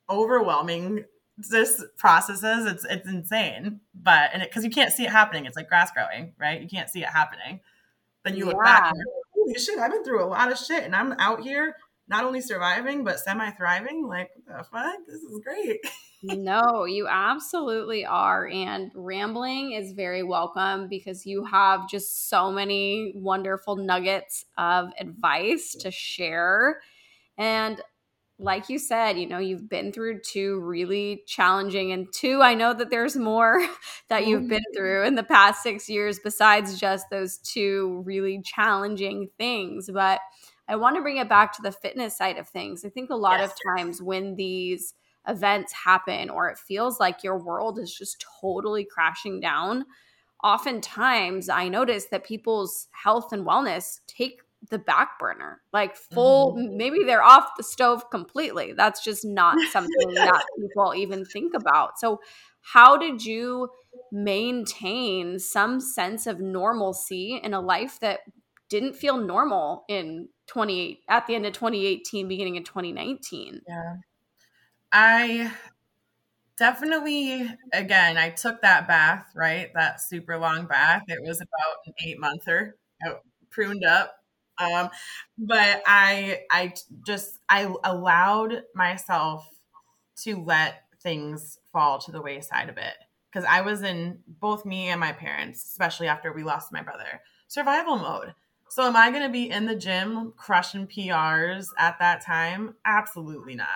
overwhelming 0.10 1.06
this 1.38 1.84
processes. 1.98 2.66
It's 2.66 2.86
it's 2.86 3.08
insane, 3.08 3.82
but 3.94 4.32
and 4.34 4.42
because 4.42 4.64
you 4.64 4.72
can't 4.72 4.92
see 4.92 5.06
it 5.06 5.12
happening, 5.12 5.46
it's 5.46 5.56
like 5.56 5.70
grass 5.70 5.92
growing, 5.92 6.34
right? 6.40 6.62
You 6.62 6.68
can't 6.68 6.90
see 6.90 7.02
it 7.02 7.10
happening. 7.10 7.62
Then 8.24 8.36
you 8.36 8.46
look 8.46 8.58
yeah. 8.58 8.80
back, 8.80 8.92
and 8.94 9.04
holy 9.34 9.54
shit, 9.56 9.78
I've 9.80 9.92
been 9.92 10.04
through 10.04 10.24
a 10.24 10.28
lot 10.28 10.52
of 10.52 10.58
shit, 10.58 10.84
and 10.84 10.96
I'm 10.96 11.14
out 11.14 11.42
here 11.42 11.76
not 12.08 12.24
only 12.24 12.42
surviving 12.42 13.04
but 13.04 13.20
semi 13.20 13.50
thriving. 13.52 14.08
Like 14.08 14.32
the 14.46 14.64
fuck, 14.72 14.98
this 15.08 15.22
is 15.22 15.40
great. 15.44 15.80
no, 16.24 16.86
you 16.86 17.08
absolutely 17.08 18.06
are. 18.06 18.48
And 18.48 18.92
rambling 18.96 19.74
is 19.74 19.92
very 19.92 20.24
welcome 20.24 20.88
because 20.88 21.26
you 21.26 21.46
have 21.46 21.90
just 21.90 22.30
so 22.30 22.52
many 22.52 23.14
wonderful 23.16 23.76
nuggets 23.76 24.46
of 24.58 24.90
advice 25.00 25.76
to 25.82 25.92
share. 25.92 26.82
And 27.38 27.82
like 28.40 28.70
you 28.70 28.78
said, 28.78 29.18
you 29.18 29.28
know, 29.28 29.40
you've 29.40 29.68
been 29.68 29.92
through 29.92 30.20
two 30.22 30.60
really 30.60 31.24
challenging, 31.26 31.92
and 31.92 32.08
two, 32.14 32.42
I 32.42 32.54
know 32.54 32.74
that 32.74 32.92
there's 32.92 33.16
more 33.16 33.66
that 34.10 34.28
you've 34.28 34.48
been 34.48 34.60
mm-hmm. 34.60 34.78
through 34.78 35.06
in 35.06 35.16
the 35.16 35.24
past 35.24 35.64
six 35.64 35.90
years 35.90 36.20
besides 36.24 36.80
just 36.80 37.10
those 37.10 37.38
two 37.40 38.04
really 38.06 38.42
challenging 38.44 39.30
things. 39.38 39.90
But 39.92 40.20
I 40.68 40.76
want 40.76 40.98
to 40.98 41.02
bring 41.02 41.18
it 41.18 41.30
back 41.30 41.54
to 41.54 41.62
the 41.62 41.72
fitness 41.72 42.18
side 42.18 42.38
of 42.38 42.48
things. 42.48 42.86
I 42.86 42.90
think 42.90 43.10
a 43.10 43.16
lot 43.16 43.40
yes. 43.40 43.52
of 43.52 43.58
times 43.76 44.02
when 44.02 44.36
these 44.36 44.94
events 45.28 45.74
happen 45.74 46.30
or 46.30 46.50
it 46.50 46.58
feels 46.58 47.00
like 47.00 47.24
your 47.24 47.38
world 47.38 47.80
is 47.80 47.94
just 47.94 48.24
totally 48.42 48.86
crashing 48.86 49.40
down, 49.40 49.86
oftentimes 50.44 51.50
I 51.50 51.68
notice 51.68 52.06
that 52.06 52.24
people's 52.24 52.88
health 52.92 53.34
and 53.34 53.46
wellness 53.46 54.00
take 54.08 54.42
the 54.70 54.80
back 54.80 55.20
burner 55.20 55.62
like 55.72 55.96
full 55.96 56.56
mm-hmm. 56.56 56.76
maybe 56.78 57.04
they're 57.06 57.24
off 57.24 57.52
the 57.58 57.64
stove 57.64 58.10
completely. 58.10 58.74
That's 58.74 59.04
just 59.04 59.24
not 59.24 59.58
something 59.72 60.14
that 60.16 60.44
people 60.60 60.96
even 60.96 61.26
think 61.26 61.54
about. 61.54 62.00
So 62.00 62.20
how 62.62 62.98
did 62.98 63.24
you 63.24 63.70
maintain 64.12 65.40
some 65.40 65.80
sense 65.80 66.28
of 66.28 66.40
normalcy 66.40 67.40
in 67.44 67.54
a 67.54 67.62
life 67.62 68.00
that 68.00 68.22
didn't 68.70 68.96
feel 68.96 69.18
normal 69.18 69.86
in 69.88 70.28
28 70.48 71.00
at 71.08 71.28
the 71.28 71.36
end 71.36 71.46
of 71.46 71.54
2018 71.54 72.28
beginning 72.28 72.58
of 72.58 72.64
2019 72.64 73.62
yeah 73.68 73.96
i 74.92 75.52
definitely 76.58 77.48
again 77.74 78.18
i 78.18 78.30
took 78.30 78.62
that 78.62 78.88
bath 78.88 79.28
right 79.36 79.70
that 79.76 80.02
super 80.02 80.38
long 80.38 80.66
bath 80.66 81.04
it 81.08 81.22
was 81.22 81.38
about 81.38 81.78
an 81.86 81.94
eight 82.04 82.20
monther 82.20 82.76
pruned 83.52 83.86
up 83.86 84.16
um 84.60 84.90
but 85.38 85.84
i 85.86 86.40
i 86.52 86.74
just 87.06 87.40
i 87.48 87.72
allowed 87.84 88.64
myself 88.74 89.48
to 90.18 90.44
let 90.44 90.84
things 91.04 91.60
fall 91.72 92.00
to 92.00 92.12
the 92.12 92.22
wayside 92.22 92.70
a 92.70 92.74
bit 92.74 92.96
because 93.32 93.46
i 93.48 93.62
was 93.62 93.84
in 93.84 94.20
both 94.28 94.66
me 94.66 94.90
and 94.90 95.00
my 95.00 95.12
parents 95.12 95.64
especially 95.64 96.08
after 96.08 96.34
we 96.34 96.44
lost 96.44 96.72
my 96.72 96.82
brother 96.82 97.22
survival 97.48 97.98
mode 97.98 98.34
so 98.70 98.84
am 98.84 98.98
I 98.98 99.12
going 99.12 99.24
to 99.24 99.30
be 99.30 99.50
in 99.50 99.66
the 99.66 99.78
gym 99.78 100.34
crushing 100.36 100.88
PRs 100.88 101.68
at 101.78 102.00
that 102.00 102.20
time? 102.20 102.76
Absolutely 102.84 103.56
not. 103.56 103.68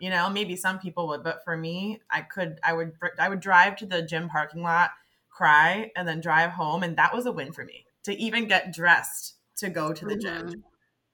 You 0.00 0.10
know, 0.10 0.28
maybe 0.30 0.56
some 0.56 0.78
people 0.78 1.06
would, 1.08 1.22
but 1.22 1.44
for 1.44 1.56
me, 1.56 2.00
I 2.10 2.22
could 2.22 2.58
I 2.64 2.72
would 2.72 2.92
I 3.18 3.28
would 3.28 3.40
drive 3.40 3.76
to 3.76 3.86
the 3.86 4.02
gym 4.02 4.28
parking 4.28 4.62
lot, 4.62 4.90
cry, 5.28 5.92
and 5.94 6.08
then 6.08 6.20
drive 6.20 6.50
home 6.50 6.82
and 6.82 6.96
that 6.96 7.14
was 7.14 7.26
a 7.26 7.32
win 7.32 7.52
for 7.52 7.64
me. 7.64 7.84
To 8.04 8.16
even 8.16 8.48
get 8.48 8.72
dressed 8.72 9.36
to 9.56 9.68
go 9.68 9.92
to 9.92 10.04
the 10.04 10.16
mm-hmm. 10.16 10.48
gym. 10.48 10.64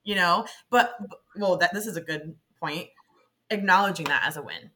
You 0.03 0.15
know, 0.15 0.45
but 0.69 0.95
well 1.35 1.57
that 1.57 1.73
this 1.73 1.85
is 1.85 1.97
a 1.97 2.01
good 2.01 2.35
point. 2.59 2.87
Acknowledging 3.49 4.05
that 4.05 4.23
as 4.25 4.37
a 4.37 4.41
win. 4.41 4.71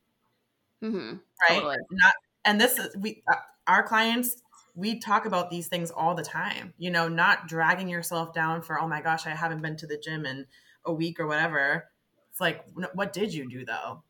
Mm-hmm. 0.84 1.16
Right? 1.50 1.60
Totally. 1.60 1.78
Not 1.92 2.14
and 2.46 2.60
this 2.60 2.78
is 2.78 2.96
we 2.98 3.24
uh, 3.32 3.36
our 3.66 3.84
clients 3.84 4.42
we 4.76 5.00
talk 5.00 5.26
about 5.26 5.50
these 5.50 5.68
things 5.68 5.92
all 5.92 6.16
the 6.16 6.24
time, 6.24 6.74
you 6.78 6.90
know, 6.90 7.08
not 7.08 7.48
dragging 7.48 7.90
yourself 7.90 8.34
down 8.34 8.62
for, 8.62 8.80
oh 8.80 8.88
my 8.88 9.02
gosh, 9.02 9.26
I 9.26 9.32
haven't 9.32 9.62
been 9.62 9.76
to 9.78 9.88
the 9.88 9.98
gym 9.98 10.26
in 10.26 10.46
a 10.86 10.94
week 10.94 11.20
or 11.20 11.28
whatever. 11.28 11.90
Like, 12.42 12.66
what 12.94 13.14
did 13.14 13.34
you 13.34 13.50
do 13.50 13.64
though? 13.64 14.04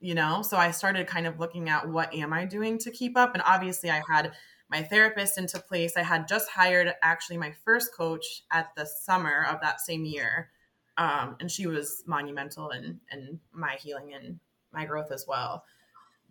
You 0.00 0.14
know, 0.14 0.42
so 0.42 0.56
I 0.56 0.70
started 0.70 1.08
kind 1.08 1.26
of 1.26 1.40
looking 1.40 1.68
at 1.68 1.88
what 1.88 2.14
am 2.14 2.32
I 2.32 2.44
doing 2.44 2.78
to 2.78 2.90
keep 2.92 3.16
up? 3.16 3.34
And 3.34 3.42
obviously, 3.44 3.90
I 3.90 4.02
had 4.08 4.32
my 4.70 4.82
therapist 4.82 5.38
into 5.38 5.58
place. 5.58 5.96
I 5.96 6.02
had 6.02 6.28
just 6.28 6.50
hired 6.50 6.94
actually 7.02 7.38
my 7.38 7.52
first 7.64 7.92
coach 7.92 8.44
at 8.52 8.68
the 8.76 8.86
summer 8.86 9.44
of 9.50 9.60
that 9.62 9.80
same 9.80 10.04
year. 10.04 10.50
Um, 10.96 11.36
and 11.40 11.50
she 11.50 11.66
was 11.66 12.04
monumental 12.06 12.70
in, 12.70 13.00
in 13.10 13.40
my 13.52 13.76
healing 13.80 14.12
and 14.14 14.38
my 14.72 14.84
growth 14.84 15.10
as 15.10 15.24
well. 15.26 15.64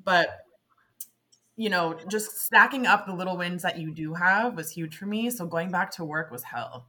But 0.03 0.45
you 1.57 1.71
know, 1.71 1.97
just 2.07 2.37
stacking 2.37 2.85
up 2.85 3.07
the 3.07 3.13
little 3.13 3.35
wins 3.35 3.63
that 3.63 3.79
you 3.79 3.91
do 3.91 4.13
have 4.13 4.55
was 4.55 4.69
huge 4.71 4.95
for 4.95 5.07
me. 5.07 5.31
So 5.31 5.47
going 5.47 5.71
back 5.71 5.89
to 5.91 6.05
work 6.05 6.29
was 6.29 6.43
hell. 6.43 6.85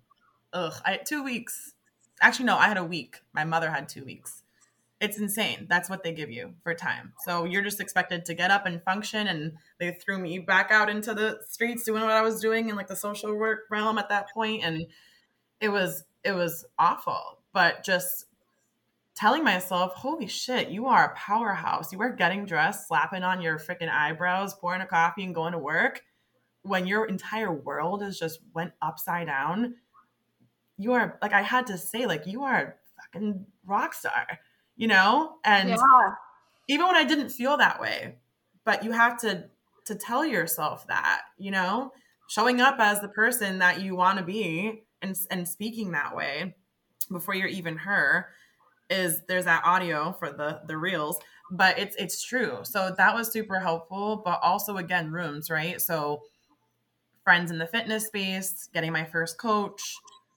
Ugh, 0.53 0.75
I 0.85 0.99
two 0.99 1.25
weeks. 1.25 1.73
Actually, 2.21 2.47
no, 2.47 2.59
I 2.59 2.69
had 2.69 2.77
a 2.77 2.85
week. 2.85 3.21
My 3.33 3.45
mother 3.45 3.71
had 3.71 3.89
two 3.89 4.05
weeks. 4.05 4.38
It's 5.01 5.19
insane. 5.19 5.67
That's 5.69 5.89
what 5.89 6.03
they 6.03 6.13
give 6.13 6.31
you 6.31 6.55
for 6.65 6.75
time. 6.75 7.13
So 7.25 7.45
you're 7.45 7.63
just 7.63 7.81
expected 7.81 8.25
to 8.25 8.35
get 8.35 8.51
up 8.51 8.67
and 8.67 8.83
function. 8.83 9.29
And 9.29 9.53
they 9.79 9.93
threw 9.93 10.19
me 10.19 10.41
back 10.41 10.71
out 10.73 10.91
into 10.91 11.15
the 11.15 11.39
streets 11.49 11.85
doing 11.85 12.03
what 12.03 12.13
I 12.13 12.23
was 12.23 12.41
doing 12.41 12.69
in 12.69 12.75
like 12.77 12.89
the 12.89 12.97
social 12.97 13.35
work 13.35 13.61
realm 13.71 13.99
at 13.99 14.09
that 14.09 14.33
point. 14.33 14.65
and 14.65 14.87
it 15.61 15.69
was 15.69 16.05
it 16.25 16.33
was 16.33 16.65
awful. 16.79 17.39
But 17.53 17.85
just 17.85 18.27
telling 19.15 19.43
myself, 19.43 19.95
holy 19.95 20.27
shit, 20.27 20.69
you 20.69 20.87
are 20.87 21.07
a 21.07 21.17
powerhouse. 21.17 21.93
You 21.93 22.01
are 22.03 22.11
getting 22.11 22.45
dressed, 22.45 22.87
slapping 22.87 23.25
on 23.25 23.41
your 23.41 23.59
freaking 23.59 23.91
eyebrows, 23.91 24.55
pouring 24.55 24.81
a 24.81 24.87
coffee, 24.87 25.25
and 25.25 25.35
going 25.35 25.53
to 25.53 25.59
work 25.59 26.03
when 26.63 26.87
your 26.87 27.07
entire 27.07 27.53
world 27.53 28.03
is 28.03 28.19
just 28.19 28.41
went 28.55 28.73
upside 28.83 29.27
down. 29.27 29.75
You 30.77 30.93
are 30.93 31.19
like 31.21 31.33
I 31.33 31.43
had 31.43 31.67
to 31.69 31.79
say, 31.79 32.07
like, 32.07 32.27
you 32.27 32.45
are 32.45 32.57
a 32.57 33.03
fucking 33.03 33.47
rock 33.67 33.95
star, 33.95 34.39
you 34.79 34.89
know? 34.89 35.35
And 35.45 35.69
yeah. 35.69 35.77
even 36.69 36.87
when 36.87 36.97
I 36.97 37.05
didn't 37.05 37.29
feel 37.29 37.59
that 37.59 37.79
way, 37.79 38.17
but 38.65 38.83
you 38.83 38.93
have 38.93 39.19
to 39.19 39.45
to 39.85 39.95
tell 39.95 40.25
yourself 40.25 40.87
that, 40.87 41.23
you 41.39 41.51
know, 41.51 41.93
showing 42.29 42.61
up 42.61 42.77
as 42.79 43.01
the 43.01 43.09
person 43.09 43.59
that 43.59 43.83
you 43.83 43.95
want 43.95 44.19
to 44.19 44.25
be 44.25 44.85
and 45.03 45.17
and 45.31 45.47
speaking 45.47 45.93
that 45.93 46.15
way 46.17 46.55
before 47.11 47.35
you're 47.35 47.49
even 47.49 47.77
her 47.77 48.29
is 48.91 49.23
there's 49.29 49.45
that 49.45 49.63
audio 49.65 50.13
for 50.13 50.31
the 50.31 50.61
the 50.67 50.77
reels 50.77 51.19
but 51.51 51.79
it's 51.79 51.97
it's 51.97 52.23
true 52.23 52.59
so 52.63 52.95
that 52.97 53.15
was 53.15 53.33
super 53.33 53.61
helpful 53.61 54.23
but 54.25 54.41
also 54.43 54.77
again 54.77 55.11
rooms 55.11 55.51
right 55.51 55.81
so 55.81 56.23
friends 57.25 57.51
in 57.51 57.59
the 57.59 57.67
fitness 57.67 58.07
space 58.07 58.69
getting 58.73 58.93
my 58.93 59.05
first 59.05 59.39
coach 59.39 59.81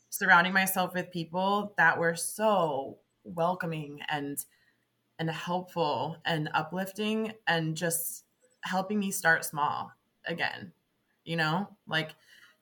surrounding 0.10 0.54
myself 0.54 0.94
with 0.94 1.12
people 1.12 1.74
that 1.78 1.98
were 1.98 2.16
so 2.16 2.98
welcoming 3.24 4.00
and 4.10 4.44
and 5.20 5.30
helpful 5.30 6.18
and 6.26 6.50
uplifting 6.54 7.34
and 7.48 7.76
just 7.76 8.24
helping 8.64 9.00
me 9.00 9.12
start 9.12 9.46
small 9.46 9.92
again 10.26 10.72
you 11.24 11.36
know? 11.36 11.68
Like 11.88 12.12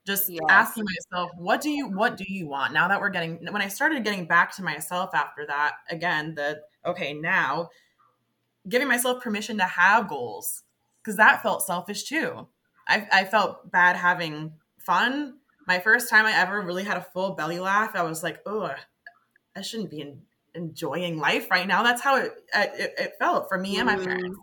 just 0.06 0.30
yes. 0.30 0.40
asking 0.50 0.86
myself 0.86 1.32
what 1.38 1.62
do 1.62 1.70
you 1.70 1.88
what 1.88 2.18
do 2.18 2.26
you 2.28 2.48
want? 2.48 2.74
Now 2.74 2.88
that 2.88 3.00
we're 3.00 3.10
getting 3.10 3.46
when 3.52 3.62
i 3.62 3.68
started 3.68 4.04
getting 4.04 4.26
back 4.26 4.56
to 4.56 4.64
myself 4.64 5.12
after 5.14 5.46
that 5.46 5.74
again 5.90 6.34
the 6.36 6.62
okay 6.86 7.14
now 7.14 7.70
giving 8.68 8.88
myself 8.88 9.22
permission 9.22 9.58
to 9.58 9.64
have 9.64 10.08
goals 10.08 10.64
because 11.02 11.18
that 11.18 11.42
felt 11.42 11.66
selfish 11.66 12.04
too. 12.04 12.48
I, 12.88 13.08
I 13.12 13.26
felt 13.26 13.72
bad 13.72 13.96
having 13.96 14.54
fun. 14.80 15.36
My 15.68 15.80
first 15.80 16.10
time 16.10 16.26
i 16.26 16.34
ever 16.34 16.62
really 16.62 16.84
had 16.84 16.98
a 16.98 17.08
full 17.14 17.36
belly 17.36 17.60
laugh 17.60 17.96
i 17.96 18.02
was 18.02 18.24
like 18.24 18.40
oh 18.48 18.74
i 19.56 19.62
shouldn't 19.62 19.92
be 19.92 20.02
in, 20.02 20.22
enjoying 20.56 21.18
life 21.18 21.50
right 21.52 21.68
now 21.68 21.84
that's 21.84 22.02
how 22.02 22.18
it, 22.18 22.32
it, 22.56 22.94
it 22.98 23.14
felt 23.20 23.48
for 23.48 23.58
me 23.58 23.78
and 23.78 23.86
my 23.86 23.96
mm-hmm. 23.96 24.06
parents 24.06 24.40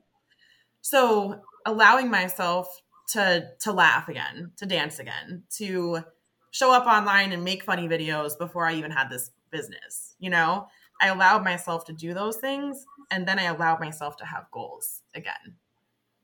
so 0.86 1.40
allowing 1.66 2.10
myself 2.10 2.68
to 3.08 3.48
to 3.60 3.72
laugh 3.72 4.08
again, 4.08 4.52
to 4.56 4.66
dance 4.66 4.98
again, 5.00 5.42
to 5.58 6.04
show 6.52 6.72
up 6.72 6.86
online 6.86 7.32
and 7.32 7.44
make 7.44 7.64
funny 7.64 7.88
videos 7.88 8.38
before 8.38 8.66
I 8.66 8.74
even 8.74 8.92
had 8.92 9.10
this 9.10 9.32
business. 9.50 10.14
You 10.18 10.30
know, 10.30 10.68
I 11.00 11.08
allowed 11.08 11.44
myself 11.44 11.84
to 11.86 11.92
do 11.92 12.14
those 12.14 12.36
things 12.36 12.84
and 13.10 13.26
then 13.26 13.38
I 13.38 13.44
allowed 13.44 13.80
myself 13.80 14.16
to 14.18 14.24
have 14.24 14.50
goals 14.52 15.02
again. 15.14 15.56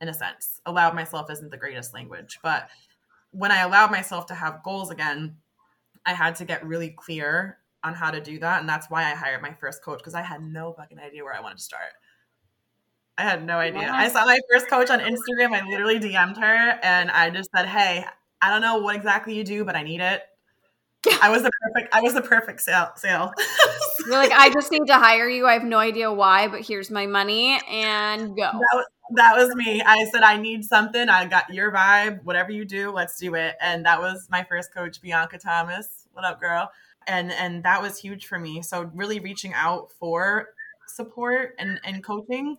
In 0.01 0.09
a 0.09 0.15
sense, 0.15 0.61
allowed 0.67 0.95
myself 0.95 1.31
isn't 1.31 1.51
the 1.51 1.57
greatest 1.57 1.95
language, 1.95 2.39
but 2.43 2.69
when 3.31 3.51
I 3.53 3.63
allowed 3.63 3.91
myself 3.91 4.27
to 4.27 4.35
have 4.35 4.63
goals 4.65 4.91
again, 4.91 5.37
I 6.05 6.15
had 6.15 6.37
to 6.37 6.45
get 6.45 6.67
really 6.67 6.91
clear 6.91 7.59
on 7.85 7.95
how 7.95 8.11
to 8.11 8.21
do 8.21 8.39
that. 8.41 8.61
And 8.61 8.69
that's 8.69 8.89
why 8.91 9.03
I 9.03 9.15
hired 9.15 9.43
my 9.43 9.53
first 9.61 9.83
coach 9.83 9.99
because 9.99 10.15
I 10.15 10.23
had 10.23 10.43
no 10.43 10.73
fucking 10.73 10.99
idea 10.99 11.25
where 11.25 11.35
I 11.35 11.41
wanted 11.41 11.59
to 11.59 11.65
start. 11.65 11.91
I 13.19 13.23
had 13.23 13.45
no 13.45 13.59
idea. 13.59 13.91
I 13.93 14.09
saw 14.09 14.25
my 14.25 14.39
first 14.51 14.69
coach 14.69 14.91
on 14.91 15.01
Instagram. 15.01 15.53
I 15.53 15.69
literally 15.69 15.99
DM'd 15.99 16.39
her 16.39 16.79
and 16.83 17.11
I 17.11 17.31
just 17.31 17.51
said, 17.55 17.67
"Hey, 17.67 18.05
I 18.41 18.51
don't 18.51 18.63
know 18.63 18.79
what 18.79 18.97
exactly 18.97 19.37
you 19.37 19.45
do, 19.45 19.65
but 19.65 19.77
I 19.77 19.83
need 19.83 20.01
it." 20.01 20.23
I 21.21 21.31
was 21.31 21.43
the 21.43 21.51
perfect. 21.63 21.95
I 21.95 22.01
was 22.01 22.15
the 22.15 22.23
perfect 22.23 22.61
sale. 22.61 22.91
Sale. 22.97 23.33
You're 24.07 24.17
like, 24.17 24.33
I 24.33 24.51
just 24.51 24.71
need 24.71 24.87
to 24.87 24.95
hire 24.95 25.29
you. 25.29 25.47
I 25.47 25.53
have 25.55 25.65
no 25.65 25.79
idea 25.79 26.13
why, 26.13 26.49
but 26.49 26.61
here's 26.61 26.91
my 26.91 27.07
money 27.07 27.61
and 27.69 28.37
go. 28.37 28.43
That 28.43 28.69
was, 28.73 28.87
that 29.15 29.37
was 29.37 29.55
me. 29.55 29.83
I 29.85 30.05
said, 30.13 30.23
I 30.23 30.37
need 30.37 30.65
something. 30.65 31.09
I 31.09 31.27
got 31.27 31.53
your 31.53 31.73
vibe. 31.73 32.23
Whatever 32.25 32.53
you 32.53 32.65
do, 32.65 32.91
let's 32.91 33.19
do 33.19 33.35
it. 33.35 33.57
And 33.61 33.85
that 33.85 34.01
was 34.01 34.29
my 34.31 34.45
first 34.45 34.73
coach, 34.73 35.01
Bianca 35.01 35.39
Thomas. 35.39 36.07
What 36.13 36.25
up, 36.25 36.41
girl? 36.41 36.71
And 37.07 37.33
and 37.33 37.63
that 37.65 37.83
was 37.83 37.99
huge 37.99 38.27
for 38.27 38.39
me. 38.39 38.63
So 38.63 38.91
really 38.95 39.21
reaching 39.21 39.53
out 39.55 39.91
for 39.93 40.49
support 40.89 41.55
and 41.59 41.81
and 41.85 42.05
coaching 42.05 42.57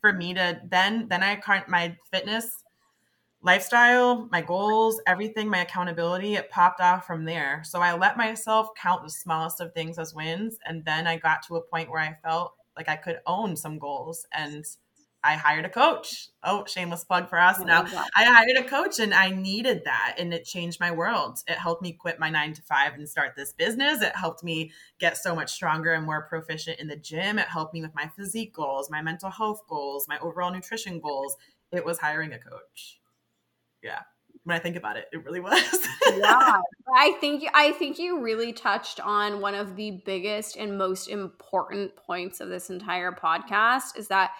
for 0.00 0.12
me 0.12 0.34
to 0.34 0.60
then 0.68 1.08
then 1.08 1.22
I 1.22 1.40
my 1.68 1.96
fitness 2.10 2.62
lifestyle, 3.42 4.28
my 4.30 4.40
goals, 4.40 5.00
everything, 5.06 5.48
my 5.48 5.62
accountability, 5.62 6.34
it 6.34 6.50
popped 6.50 6.80
off 6.80 7.06
from 7.06 7.24
there. 7.24 7.62
So 7.64 7.80
I 7.80 7.92
let 7.94 8.16
myself 8.16 8.68
count 8.80 9.02
the 9.02 9.10
smallest 9.10 9.60
of 9.60 9.74
things 9.74 9.98
as 9.98 10.14
wins. 10.14 10.58
And 10.64 10.84
then 10.84 11.06
I 11.06 11.16
got 11.16 11.42
to 11.48 11.56
a 11.56 11.60
point 11.60 11.90
where 11.90 12.00
I 12.00 12.16
felt 12.22 12.54
like 12.76 12.88
I 12.88 12.96
could 12.96 13.18
own 13.26 13.56
some 13.56 13.78
goals 13.78 14.26
and 14.32 14.64
I 15.24 15.34
hired 15.34 15.64
a 15.64 15.68
coach. 15.68 16.28
Oh, 16.42 16.64
shameless 16.66 17.04
plug 17.04 17.28
for 17.28 17.38
us 17.38 17.58
oh 17.60 17.64
now. 17.64 17.84
I 18.16 18.24
hired 18.24 18.58
a 18.58 18.68
coach 18.68 18.98
and 18.98 19.14
I 19.14 19.30
needed 19.30 19.82
that 19.84 20.16
and 20.18 20.34
it 20.34 20.44
changed 20.44 20.80
my 20.80 20.90
world. 20.90 21.38
It 21.46 21.58
helped 21.58 21.82
me 21.82 21.92
quit 21.92 22.18
my 22.18 22.28
nine 22.28 22.52
to 22.54 22.62
five 22.62 22.94
and 22.94 23.08
start 23.08 23.34
this 23.36 23.52
business. 23.52 24.02
It 24.02 24.16
helped 24.16 24.42
me 24.42 24.72
get 24.98 25.16
so 25.16 25.34
much 25.34 25.52
stronger 25.52 25.92
and 25.92 26.04
more 26.04 26.22
proficient 26.22 26.80
in 26.80 26.88
the 26.88 26.96
gym. 26.96 27.38
It 27.38 27.46
helped 27.46 27.72
me 27.72 27.82
with 27.82 27.94
my 27.94 28.08
physique 28.16 28.52
goals, 28.52 28.90
my 28.90 29.00
mental 29.00 29.30
health 29.30 29.62
goals, 29.68 30.06
my 30.08 30.18
overall 30.18 30.50
nutrition 30.50 30.98
goals. 30.98 31.36
It 31.70 31.84
was 31.84 31.98
hiring 31.98 32.32
a 32.32 32.38
coach. 32.38 33.00
Yeah. 33.82 34.00
When 34.44 34.56
I 34.56 34.58
think 34.58 34.74
about 34.74 34.96
it, 34.96 35.06
it 35.12 35.24
really 35.24 35.40
was. 35.40 35.88
yeah. 36.16 36.60
I 36.94 37.12
think 37.20 37.48
I 37.54 37.72
think 37.72 37.98
you 37.98 38.20
really 38.20 38.52
touched 38.52 38.98
on 38.98 39.40
one 39.40 39.54
of 39.54 39.76
the 39.76 40.02
biggest 40.04 40.56
and 40.56 40.76
most 40.76 41.08
important 41.08 41.94
points 41.96 42.40
of 42.40 42.48
this 42.48 42.68
entire 42.68 43.12
podcast 43.12 43.96
is 43.96 44.08
that 44.08 44.32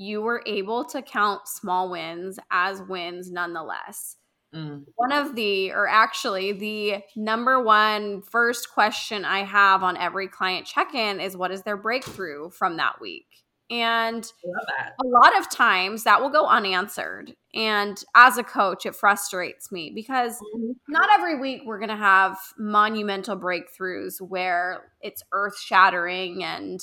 you 0.00 0.22
were 0.22 0.42
able 0.46 0.82
to 0.82 1.02
count 1.02 1.46
small 1.46 1.90
wins 1.90 2.38
as 2.50 2.80
wins 2.80 3.30
nonetheless. 3.30 4.16
Mm. 4.54 4.84
One 4.96 5.12
of 5.12 5.34
the, 5.34 5.72
or 5.72 5.86
actually, 5.86 6.52
the 6.52 7.02
number 7.14 7.62
one 7.62 8.22
first 8.22 8.70
question 8.72 9.26
I 9.26 9.44
have 9.44 9.82
on 9.82 9.98
every 9.98 10.26
client 10.26 10.66
check 10.66 10.94
in 10.94 11.20
is 11.20 11.36
what 11.36 11.50
is 11.50 11.62
their 11.64 11.76
breakthrough 11.76 12.48
from 12.48 12.78
that 12.78 12.98
week? 12.98 13.26
And 13.70 14.24
a 14.42 15.06
lot 15.06 15.38
of 15.38 15.50
times 15.50 16.04
that 16.04 16.22
will 16.22 16.30
go 16.30 16.46
unanswered. 16.46 17.34
And 17.54 18.02
as 18.16 18.38
a 18.38 18.42
coach, 18.42 18.86
it 18.86 18.96
frustrates 18.96 19.70
me 19.70 19.92
because 19.94 20.32
mm-hmm. 20.32 20.72
not 20.88 21.10
every 21.12 21.38
week 21.38 21.62
we're 21.66 21.78
going 21.78 21.90
to 21.90 21.96
have 21.96 22.38
monumental 22.58 23.38
breakthroughs 23.38 24.14
where 24.18 24.92
it's 25.02 25.22
earth 25.30 25.60
shattering 25.60 26.42
and 26.42 26.80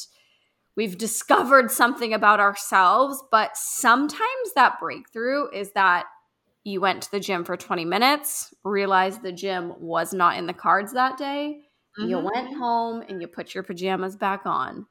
we've 0.78 0.98
discovered 0.98 1.72
something 1.72 2.14
about 2.14 2.40
ourselves, 2.40 3.22
but 3.32 3.58
sometimes 3.58 4.54
that 4.56 4.80
breakthrough 4.80 5.50
is 5.50 5.72
that 5.72 6.06
you 6.64 6.80
went 6.80 7.02
to 7.02 7.12
the 7.12 7.20
gym 7.20 7.44
for 7.44 7.58
20 7.58 7.84
minutes, 7.84 8.54
realized 8.64 9.24
the 9.24 9.32
gym 9.32 9.74
was 9.80 10.14
not 10.14 10.38
in 10.38 10.46
the 10.46 10.54
cards 10.54 10.94
that 10.94 11.18
day. 11.18 11.62
Mm-hmm. 12.00 12.10
You 12.10 12.20
went 12.20 12.56
home 12.56 13.04
and 13.10 13.22
you 13.22 13.28
put 13.28 13.54
your 13.56 13.64
pajamas 13.64 14.16
back 14.16 14.46
on. 14.46 14.86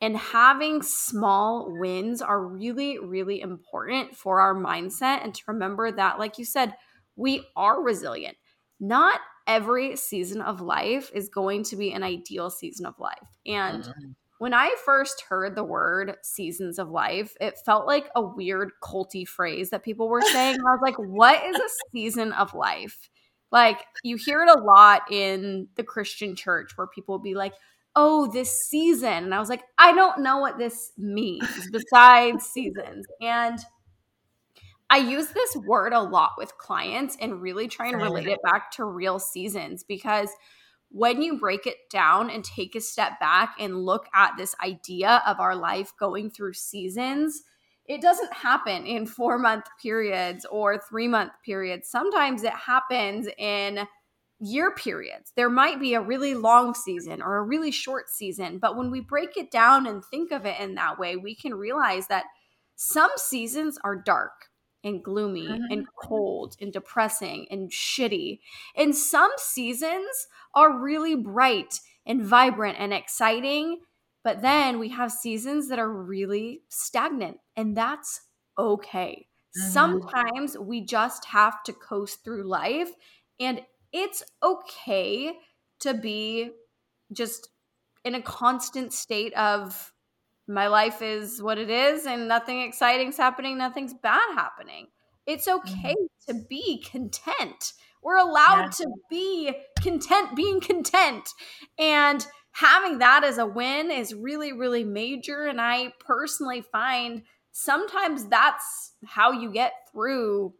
And 0.00 0.16
having 0.16 0.82
small 0.82 1.72
wins 1.78 2.20
are 2.20 2.42
really, 2.44 2.98
really 2.98 3.40
important 3.40 4.16
for 4.16 4.40
our 4.40 4.54
mindset. 4.54 5.22
And 5.22 5.32
to 5.32 5.42
remember 5.46 5.92
that, 5.92 6.18
like 6.18 6.38
you 6.38 6.44
said, 6.44 6.74
we 7.14 7.46
are 7.54 7.80
resilient. 7.80 8.36
Not 8.80 9.20
every 9.46 9.94
season 9.94 10.40
of 10.40 10.60
life 10.60 11.12
is 11.14 11.28
going 11.28 11.62
to 11.64 11.76
be 11.76 11.92
an 11.92 12.02
ideal 12.02 12.50
season 12.50 12.86
of 12.86 12.98
life. 12.98 13.28
And 13.46 13.84
mm-hmm 13.84 14.10
when 14.42 14.52
I 14.52 14.74
first 14.84 15.20
heard 15.28 15.54
the 15.54 15.62
word 15.62 16.16
seasons 16.24 16.80
of 16.80 16.90
life, 16.90 17.36
it 17.40 17.60
felt 17.64 17.86
like 17.86 18.10
a 18.16 18.20
weird 18.20 18.72
culty 18.82 19.24
phrase 19.24 19.70
that 19.70 19.84
people 19.84 20.08
were 20.08 20.20
saying. 20.32 20.56
I 20.56 20.72
was 20.72 20.80
like, 20.82 20.96
what 20.96 21.40
is 21.46 21.54
a 21.54 21.68
season 21.92 22.32
of 22.32 22.52
life? 22.52 23.08
Like, 23.52 23.84
you 24.02 24.16
hear 24.16 24.42
it 24.42 24.48
a 24.48 24.60
lot 24.60 25.02
in 25.12 25.68
the 25.76 25.84
Christian 25.84 26.34
church 26.34 26.72
where 26.74 26.88
people 26.88 27.14
will 27.14 27.22
be 27.22 27.36
like, 27.36 27.52
oh, 27.94 28.32
this 28.32 28.66
season. 28.66 29.12
And 29.12 29.32
I 29.32 29.38
was 29.38 29.48
like, 29.48 29.62
I 29.78 29.92
don't 29.92 30.22
know 30.22 30.38
what 30.38 30.58
this 30.58 30.90
means 30.98 31.70
besides 31.70 32.44
seasons. 32.46 33.06
And 33.20 33.60
I 34.90 34.96
use 34.96 35.28
this 35.28 35.54
word 35.54 35.92
a 35.92 36.02
lot 36.02 36.32
with 36.36 36.58
clients 36.58 37.16
and 37.20 37.40
really 37.40 37.68
try 37.68 37.90
and 37.90 38.02
relate 38.02 38.26
it 38.26 38.40
back 38.42 38.72
to 38.72 38.84
real 38.84 39.20
seasons 39.20 39.84
because– 39.84 40.30
when 40.92 41.22
you 41.22 41.38
break 41.38 41.66
it 41.66 41.88
down 41.90 42.28
and 42.28 42.44
take 42.44 42.74
a 42.74 42.80
step 42.80 43.18
back 43.18 43.54
and 43.58 43.84
look 43.84 44.06
at 44.14 44.36
this 44.36 44.54
idea 44.62 45.22
of 45.26 45.40
our 45.40 45.56
life 45.56 45.92
going 45.98 46.30
through 46.30 46.52
seasons, 46.52 47.42
it 47.86 48.02
doesn't 48.02 48.32
happen 48.32 48.86
in 48.86 49.06
four 49.06 49.38
month 49.38 49.64
periods 49.80 50.44
or 50.50 50.78
three 50.78 51.08
month 51.08 51.32
periods. 51.44 51.90
Sometimes 51.90 52.44
it 52.44 52.52
happens 52.52 53.26
in 53.38 53.86
year 54.38 54.74
periods. 54.74 55.32
There 55.34 55.48
might 55.48 55.80
be 55.80 55.94
a 55.94 56.00
really 56.00 56.34
long 56.34 56.74
season 56.74 57.22
or 57.22 57.36
a 57.36 57.42
really 57.42 57.70
short 57.70 58.10
season, 58.10 58.58
but 58.58 58.76
when 58.76 58.90
we 58.90 59.00
break 59.00 59.36
it 59.36 59.50
down 59.50 59.86
and 59.86 60.04
think 60.04 60.30
of 60.30 60.44
it 60.44 60.60
in 60.60 60.74
that 60.74 60.98
way, 60.98 61.16
we 61.16 61.34
can 61.34 61.54
realize 61.54 62.08
that 62.08 62.24
some 62.76 63.10
seasons 63.16 63.78
are 63.82 63.96
dark 63.96 64.32
and 64.84 65.02
gloomy 65.02 65.46
mm-hmm. 65.46 65.70
and 65.70 65.86
cold 65.96 66.56
and 66.60 66.72
depressing 66.72 67.46
and 67.50 67.70
shitty. 67.70 68.40
And 68.76 68.94
some 68.94 69.30
seasons 69.36 70.26
are 70.54 70.78
really 70.78 71.14
bright 71.14 71.80
and 72.04 72.24
vibrant 72.24 72.78
and 72.78 72.92
exciting. 72.92 73.80
But 74.24 74.42
then 74.42 74.78
we 74.78 74.90
have 74.90 75.10
seasons 75.10 75.68
that 75.68 75.78
are 75.78 75.92
really 75.92 76.62
stagnant, 76.68 77.38
and 77.56 77.76
that's 77.76 78.20
okay. 78.56 79.26
Mm-hmm. 79.58 79.70
Sometimes 79.70 80.56
we 80.56 80.84
just 80.84 81.24
have 81.26 81.62
to 81.64 81.72
coast 81.72 82.22
through 82.22 82.44
life, 82.44 82.90
and 83.40 83.62
it's 83.92 84.22
okay 84.42 85.34
to 85.80 85.94
be 85.94 86.50
just 87.12 87.48
in 88.04 88.14
a 88.14 88.22
constant 88.22 88.92
state 88.92 89.34
of 89.34 89.91
my 90.48 90.66
life 90.66 91.02
is 91.02 91.42
what 91.42 91.58
it 91.58 91.70
is 91.70 92.06
and 92.06 92.28
nothing 92.28 92.62
exciting's 92.62 93.16
happening, 93.16 93.58
nothing's 93.58 93.94
bad 93.94 94.34
happening. 94.34 94.88
It's 95.26 95.46
okay 95.46 95.94
mm-hmm. 95.94 96.32
to 96.32 96.44
be 96.48 96.82
content. 96.82 97.72
We're 98.02 98.16
allowed 98.16 98.64
yeah. 98.80 98.84
to 98.84 98.92
be 99.08 99.54
content 99.80 100.34
being 100.34 100.60
content. 100.60 101.28
And 101.78 102.26
having 102.50 102.98
that 102.98 103.22
as 103.24 103.38
a 103.38 103.46
win 103.46 103.90
is 103.90 104.14
really, 104.14 104.52
really 104.52 104.84
major. 104.84 105.46
And 105.46 105.60
I 105.60 105.92
personally 106.00 106.62
find 106.72 107.22
sometimes 107.52 108.26
that's 108.26 108.92
how 109.04 109.32
you 109.32 109.52
get 109.52 109.72
through 109.92 110.54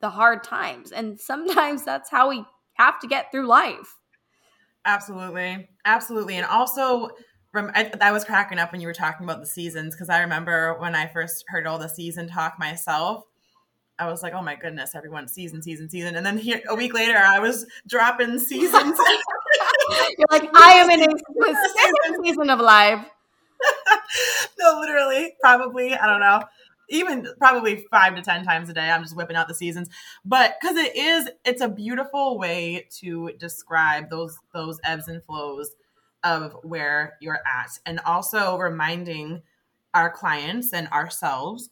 the 0.00 0.10
hard 0.10 0.44
times. 0.44 0.92
And 0.92 1.18
sometimes 1.18 1.84
that's 1.84 2.10
how 2.10 2.28
we 2.28 2.44
have 2.74 3.00
to 3.00 3.06
get 3.06 3.30
through 3.30 3.46
life. 3.46 3.96
Absolutely. 4.84 5.68
Absolutely. 5.84 6.36
And 6.36 6.46
also, 6.46 7.10
I, 7.54 7.90
I 8.00 8.12
was 8.12 8.24
cracking 8.24 8.58
up 8.58 8.72
when 8.72 8.80
you 8.80 8.86
were 8.86 8.94
talking 8.94 9.24
about 9.24 9.40
the 9.40 9.46
seasons 9.46 9.94
because 9.94 10.08
I 10.08 10.20
remember 10.20 10.78
when 10.78 10.94
I 10.94 11.06
first 11.06 11.44
heard 11.48 11.66
all 11.66 11.78
the 11.78 11.88
season 11.88 12.28
talk 12.28 12.58
myself, 12.58 13.24
I 13.98 14.10
was 14.10 14.22
like, 14.22 14.32
oh 14.32 14.42
my 14.42 14.56
goodness, 14.56 14.94
everyone, 14.94 15.28
season, 15.28 15.62
season, 15.62 15.88
season. 15.88 16.16
And 16.16 16.24
then 16.24 16.38
here, 16.38 16.62
a 16.68 16.74
week 16.74 16.94
later, 16.94 17.16
I 17.16 17.38
was 17.38 17.66
dropping 17.86 18.38
seasons. 18.38 18.96
You're 20.18 20.26
like, 20.30 20.48
I 20.54 20.72
am 20.74 20.90
in 20.90 21.02
a 21.02 21.06
second 21.06 22.24
season 22.24 22.50
of 22.50 22.58
life. 22.58 23.04
no, 24.58 24.80
literally, 24.80 25.34
probably, 25.40 25.94
I 25.94 26.06
don't 26.06 26.20
know 26.20 26.42
even 26.88 27.26
probably 27.38 27.86
five 27.90 28.14
to 28.14 28.22
ten 28.22 28.44
times 28.44 28.68
a 28.68 28.72
day 28.72 28.90
i'm 28.90 29.02
just 29.02 29.16
whipping 29.16 29.36
out 29.36 29.48
the 29.48 29.54
seasons 29.54 29.88
but 30.24 30.56
because 30.60 30.76
it 30.76 30.94
is 30.94 31.28
it's 31.44 31.62
a 31.62 31.68
beautiful 31.68 32.38
way 32.38 32.86
to 32.90 33.30
describe 33.38 34.10
those 34.10 34.38
those 34.52 34.78
ebbs 34.84 35.08
and 35.08 35.22
flows 35.24 35.70
of 36.24 36.56
where 36.62 37.16
you're 37.20 37.40
at. 37.46 37.78
And 37.86 38.00
also 38.00 38.56
reminding 38.56 39.42
our 39.94 40.10
clients 40.10 40.72
and 40.72 40.88
ourselves 40.88 41.70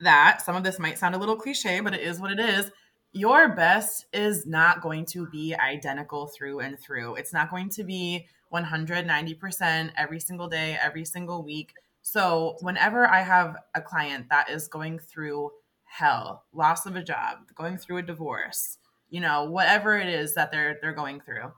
that 0.00 0.40
some 0.42 0.56
of 0.56 0.64
this 0.64 0.78
might 0.78 0.98
sound 0.98 1.14
a 1.14 1.18
little 1.18 1.36
cliche 1.36 1.80
but 1.80 1.94
it 1.94 2.00
is 2.00 2.20
what 2.20 2.30
it 2.30 2.40
is. 2.40 2.70
Your 3.12 3.48
best 3.54 4.06
is 4.12 4.46
not 4.46 4.82
going 4.82 5.06
to 5.06 5.26
be 5.26 5.54
identical 5.54 6.26
through 6.26 6.60
and 6.60 6.78
through. 6.78 7.16
It's 7.16 7.32
not 7.32 7.50
going 7.50 7.70
to 7.70 7.84
be 7.84 8.26
190% 8.52 9.90
every 9.96 10.20
single 10.20 10.48
day 10.48 10.78
every 10.80 11.04
single 11.04 11.42
week. 11.42 11.74
So, 12.02 12.56
whenever 12.60 13.06
I 13.06 13.22
have 13.22 13.56
a 13.74 13.80
client 13.80 14.26
that 14.30 14.50
is 14.50 14.68
going 14.68 14.98
through 14.98 15.50
hell, 15.84 16.44
loss 16.52 16.86
of 16.86 16.96
a 16.96 17.02
job, 17.02 17.38
going 17.54 17.76
through 17.76 17.98
a 17.98 18.02
divorce, 18.02 18.78
you 19.10 19.20
know, 19.20 19.44
whatever 19.44 19.98
it 19.98 20.08
is 20.08 20.34
that 20.34 20.50
they're 20.50 20.78
they're 20.80 20.92
going 20.92 21.20
through, 21.20 21.52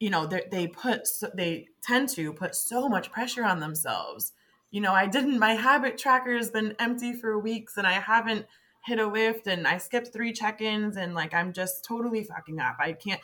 you 0.00 0.08
know, 0.08 0.26
they, 0.26 0.66
put 0.66 1.06
they 1.34 1.68
tend 1.82 2.08
to 2.08 2.32
put 2.32 2.54
so 2.54 2.88
much 2.88 3.12
pressure 3.12 3.44
on 3.44 3.60
themselves. 3.60 4.32
You 4.70 4.80
know, 4.80 4.92
I 4.92 5.06
didn't. 5.06 5.38
My 5.38 5.52
habit 5.54 5.98
tracker 5.98 6.36
has 6.36 6.50
been 6.50 6.74
empty 6.78 7.12
for 7.12 7.38
weeks, 7.38 7.76
and 7.76 7.86
I 7.86 7.92
haven't 7.92 8.46
hit 8.84 8.98
a 8.98 9.06
lift, 9.06 9.46
and 9.46 9.68
I 9.68 9.76
skipped 9.76 10.12
three 10.12 10.32
check-ins, 10.32 10.96
and 10.96 11.14
like 11.14 11.34
I'm 11.34 11.52
just 11.52 11.84
totally 11.84 12.24
fucking 12.24 12.58
up. 12.58 12.76
I 12.80 12.92
can't. 12.92 13.20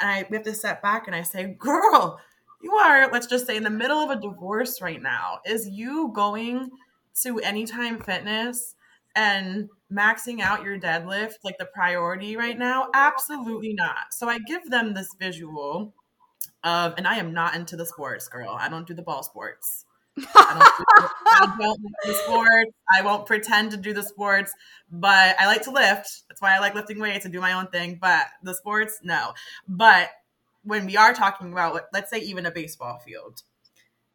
And 0.00 0.10
I 0.10 0.26
we 0.30 0.36
have 0.36 0.46
to 0.46 0.54
step 0.54 0.80
back, 0.80 1.06
and 1.06 1.14
I 1.14 1.22
say, 1.22 1.54
"Girl, 1.58 2.18
you 2.62 2.72
are, 2.72 3.10
let's 3.12 3.26
just 3.26 3.46
say, 3.46 3.56
in 3.56 3.62
the 3.62 3.70
middle 3.70 3.98
of 3.98 4.10
a 4.10 4.20
divorce 4.20 4.80
right 4.80 5.02
now. 5.02 5.40
Is 5.44 5.68
you 5.68 6.12
going 6.14 6.70
to 7.22 7.38
Anytime 7.40 8.00
Fitness 8.00 8.73
and 9.14 9.68
maxing 9.92 10.40
out 10.40 10.64
your 10.64 10.78
deadlift 10.78 11.34
like 11.44 11.58
the 11.58 11.66
priority 11.66 12.36
right 12.36 12.58
now? 12.58 12.88
Absolutely 12.94 13.74
not. 13.74 14.12
So 14.12 14.28
I 14.28 14.38
give 14.38 14.70
them 14.70 14.94
this 14.94 15.08
visual 15.18 15.94
of, 16.62 16.94
and 16.96 17.06
I 17.06 17.16
am 17.16 17.32
not 17.32 17.54
into 17.54 17.76
the 17.76 17.86
sports, 17.86 18.28
girl. 18.28 18.56
I 18.58 18.68
don't 18.68 18.86
do 18.86 18.94
the 18.94 19.02
ball 19.02 19.22
sports. 19.22 19.84
I 20.16 20.22
don't, 20.22 20.78
do, 20.78 21.08
I 21.26 21.56
don't 21.58 21.80
do 21.80 21.88
the 22.04 22.14
sports. 22.14 22.70
I 22.96 23.02
won't 23.02 23.26
pretend 23.26 23.72
to 23.72 23.76
do 23.76 23.92
the 23.92 24.02
sports, 24.02 24.52
but 24.90 25.36
I 25.38 25.46
like 25.46 25.62
to 25.62 25.70
lift. 25.70 26.22
That's 26.28 26.40
why 26.40 26.56
I 26.56 26.60
like 26.60 26.74
lifting 26.74 26.98
weights 26.98 27.24
and 27.24 27.32
do 27.32 27.40
my 27.40 27.52
own 27.52 27.68
thing. 27.68 27.98
But 28.00 28.26
the 28.42 28.54
sports, 28.54 29.00
no. 29.02 29.34
But 29.68 30.10
when 30.62 30.86
we 30.86 30.96
are 30.96 31.12
talking 31.14 31.52
about, 31.52 31.80
let's 31.92 32.10
say, 32.10 32.18
even 32.18 32.46
a 32.46 32.50
baseball 32.50 33.00
field, 33.04 33.42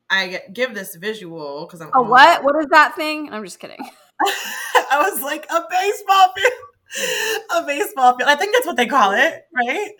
I 0.10 0.41
give 0.52 0.74
this 0.74 0.95
visual 0.95 1.66
because 1.66 1.82
I'm. 1.82 1.91
A 1.93 2.02
what? 2.02 2.43
What 2.43 2.56
is 2.60 2.68
that 2.72 2.95
thing? 2.95 3.32
I'm 3.32 3.43
just 3.43 3.60
kidding. 3.60 3.78
I 4.91 5.09
was 5.09 5.22
like 5.22 5.45
a 5.49 5.63
baseball 5.70 6.34
field, 6.36 7.47
a 7.55 7.65
baseball 7.65 8.17
field. 8.17 8.30
I 8.30 8.36
think 8.36 8.53
that's 8.53 8.65
what 8.65 8.78
they 8.78 8.86
call 8.86 9.11
it, 9.11 9.45
right? 9.55 9.91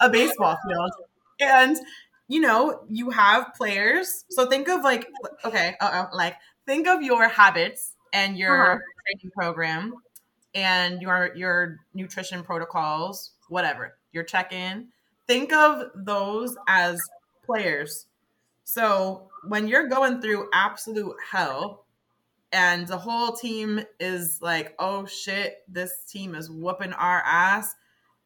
A 0.00 0.10
baseball 0.10 0.56
field, 0.66 0.92
and 1.40 1.76
you 2.28 2.40
know 2.40 2.84
you 2.88 3.10
have 3.10 3.54
players. 3.54 4.24
So 4.30 4.46
think 4.46 4.68
of 4.68 4.82
like, 4.82 5.08
okay, 5.44 5.74
uh 5.80 6.06
like 6.12 6.36
think 6.66 6.86
of 6.86 7.02
your 7.02 7.28
habits 7.28 7.94
and 8.12 8.36
your 8.36 8.74
uh-huh. 8.74 8.78
training 9.06 9.32
program 9.34 9.94
and 10.54 11.00
your 11.00 11.34
your 11.34 11.78
nutrition 11.94 12.42
protocols, 12.42 13.32
whatever 13.48 13.96
your 14.12 14.24
check 14.24 14.52
in 14.52 14.88
think 15.26 15.52
of 15.52 15.90
those 15.94 16.56
as 16.68 17.00
players. 17.44 18.06
So 18.64 19.30
when 19.46 19.66
you're 19.66 19.88
going 19.88 20.20
through 20.20 20.48
absolute 20.52 21.16
hell 21.30 21.81
and 22.52 22.86
the 22.86 22.98
whole 22.98 23.32
team 23.32 23.80
is 23.98 24.40
like, 24.42 24.74
oh 24.78 25.06
shit, 25.06 25.62
this 25.68 26.04
team 26.04 26.34
is 26.34 26.50
whooping 26.50 26.92
our 26.92 27.22
ass. 27.24 27.74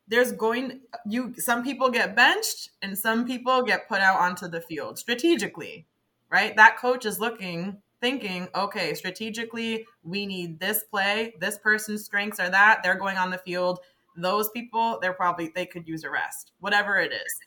There's 0.09 0.33
going 0.33 0.81
you 1.07 1.35
some 1.37 1.65
people 1.65 1.91
get 1.91 2.15
benched 2.15 2.71
and 2.83 2.97
some 2.97 3.27
people 3.27 3.63
get 3.63 3.89
put 3.89 4.01
out 4.01 4.21
onto 4.21 4.49
the 4.49 4.61
field 4.61 4.99
strategically, 4.99 5.87
right? 6.31 6.57
That 6.57 6.79
coach 6.79 7.07
is 7.07 7.19
looking, 7.19 7.79
thinking, 8.01 8.49
okay, 8.55 8.95
strategically, 8.95 9.87
we 10.05 10.27
need 10.27 10.61
this 10.61 10.85
play, 10.85 11.35
this 11.41 11.59
person's 11.59 12.05
strengths 12.05 12.39
are 12.39 12.51
that, 12.51 12.83
they're 12.83 12.99
going 12.99 13.17
on 13.17 13.31
the 13.31 13.39
field 13.39 13.81
those 14.17 14.49
people, 14.51 14.99
they're 15.01 15.13
probably, 15.13 15.53
they 15.55 15.67
could 15.67 15.87
use 15.87 16.05
a 16.05 16.11
rest, 16.11 16.53
whatever 16.61 16.99
it 16.99 17.13
is. 17.13 17.41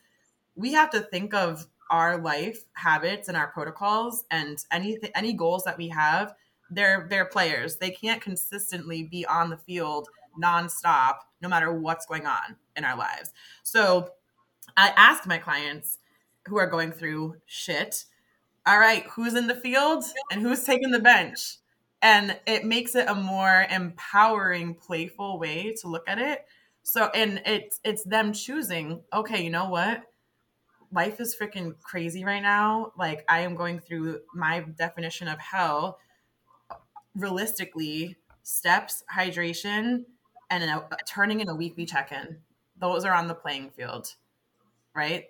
We 0.54 0.72
have 0.72 0.90
to 0.90 1.00
think 1.00 1.34
of 1.34 1.66
our 1.90 2.18
life 2.18 2.64
habits 2.74 3.28
and 3.28 3.36
our 3.36 3.48
protocols 3.48 4.24
and 4.30 4.64
any 4.70 4.96
any 5.14 5.32
goals 5.32 5.64
that 5.64 5.76
we 5.76 5.88
have 5.88 6.34
they're 6.70 7.06
they're 7.10 7.24
players. 7.26 7.76
They 7.76 7.90
can't 7.90 8.20
consistently 8.20 9.02
be 9.02 9.26
on 9.26 9.50
the 9.50 9.56
field 9.56 10.08
nonstop 10.40 11.16
no 11.42 11.48
matter 11.48 11.72
what's 11.72 12.06
going 12.06 12.26
on 12.26 12.56
in 12.76 12.84
our 12.84 12.96
lives. 12.96 13.32
So 13.62 14.10
i 14.76 14.92
ask 14.96 15.26
my 15.26 15.38
clients 15.38 15.98
who 16.46 16.56
are 16.56 16.66
going 16.68 16.92
through 16.92 17.34
shit 17.46 18.04
all 18.66 18.78
right 18.78 19.04
who's 19.14 19.34
in 19.34 19.46
the 19.46 19.54
field 19.54 20.04
and 20.30 20.42
who's 20.42 20.64
taking 20.64 20.90
the 20.90 21.00
bench? 21.00 21.56
And 22.02 22.38
it 22.46 22.64
makes 22.64 22.94
it 22.94 23.08
a 23.08 23.14
more 23.14 23.66
empowering 23.70 24.74
playful 24.74 25.38
way 25.38 25.74
to 25.80 25.88
look 25.88 26.08
at 26.08 26.18
it. 26.18 26.46
So 26.82 27.10
and 27.14 27.42
it's 27.46 27.80
it's 27.84 28.04
them 28.04 28.32
choosing, 28.32 29.02
okay, 29.12 29.42
you 29.42 29.50
know 29.50 29.68
what? 29.68 30.02
Life 30.92 31.20
is 31.20 31.36
freaking 31.40 31.74
crazy 31.82 32.24
right 32.24 32.42
now. 32.42 32.92
Like 32.98 33.24
I 33.28 33.40
am 33.40 33.54
going 33.54 33.80
through 33.80 34.20
my 34.34 34.60
definition 34.60 35.28
of 35.28 35.38
hell 35.38 35.98
realistically 37.14 38.16
steps, 38.42 39.02
hydration, 39.12 40.04
and 40.50 40.64
a, 40.64 40.86
turning 41.06 41.40
in 41.40 41.48
a 41.48 41.54
weekly 41.54 41.86
check-in. 41.86 42.38
Those 42.78 43.04
are 43.04 43.14
on 43.14 43.28
the 43.28 43.34
playing 43.34 43.70
field. 43.70 44.14
Right? 44.94 45.26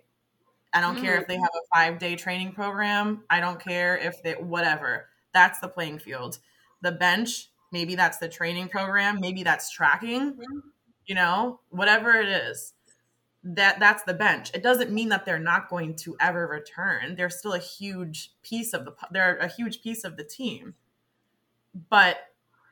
I 0.72 0.81
don't 0.81 0.95
mm-hmm. 0.95 1.05
care 1.05 1.20
if 1.20 1.26
they 1.26 1.37
mm-hmm. 1.37 1.43
have 1.74 1.93
a 1.93 1.97
5-day 1.97 2.16
training 2.16 2.53
program. 2.53 3.24
I 3.28 3.41
don't 3.41 3.61
care 3.62 3.97
if 3.99 4.22
they 4.22 4.35
whatever. 4.35 5.09
That's 5.33 5.59
the 5.61 5.68
playing 5.68 5.99
field. 5.99 6.39
The 6.83 6.93
bench, 6.93 7.51
maybe 7.72 7.95
that's 7.95 8.18
the 8.18 8.28
training 8.28 8.68
program, 8.68 9.18
maybe 9.20 9.43
that's 9.43 9.70
tracking. 9.70 10.33
Mm-hmm 10.33 10.59
you 11.11 11.16
know, 11.16 11.59
whatever 11.70 12.12
it 12.12 12.28
is. 12.28 12.72
That 13.43 13.81
that's 13.81 14.05
the 14.05 14.14
bench. 14.14 14.53
It 14.55 14.62
doesn't 14.62 14.93
mean 14.93 15.09
that 15.09 15.26
they're 15.26 15.41
not 15.41 15.68
going 15.68 15.97
to 15.97 16.16
ever 16.20 16.47
return. 16.47 17.16
They're 17.16 17.31
still 17.31 17.55
a 17.55 17.59
huge 17.59 18.31
piece 18.43 18.72
of 18.72 18.85
the 18.85 18.93
they're 19.11 19.37
a 19.39 19.49
huge 19.49 19.83
piece 19.83 20.05
of 20.05 20.16
the 20.16 20.22
team. 20.22 20.74
But 21.89 22.18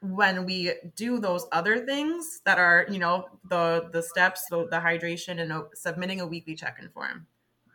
when 0.01 0.45
we 0.45 0.73
do 0.95 1.19
those 1.19 1.47
other 1.51 1.85
things 1.85 2.41
that 2.45 2.59
are 2.59 2.87
you 2.89 2.99
know 2.99 3.27
the 3.51 3.89
the 3.93 4.03
steps 4.03 4.47
the, 4.51 4.67
the 4.69 4.77
hydration 4.77 5.41
and 5.41 5.65
submitting 5.75 6.21
a 6.21 6.27
weekly 6.27 6.55
check-in 6.55 6.89
form 6.89 7.27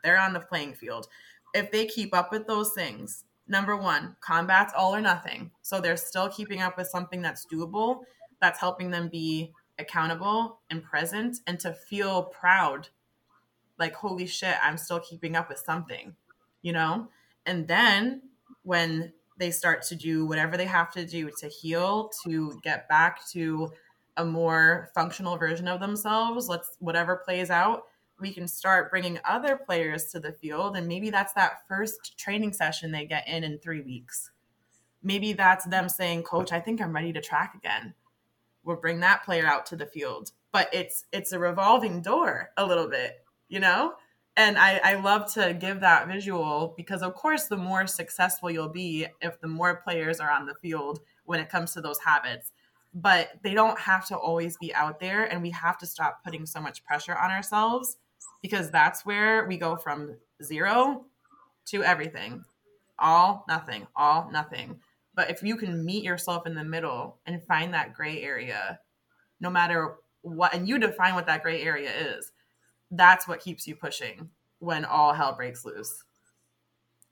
they're 0.03 0.19
on 0.19 0.33
the 0.33 0.39
playing 0.39 0.73
field. 0.73 1.07
If 1.53 1.71
they 1.71 1.85
keep 1.85 2.13
up 2.13 2.31
with 2.31 2.47
those 2.47 2.73
things 2.73 3.25
number 3.47 3.75
one 3.75 4.15
combat's 4.21 4.73
all 4.75 4.95
or 4.95 5.01
nothing. 5.01 5.51
So 5.61 5.81
they're 5.81 5.97
still 5.97 6.29
keeping 6.29 6.61
up 6.61 6.77
with 6.77 6.87
something 6.87 7.21
that's 7.21 7.45
doable 7.45 8.01
that's 8.41 8.59
helping 8.59 8.89
them 8.89 9.09
be 9.09 9.51
accountable 9.79 10.59
and 10.69 10.83
present 10.83 11.37
and 11.47 11.59
to 11.59 11.73
feel 11.73 12.23
proud 12.23 12.89
like 13.79 13.95
holy 13.95 14.27
shit 14.27 14.55
i'm 14.61 14.77
still 14.77 14.99
keeping 14.99 15.35
up 15.35 15.49
with 15.49 15.57
something 15.57 16.15
you 16.63 16.71
know? 16.71 17.07
And 17.45 17.67
then 17.67 18.23
when 18.63 19.13
they 19.43 19.51
start 19.51 19.81
to 19.81 19.95
do 19.95 20.25
whatever 20.25 20.55
they 20.55 20.65
have 20.65 20.89
to 20.89 21.05
do 21.05 21.29
to 21.37 21.49
heal, 21.49 22.09
to 22.23 22.57
get 22.63 22.87
back 22.87 23.27
to 23.31 23.69
a 24.15 24.23
more 24.23 24.89
functional 24.95 25.35
version 25.35 25.67
of 25.67 25.81
themselves. 25.81 26.47
Let's 26.47 26.77
whatever 26.79 27.17
plays 27.17 27.49
out, 27.49 27.83
we 28.21 28.31
can 28.31 28.47
start 28.47 28.89
bringing 28.89 29.19
other 29.25 29.57
players 29.57 30.05
to 30.11 30.21
the 30.21 30.31
field 30.31 30.77
and 30.77 30.87
maybe 30.87 31.09
that's 31.09 31.33
that 31.33 31.67
first 31.67 32.17
training 32.17 32.53
session 32.53 32.91
they 32.91 33.05
get 33.05 33.27
in 33.27 33.43
in 33.43 33.59
3 33.59 33.81
weeks. 33.81 34.31
Maybe 35.01 35.33
that's 35.33 35.65
them 35.65 35.89
saying, 35.89 36.23
"Coach, 36.23 36.53
I 36.53 36.61
think 36.61 36.79
I'm 36.79 36.95
ready 36.95 37.11
to 37.11 37.19
track 37.19 37.53
again." 37.53 37.95
We'll 38.63 38.77
bring 38.77 39.01
that 39.01 39.25
player 39.25 39.45
out 39.45 39.65
to 39.67 39.75
the 39.75 39.85
field. 39.85 40.31
But 40.53 40.69
it's 40.73 41.03
it's 41.11 41.33
a 41.33 41.39
revolving 41.39 42.01
door 42.01 42.51
a 42.55 42.65
little 42.65 42.87
bit, 42.87 43.25
you 43.49 43.59
know? 43.59 43.95
And 44.35 44.57
I, 44.57 44.81
I 44.83 44.93
love 44.95 45.31
to 45.33 45.53
give 45.53 45.81
that 45.81 46.07
visual 46.07 46.73
because 46.75 47.03
of 47.03 47.13
course 47.13 47.45
the 47.45 47.57
more 47.57 47.85
successful 47.85 48.49
you'll 48.49 48.69
be 48.69 49.05
if 49.21 49.39
the 49.39 49.47
more 49.47 49.75
players 49.83 50.19
are 50.19 50.31
on 50.31 50.47
the 50.47 50.55
field 50.55 50.99
when 51.25 51.39
it 51.39 51.49
comes 51.49 51.73
to 51.73 51.81
those 51.81 51.99
habits. 51.99 52.51
But 52.95 53.29
they 53.43 53.53
don't 53.53 53.79
have 53.79 54.07
to 54.07 54.17
always 54.17 54.57
be 54.57 54.73
out 54.73 54.99
there 54.99 55.25
and 55.25 55.41
we 55.41 55.51
have 55.51 55.77
to 55.79 55.87
stop 55.87 56.23
putting 56.23 56.45
so 56.45 56.59
much 56.59 56.83
pressure 56.83 57.15
on 57.15 57.31
ourselves 57.31 57.97
because 58.41 58.71
that's 58.71 59.05
where 59.05 59.47
we 59.47 59.57
go 59.57 59.75
from 59.75 60.15
zero 60.43 61.05
to 61.67 61.83
everything. 61.83 62.43
All 62.99 63.45
nothing 63.47 63.87
all 63.95 64.29
nothing. 64.31 64.79
But 65.15 65.29
if 65.29 65.43
you 65.43 65.57
can 65.57 65.85
meet 65.85 66.03
yourself 66.03 66.47
in 66.47 66.55
the 66.55 66.63
middle 66.63 67.19
and 67.27 67.43
find 67.43 67.73
that 67.73 67.93
gray 67.93 68.21
area 68.23 68.79
no 69.39 69.49
matter 69.49 69.95
what 70.21 70.55
and 70.55 70.67
you 70.67 70.79
define 70.79 71.13
what 71.13 71.27
that 71.27 71.43
gray 71.43 71.61
area 71.61 71.91
is 71.91 72.31
that's 72.97 73.27
what 73.27 73.39
keeps 73.39 73.67
you 73.67 73.75
pushing 73.75 74.29
when 74.59 74.85
all 74.85 75.13
hell 75.13 75.35
breaks 75.35 75.65
loose. 75.65 76.03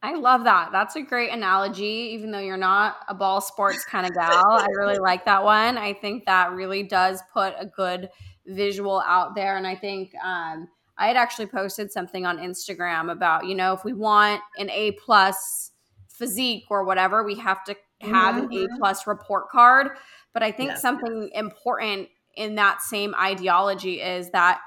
I 0.04 0.16
love 0.16 0.46
that. 0.46 0.72
That's 0.72 0.96
a 0.96 1.02
great 1.02 1.32
analogy, 1.32 2.12
even 2.14 2.32
though 2.32 2.40
you're 2.40 2.58
not 2.58 2.98
a 3.08 3.14
ball 3.14 3.40
sports 3.40 3.86
kind 3.86 4.08
of 4.08 4.14
gal. 4.14 4.44
I 4.46 4.68
really 4.76 4.98
like 5.00 5.26
that 5.26 5.44
one. 5.44 5.78
I 5.78 5.94
think 5.94 6.26
that 6.26 6.54
really 6.54 6.82
does 6.82 7.22
put 7.32 7.54
a 7.60 7.68
good 7.68 8.10
visual 8.48 9.04
out 9.06 9.36
there. 9.36 9.58
And 9.58 9.68
I 9.68 9.76
think 9.76 10.14
um, 10.24 10.68
I 10.98 11.08
had 11.08 11.18
actually 11.18 11.48
posted 11.48 11.92
something 11.92 12.26
on 12.26 12.40
Instagram 12.40 13.12
about, 13.12 13.46
you 13.46 13.54
know, 13.54 13.74
if 13.74 13.86
we 13.86 13.94
want 13.94 14.42
an 14.58 14.72
A 14.72 14.94
plus 14.94 15.72
physique 16.10 16.66
or 16.72 16.84
whatever, 16.84 17.24
we 17.24 17.36
have 17.36 17.64
to 17.66 17.76
have 18.02 18.36
mm-hmm. 18.36 18.46
an 18.46 18.54
A 18.54 18.56
mm-hmm. 18.66 18.78
plus 18.78 19.06
report 19.06 19.50
card. 19.50 19.90
But 20.34 20.42
I 20.42 20.52
think 20.52 20.72
yes. 20.72 20.82
something 20.82 21.30
important 21.36 22.10
in 22.36 22.56
that 22.56 22.82
same 22.82 23.14
ideology 23.14 24.02
is 24.02 24.32
that 24.32 24.62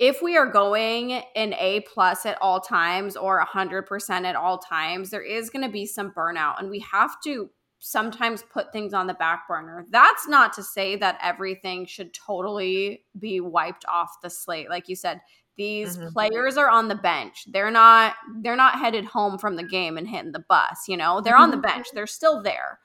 if 0.00 0.22
we 0.22 0.34
are 0.36 0.50
going 0.50 1.22
an 1.36 1.52
A 1.58 1.80
plus 1.80 2.24
at 2.24 2.38
all 2.40 2.58
times 2.58 3.16
or 3.16 3.44
100% 3.44 4.24
at 4.24 4.34
all 4.34 4.56
times, 4.56 5.10
there 5.10 5.22
is 5.22 5.50
going 5.50 5.64
to 5.64 5.70
be 5.70 5.84
some 5.84 6.10
burnout 6.12 6.58
and 6.58 6.70
we 6.70 6.80
have 6.80 7.20
to 7.24 7.50
sometimes 7.80 8.42
put 8.50 8.72
things 8.72 8.94
on 8.94 9.06
the 9.06 9.14
back 9.14 9.46
burner. 9.46 9.86
That's 9.90 10.26
not 10.26 10.54
to 10.54 10.62
say 10.62 10.96
that 10.96 11.18
everything 11.22 11.84
should 11.84 12.14
totally 12.14 13.04
be 13.18 13.40
wiped 13.40 13.84
off 13.86 14.10
the 14.22 14.30
slate. 14.30 14.70
Like 14.70 14.88
you 14.88 14.96
said, 14.96 15.20
these 15.58 15.98
mm-hmm. 15.98 16.08
players 16.08 16.56
are 16.56 16.70
on 16.70 16.88
the 16.88 16.94
bench. 16.94 17.44
They're 17.52 17.70
not 17.70 18.14
they're 18.42 18.56
not 18.56 18.78
headed 18.78 19.04
home 19.04 19.38
from 19.38 19.56
the 19.56 19.62
game 19.62 19.98
and 19.98 20.08
hitting 20.08 20.32
the 20.32 20.44
bus, 20.48 20.88
you 20.88 20.96
know? 20.96 21.20
They're 21.20 21.36
on 21.36 21.50
the 21.50 21.58
bench. 21.58 21.88
They're 21.92 22.06
still 22.06 22.42
there. 22.42 22.78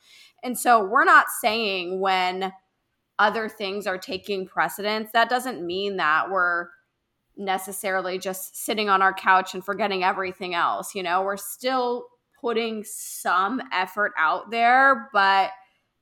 And 0.43 0.59
so 0.59 0.83
we're 0.83 1.05
not 1.05 1.27
saying 1.41 2.01
when 2.01 2.51
other 3.19 3.47
things 3.47 3.87
are 3.87 3.97
taking 3.97 4.45
precedence, 4.45 5.11
that 5.13 5.29
doesn't 5.29 5.65
mean 5.65 5.95
that 5.97 6.29
we're 6.29 6.67
necessarily 7.37 8.17
just 8.17 8.55
sitting 8.65 8.89
on 8.89 9.01
our 9.01 9.13
couch 9.13 9.53
and 9.53 9.63
forgetting 9.63 10.03
everything 10.03 10.53
else. 10.53 10.95
You 10.95 11.03
know, 11.03 11.23
we're 11.23 11.37
still 11.37 12.05
putting 12.41 12.83
some 12.83 13.61
effort 13.71 14.13
out 14.17 14.51
there, 14.51 15.09
but 15.13 15.51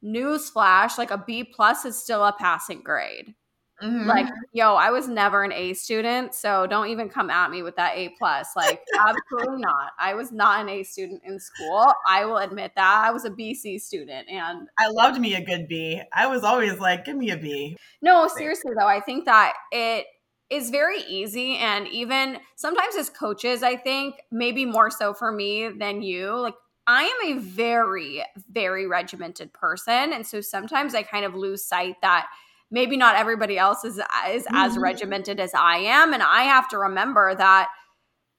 newsflash, 0.04 0.98
like 0.98 1.12
a 1.12 1.24
B 1.26 1.44
plus 1.44 1.86
is 1.86 2.02
still 2.02 2.24
a 2.24 2.34
passing 2.34 2.82
grade. 2.82 3.34
Mm-hmm. 3.82 4.08
Like, 4.08 4.28
yo, 4.54 4.76
I 4.76 4.92
was 4.92 5.08
never 5.08 5.44
an 5.44 5.52
A 5.52 5.74
student, 5.74 6.34
so 6.34 6.68
don't 6.68 6.88
even 6.88 7.10
come 7.10 7.30
at 7.30 7.52
me 7.52 7.64
with 7.64 7.76
that 7.76 7.98
A 7.98 8.10
plus. 8.18 8.50
Like, 8.56 8.82
absolutely 8.98 9.62
not. 9.62 9.92
I 10.00 10.14
was 10.14 10.32
not 10.32 10.62
an 10.62 10.70
A 10.70 10.84
student 10.84 11.22
in 11.26 11.40
school. 11.40 11.92
I 12.08 12.24
will 12.24 12.38
admit 12.38 12.74
that. 12.76 13.04
I 13.06 13.12
was 13.12 13.26
a 13.26 13.30
BC 13.30 13.82
student 13.82 14.30
and 14.30 14.68
I 14.78 14.88
loved 14.90 15.20
me 15.20 15.36
a 15.36 15.44
good 15.44 15.68
B. 15.68 16.02
I 16.14 16.28
was 16.28 16.44
always 16.44 16.80
like, 16.80 17.04
give 17.04 17.18
me 17.18 17.32
a 17.32 17.38
B. 17.38 17.76
No, 18.02 18.28
seriously 18.28 18.72
though, 18.78 18.88
I 18.88 19.02
think 19.02 19.26
that 19.26 19.54
it 19.72 20.06
is 20.50 20.70
very 20.70 21.02
easy 21.10 21.56
and 21.58 21.88
even 21.88 22.38
sometimes 22.56 22.96
as 22.96 23.10
coaches 23.10 23.64
i 23.64 23.76
think 23.76 24.16
maybe 24.32 24.66
more 24.66 24.89
so 24.89 25.14
for 25.14 25.32
me 25.32 25.70
than 25.70 26.02
you 26.02 26.36
like 26.38 26.56
i 26.88 27.04
am 27.04 27.38
a 27.38 27.41
very 27.41 28.24
very 28.52 28.86
regimented 28.86 29.52
person 29.54 30.14
and 30.14 30.26
so 30.26 30.41
sometimes 30.41 30.94
i 30.94 31.02
kind 31.02 31.26
of 31.26 31.34
lose 31.34 31.64
sight 31.64 31.96
that 32.02 32.28
maybe 32.72 32.98
not 32.98 33.16
everybody 33.16 33.58
else 33.58 33.84
is, 33.84 33.98
is 33.98 34.04
mm-hmm. 34.44 34.56
as 34.56 34.78
regimented 34.78 35.39
as 35.39 35.54
i 35.54 35.78
am 35.78 36.14
and 36.14 36.22
i 36.22 36.44
have 36.44 36.68
to 36.68 36.78
remember 36.78 37.34
that 37.36 37.70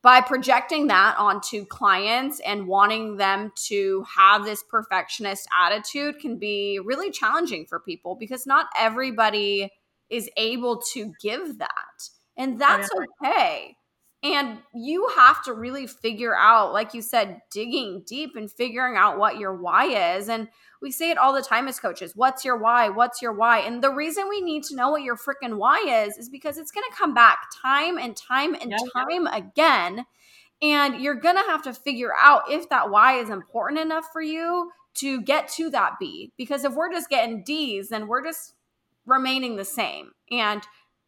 by 0.05 0.21
projecting 0.21 0.89
that 0.89 1.17
onto 1.17 1.65
clients 1.65 2.39
and 2.41 2.67
wanting 2.67 3.17
them 3.17 3.51
to 3.57 4.05
have 4.19 4.45
this 4.45 4.63
perfectionist 4.63 5.49
attitude 5.65 6.19
can 6.21 6.39
be 6.39 6.79
really 6.85 7.11
challenging 7.11 7.65
for 7.65 7.81
people 7.81 8.15
because 8.15 8.47
not 8.47 8.67
everybody 8.79 9.71
is 10.11 10.29
able 10.37 10.81
to 10.93 11.13
give 11.21 11.59
that. 11.59 12.09
And 12.37 12.61
that's 12.61 12.91
okay. 13.23 13.77
And 14.25 14.59
you 14.75 15.07
have 15.17 15.45
to 15.45 15.53
really 15.53 15.87
figure 15.87 16.35
out, 16.35 16.73
like 16.73 16.95
you 16.95 17.03
said, 17.03 17.43
digging 17.53 18.05
deep 18.07 18.37
and 18.37 18.51
figuring 18.51 18.97
out 18.97 19.19
what 19.19 19.39
your 19.39 19.55
why 19.55 20.17
is. 20.17 20.31
And 20.31 20.49
we 20.81 20.91
say 20.91 21.11
it 21.11 21.19
all 21.19 21.35
the 21.35 21.43
time 21.43 21.69
as 21.69 21.79
coaches 21.79 22.17
what's 22.17 22.43
your 22.43 22.57
why? 22.57 22.89
What's 22.89 23.21
your 23.21 23.35
why? 23.35 23.59
And 23.59 23.85
the 23.85 23.91
reason 23.91 24.29
we 24.29 24.41
need 24.41 24.63
to 24.65 24.77
know 24.77 24.91
what 24.91 25.03
your 25.03 25.17
freaking 25.17 25.59
why 25.59 26.07
is, 26.07 26.17
is 26.17 26.31
because 26.31 26.57
it's 26.57 26.71
going 26.71 26.87
to 26.91 26.97
come 26.97 27.13
back 27.13 27.39
time 27.63 27.99
and 27.99 28.17
time 28.17 28.55
and 28.55 28.71
yeah, 28.71 28.79
time 28.95 29.27
yeah. 29.27 29.37
again. 29.37 30.07
And 30.63 31.03
you're 31.03 31.21
going 31.21 31.37
to 31.37 31.43
have 31.43 31.63
to 31.65 31.75
figure 31.75 32.13
out 32.19 32.51
if 32.51 32.71
that 32.71 32.89
why 32.89 33.19
is 33.19 33.29
important 33.29 33.79
enough 33.81 34.07
for 34.11 34.23
you 34.23 34.71
to 34.95 35.21
get 35.21 35.49
to 35.49 35.69
that 35.71 35.99
B. 36.01 36.33
Because 36.39 36.65
if 36.65 36.73
we're 36.73 36.93
just 36.93 37.11
getting 37.11 37.45
D's, 37.45 37.91
then 37.91 38.07
we're 38.07 38.25
just 38.25 38.54
remaining 39.07 39.57
the 39.57 39.65
same. 39.65 40.11
And 40.31 40.63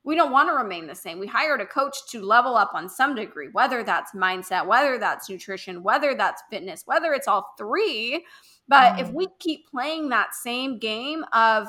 we 0.05 0.14
don't 0.14 0.30
want 0.30 0.49
to 0.49 0.55
remain 0.55 0.86
the 0.86 0.94
same. 0.94 1.18
We 1.18 1.26
hired 1.26 1.61
a 1.61 1.66
coach 1.66 1.97
to 2.11 2.22
level 2.22 2.57
up 2.57 2.70
on 2.74 2.88
some 2.88 3.16
degree, 3.16 3.49
whether 3.51 3.82
that's 3.82 4.12
mindset, 4.12 4.66
whether 4.66 4.99
that's 4.99 5.28
nutrition, 5.28 5.82
whether 5.82 6.14
that's 6.14 6.42
fitness, 6.49 6.82
whether 6.86 7.12
it's 7.12 7.26
all 7.26 7.55
three. 7.59 8.24
But 8.68 8.94
mm. 8.94 9.01
if 9.01 9.11
we 9.11 9.26
keep 9.40 9.66
playing 9.68 10.11
that 10.11 10.34
same 10.34 10.78
game 10.78 11.24
of 11.32 11.68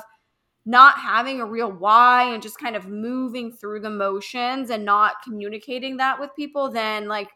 not 0.64 0.98
having 0.98 1.40
a 1.40 1.46
real 1.46 1.72
why 1.72 2.32
and 2.32 2.42
just 2.42 2.60
kind 2.60 2.76
of 2.76 2.86
moving 2.86 3.50
through 3.50 3.80
the 3.80 3.90
motions 3.90 4.70
and 4.70 4.84
not 4.84 5.14
communicating 5.24 5.96
that 5.96 6.20
with 6.20 6.30
people, 6.36 6.70
then 6.70 7.08
like 7.08 7.30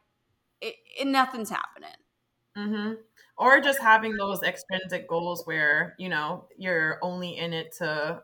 it, 0.60 0.76
it 1.00 1.06
nothing's 1.08 1.50
happening. 1.50 1.90
Mm-hmm. 2.56 2.92
Or 3.38 3.60
just 3.60 3.80
having 3.80 4.16
those 4.16 4.42
extrinsic 4.42 5.08
goals 5.08 5.42
where, 5.46 5.94
you 5.98 6.08
know, 6.08 6.44
you're 6.56 6.98
only 7.02 7.38
in 7.38 7.52
it 7.52 7.74
to 7.78 8.22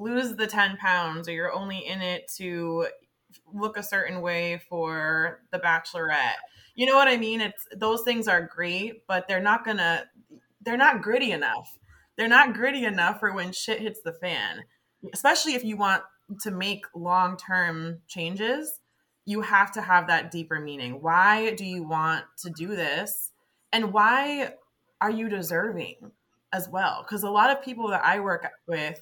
lose 0.00 0.36
the 0.36 0.46
10 0.46 0.76
pounds 0.76 1.28
or 1.28 1.32
you're 1.32 1.52
only 1.52 1.78
in 1.78 2.00
it 2.00 2.30
to 2.36 2.86
look 3.52 3.76
a 3.76 3.82
certain 3.82 4.20
way 4.20 4.60
for 4.68 5.40
the 5.52 5.58
bachelorette. 5.58 6.34
You 6.74 6.86
know 6.86 6.96
what 6.96 7.08
i 7.08 7.16
mean? 7.16 7.40
It's 7.40 7.66
those 7.76 8.02
things 8.02 8.28
are 8.28 8.42
great 8.42 9.06
but 9.06 9.28
they're 9.28 9.40
not 9.40 9.64
gonna 9.64 10.06
they're 10.62 10.76
not 10.76 11.02
gritty 11.02 11.32
enough. 11.32 11.78
They're 12.16 12.28
not 12.28 12.54
gritty 12.54 12.84
enough 12.84 13.20
for 13.20 13.32
when 13.32 13.52
shit 13.52 13.80
hits 13.80 14.00
the 14.02 14.12
fan. 14.12 14.64
Especially 15.12 15.54
if 15.54 15.64
you 15.64 15.76
want 15.76 16.02
to 16.42 16.50
make 16.50 16.84
long-term 16.94 18.00
changes 18.06 18.80
you 19.30 19.42
have 19.42 19.70
to 19.72 19.80
have 19.80 20.08
that 20.08 20.30
deeper 20.30 20.58
meaning. 20.58 21.00
Why 21.00 21.54
do 21.54 21.64
you 21.64 21.84
want 21.84 22.24
to 22.38 22.50
do 22.50 22.68
this? 22.68 23.30
And 23.72 23.92
why 23.92 24.54
are 25.00 25.10
you 25.10 25.28
deserving 25.28 26.10
as 26.52 26.68
well? 26.68 27.04
Because 27.06 27.22
a 27.22 27.30
lot 27.30 27.50
of 27.50 27.62
people 27.62 27.88
that 27.88 28.04
i 28.04 28.18
work 28.18 28.44
with 28.66 29.00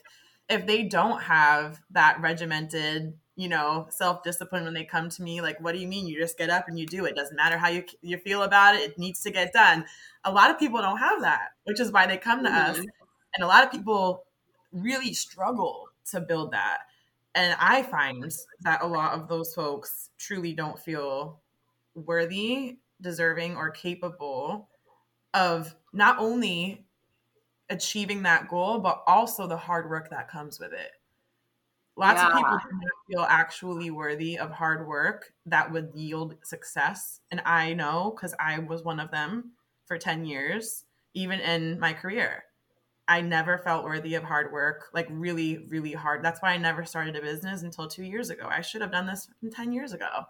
if 0.49 0.67
they 0.67 0.85
don't 0.85 1.23
have 1.23 1.81
that 1.91 2.21
regimented 2.21 3.15
you 3.37 3.49
know 3.49 3.87
self 3.91 4.23
discipline 4.23 4.65
when 4.65 4.75
they 4.75 4.85
come 4.85 5.09
to 5.09 5.23
me 5.23 5.41
like 5.41 5.61
what 5.61 5.73
do 5.73 5.79
you 5.79 5.87
mean? 5.87 6.07
You 6.07 6.19
just 6.19 6.37
get 6.37 6.51
up 6.51 6.67
and 6.69 6.79
you 6.79 6.87
do 6.87 7.05
it. 7.05 7.15
Doesn't 7.15 7.37
matter 7.37 7.57
how 7.57 7.69
you 7.69 7.85
you 8.03 8.19
feel 8.19 8.43
about 8.43 8.75
it. 8.75 8.91
It 8.91 8.99
needs 8.99 9.23
to 9.23 9.31
get 9.31 9.53
done. 9.53 9.85
A 10.25 10.33
lot 10.33 10.51
of 10.51 10.59
people 10.59 10.81
don't 10.81 10.99
have 10.99 11.21
that 11.23 11.49
which 11.65 11.81
is 11.81 11.93
why 11.93 12.07
they 12.07 12.17
come 12.17 12.43
to 12.45 12.51
mm-hmm. 12.51 12.71
us 12.73 12.79
And 12.79 13.45
a 13.45 13.47
lot 13.47 13.65
of 13.65 13.71
people 13.71 14.25
really 14.73 15.15
struggle 15.15 15.89
to 16.11 16.21
build 16.21 16.53
that. 16.53 16.79
And 17.35 17.57
I 17.61 17.83
find 17.83 18.31
that 18.63 18.83
a 18.83 18.87
lot 18.87 19.13
of 19.13 19.29
those 19.29 19.55
folks 19.55 20.11
truly 20.19 20.55
don't 20.55 20.79
feel 20.79 21.41
worthy, 21.95 22.79
deserving, 23.01 23.57
or 23.57 23.71
capable 23.71 24.69
of 25.35 25.75
not 25.93 26.19
only 26.19 26.87
achieving 27.71 28.23
that 28.23 28.49
goal, 28.49 28.79
but 28.79 29.03
also 29.07 29.47
the 29.47 29.57
hard 29.57 29.89
work 29.91 30.11
that 30.11 30.29
comes 30.29 30.59
with 30.59 30.73
it. 30.73 30.93
Lots 31.97 32.23
yeah. 32.23 32.29
of 32.29 32.37
people 32.37 32.59
do 32.71 32.77
not 32.77 33.07
feel 33.11 33.27
actually 33.29 33.91
worthy 33.91 34.39
of 34.39 34.53
hard 34.53 34.87
work 34.87 35.33
that 35.47 35.71
would 35.73 35.91
yield 35.95 36.37
success. 36.45 37.21
And 37.33 37.43
I 37.45 37.75
know 37.75 38.15
because 38.15 38.35
I 38.39 38.61
was 38.61 38.85
one 38.85 39.01
of 39.01 39.11
them 39.11 39.53
for 39.87 39.99
10 39.99 40.25
years, 40.25 40.85
even 41.15 41.41
in 41.41 41.81
my 41.81 41.93
career. 41.93 42.45
I 43.09 43.23
never 43.23 43.59
felt 43.59 43.85
worthy 43.85 44.15
of 44.15 44.23
hard 44.23 44.53
work, 44.53 44.91
like 44.93 45.09
really, 45.11 45.67
really 45.71 45.93
hard. 45.93 46.23
That's 46.23 46.41
why 46.41 46.51
I 46.51 46.59
never 46.59 46.85
started 46.85 47.17
a 47.17 47.23
business 47.23 47.63
until 47.63 47.89
two 47.89 48.05
years 48.05 48.31
ago. 48.31 48.47
I 48.49 48.61
should 48.61 48.83
have 48.83 48.93
done 48.93 49.07
this 49.07 49.29
10 49.51 49.73
years 49.73 49.93
ago. 49.93 50.27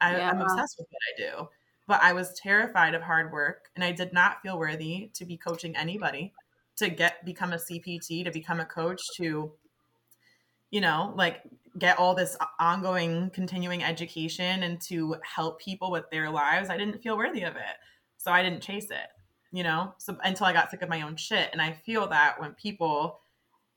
I, 0.00 0.16
yeah. 0.16 0.30
I'm 0.30 0.40
obsessed 0.40 0.76
with 0.78 0.88
what 0.90 1.02
I 1.12 1.30
do. 1.30 1.48
But 1.86 2.02
I 2.02 2.14
was 2.14 2.32
terrified 2.32 2.94
of 2.94 3.02
hard 3.02 3.30
work 3.30 3.68
and 3.76 3.84
I 3.84 3.92
did 3.92 4.12
not 4.14 4.40
feel 4.42 4.58
worthy 4.58 5.10
to 5.14 5.26
be 5.26 5.36
coaching 5.36 5.76
anybody, 5.76 6.32
to 6.76 6.90
get 6.90 7.24
become 7.24 7.52
a 7.52 7.58
CPT, 7.58 8.24
to 8.24 8.30
become 8.30 8.60
a 8.60 8.64
coach, 8.64 9.00
to 9.16 9.52
you 10.74 10.80
know, 10.80 11.12
like 11.16 11.40
get 11.78 12.00
all 12.00 12.16
this 12.16 12.36
ongoing 12.58 13.30
continuing 13.30 13.84
education 13.84 14.64
and 14.64 14.80
to 14.80 15.14
help 15.22 15.60
people 15.60 15.88
with 15.90 16.04
their 16.10 16.28
lives, 16.28 16.68
I 16.68 16.76
didn't 16.76 17.00
feel 17.00 17.16
worthy 17.16 17.42
of 17.42 17.54
it. 17.54 17.76
So 18.18 18.32
I 18.32 18.42
didn't 18.42 18.60
chase 18.60 18.90
it, 18.90 19.06
you 19.52 19.62
know, 19.62 19.94
so 19.98 20.16
until 20.24 20.46
I 20.46 20.52
got 20.52 20.72
sick 20.72 20.82
of 20.82 20.88
my 20.88 21.02
own 21.02 21.14
shit. 21.14 21.50
And 21.52 21.62
I 21.62 21.72
feel 21.86 22.08
that 22.08 22.40
when 22.40 22.54
people, 22.54 23.20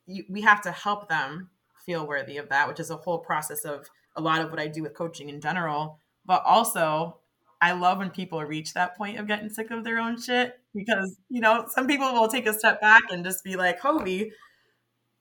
you, 0.07 0.23
we 0.27 0.41
have 0.41 0.61
to 0.61 0.71
help 0.71 1.07
them 1.07 1.51
feel 1.85 2.07
worthy 2.07 2.37
of 2.37 2.49
that, 2.49 2.67
which 2.67 2.79
is 2.79 2.89
a 2.89 2.97
whole 2.97 3.19
process 3.19 3.63
of 3.63 3.85
a 4.15 4.21
lot 4.21 4.41
of 4.41 4.49
what 4.49 4.59
I 4.59 4.67
do 4.67 4.81
with 4.81 4.95
coaching 4.95 5.29
in 5.29 5.39
general. 5.39 5.99
But 6.25 6.41
also, 6.45 7.19
I 7.61 7.71
love 7.73 7.97
when 7.97 8.11
people 8.11 8.43
reach 8.43 8.73
that 8.73 8.97
point 8.97 9.19
of 9.19 9.27
getting 9.27 9.49
sick 9.49 9.71
of 9.71 9.83
their 9.83 9.99
own 9.99 10.21
shit 10.21 10.59
because, 10.75 11.17
you 11.29 11.41
know, 11.41 11.65
some 11.69 11.87
people 11.87 12.11
will 12.13 12.27
take 12.27 12.45
a 12.45 12.53
step 12.53 12.79
back 12.79 13.03
and 13.09 13.25
just 13.25 13.43
be 13.43 13.55
like, 13.55 13.79
holy, 13.79 14.31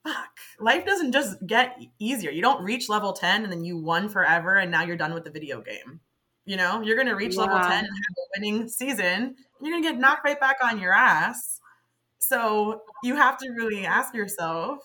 fuck, 0.05 0.29
life 0.59 0.85
doesn't 0.85 1.11
just 1.11 1.35
get 1.45 1.79
easier. 1.99 2.31
You 2.31 2.41
don't 2.41 2.63
reach 2.63 2.89
level 2.89 3.13
10 3.13 3.43
and 3.43 3.51
then 3.51 3.63
you 3.63 3.77
won 3.77 4.07
forever 4.07 4.55
and 4.55 4.71
now 4.71 4.83
you're 4.83 4.97
done 4.97 5.13
with 5.13 5.23
the 5.23 5.31
video 5.31 5.61
game. 5.61 5.99
You 6.45 6.57
know, 6.57 6.81
you're 6.81 6.95
going 6.95 7.07
to 7.07 7.15
reach 7.15 7.35
yeah. 7.35 7.41
level 7.41 7.57
10 7.57 7.71
and 7.71 7.87
have 7.87 7.87
a 7.87 8.39
winning 8.39 8.69
season. 8.69 9.35
You're 9.61 9.71
going 9.71 9.83
to 9.83 9.89
get 9.89 9.99
knocked 9.99 10.23
right 10.23 10.39
back 10.39 10.57
on 10.63 10.79
your 10.79 10.93
ass. 10.93 11.59
So 12.19 12.81
you 13.03 13.15
have 13.15 13.37
to 13.39 13.49
really 13.51 13.85
ask 13.85 14.13
yourself, 14.13 14.79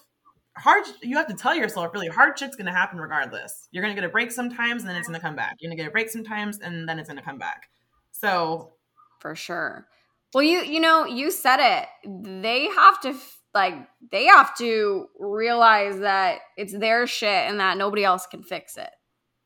hard, 0.57 0.85
you 1.03 1.17
have 1.17 1.27
to 1.29 1.35
tell 1.35 1.55
yourself 1.55 1.93
really 1.93 2.09
hard 2.09 2.39
shit's 2.39 2.57
going 2.57 2.67
to 2.67 2.73
happen 2.73 2.99
regardless. 2.99 3.69
You're 3.71 3.83
going 3.83 3.95
to 3.95 4.01
get 4.01 4.09
a 4.09 4.13
break 4.13 4.31
sometimes 4.31 4.83
and 4.83 4.91
then 4.91 4.97
it's 4.97 5.09
to 5.09 5.21
come 5.21 5.37
back. 5.37 5.57
You're 5.61 5.69
going 5.69 5.77
to 5.77 5.83
get 5.83 5.89
a 5.89 5.93
break 5.93 6.11
sometimes 6.11 6.59
and 6.61 6.89
then 6.89 6.99
it's 6.99 7.09
to 7.09 7.23
come 7.23 7.39
back. 7.39 7.69
So 8.13 8.73
for 9.21 9.35
sure. 9.35 9.87
Well, 10.35 10.43
you 10.43 10.63
you 10.63 10.81
know, 10.81 11.05
you 11.05 11.31
said 11.31 11.61
it. 11.61 12.43
They 12.43 12.67
have 12.67 13.01
to 13.03 13.15
like 13.55 13.75
they 14.11 14.27
have 14.27 14.57
to 14.59 15.07
realize 15.19 15.99
that 16.01 16.39
it's 16.57 16.77
their 16.77 17.07
shit 17.07 17.29
and 17.29 17.61
that 17.61 17.77
nobody 17.77 18.05
else 18.05 18.27
can 18.27 18.43
fix 18.43 18.77
it. 18.77 18.91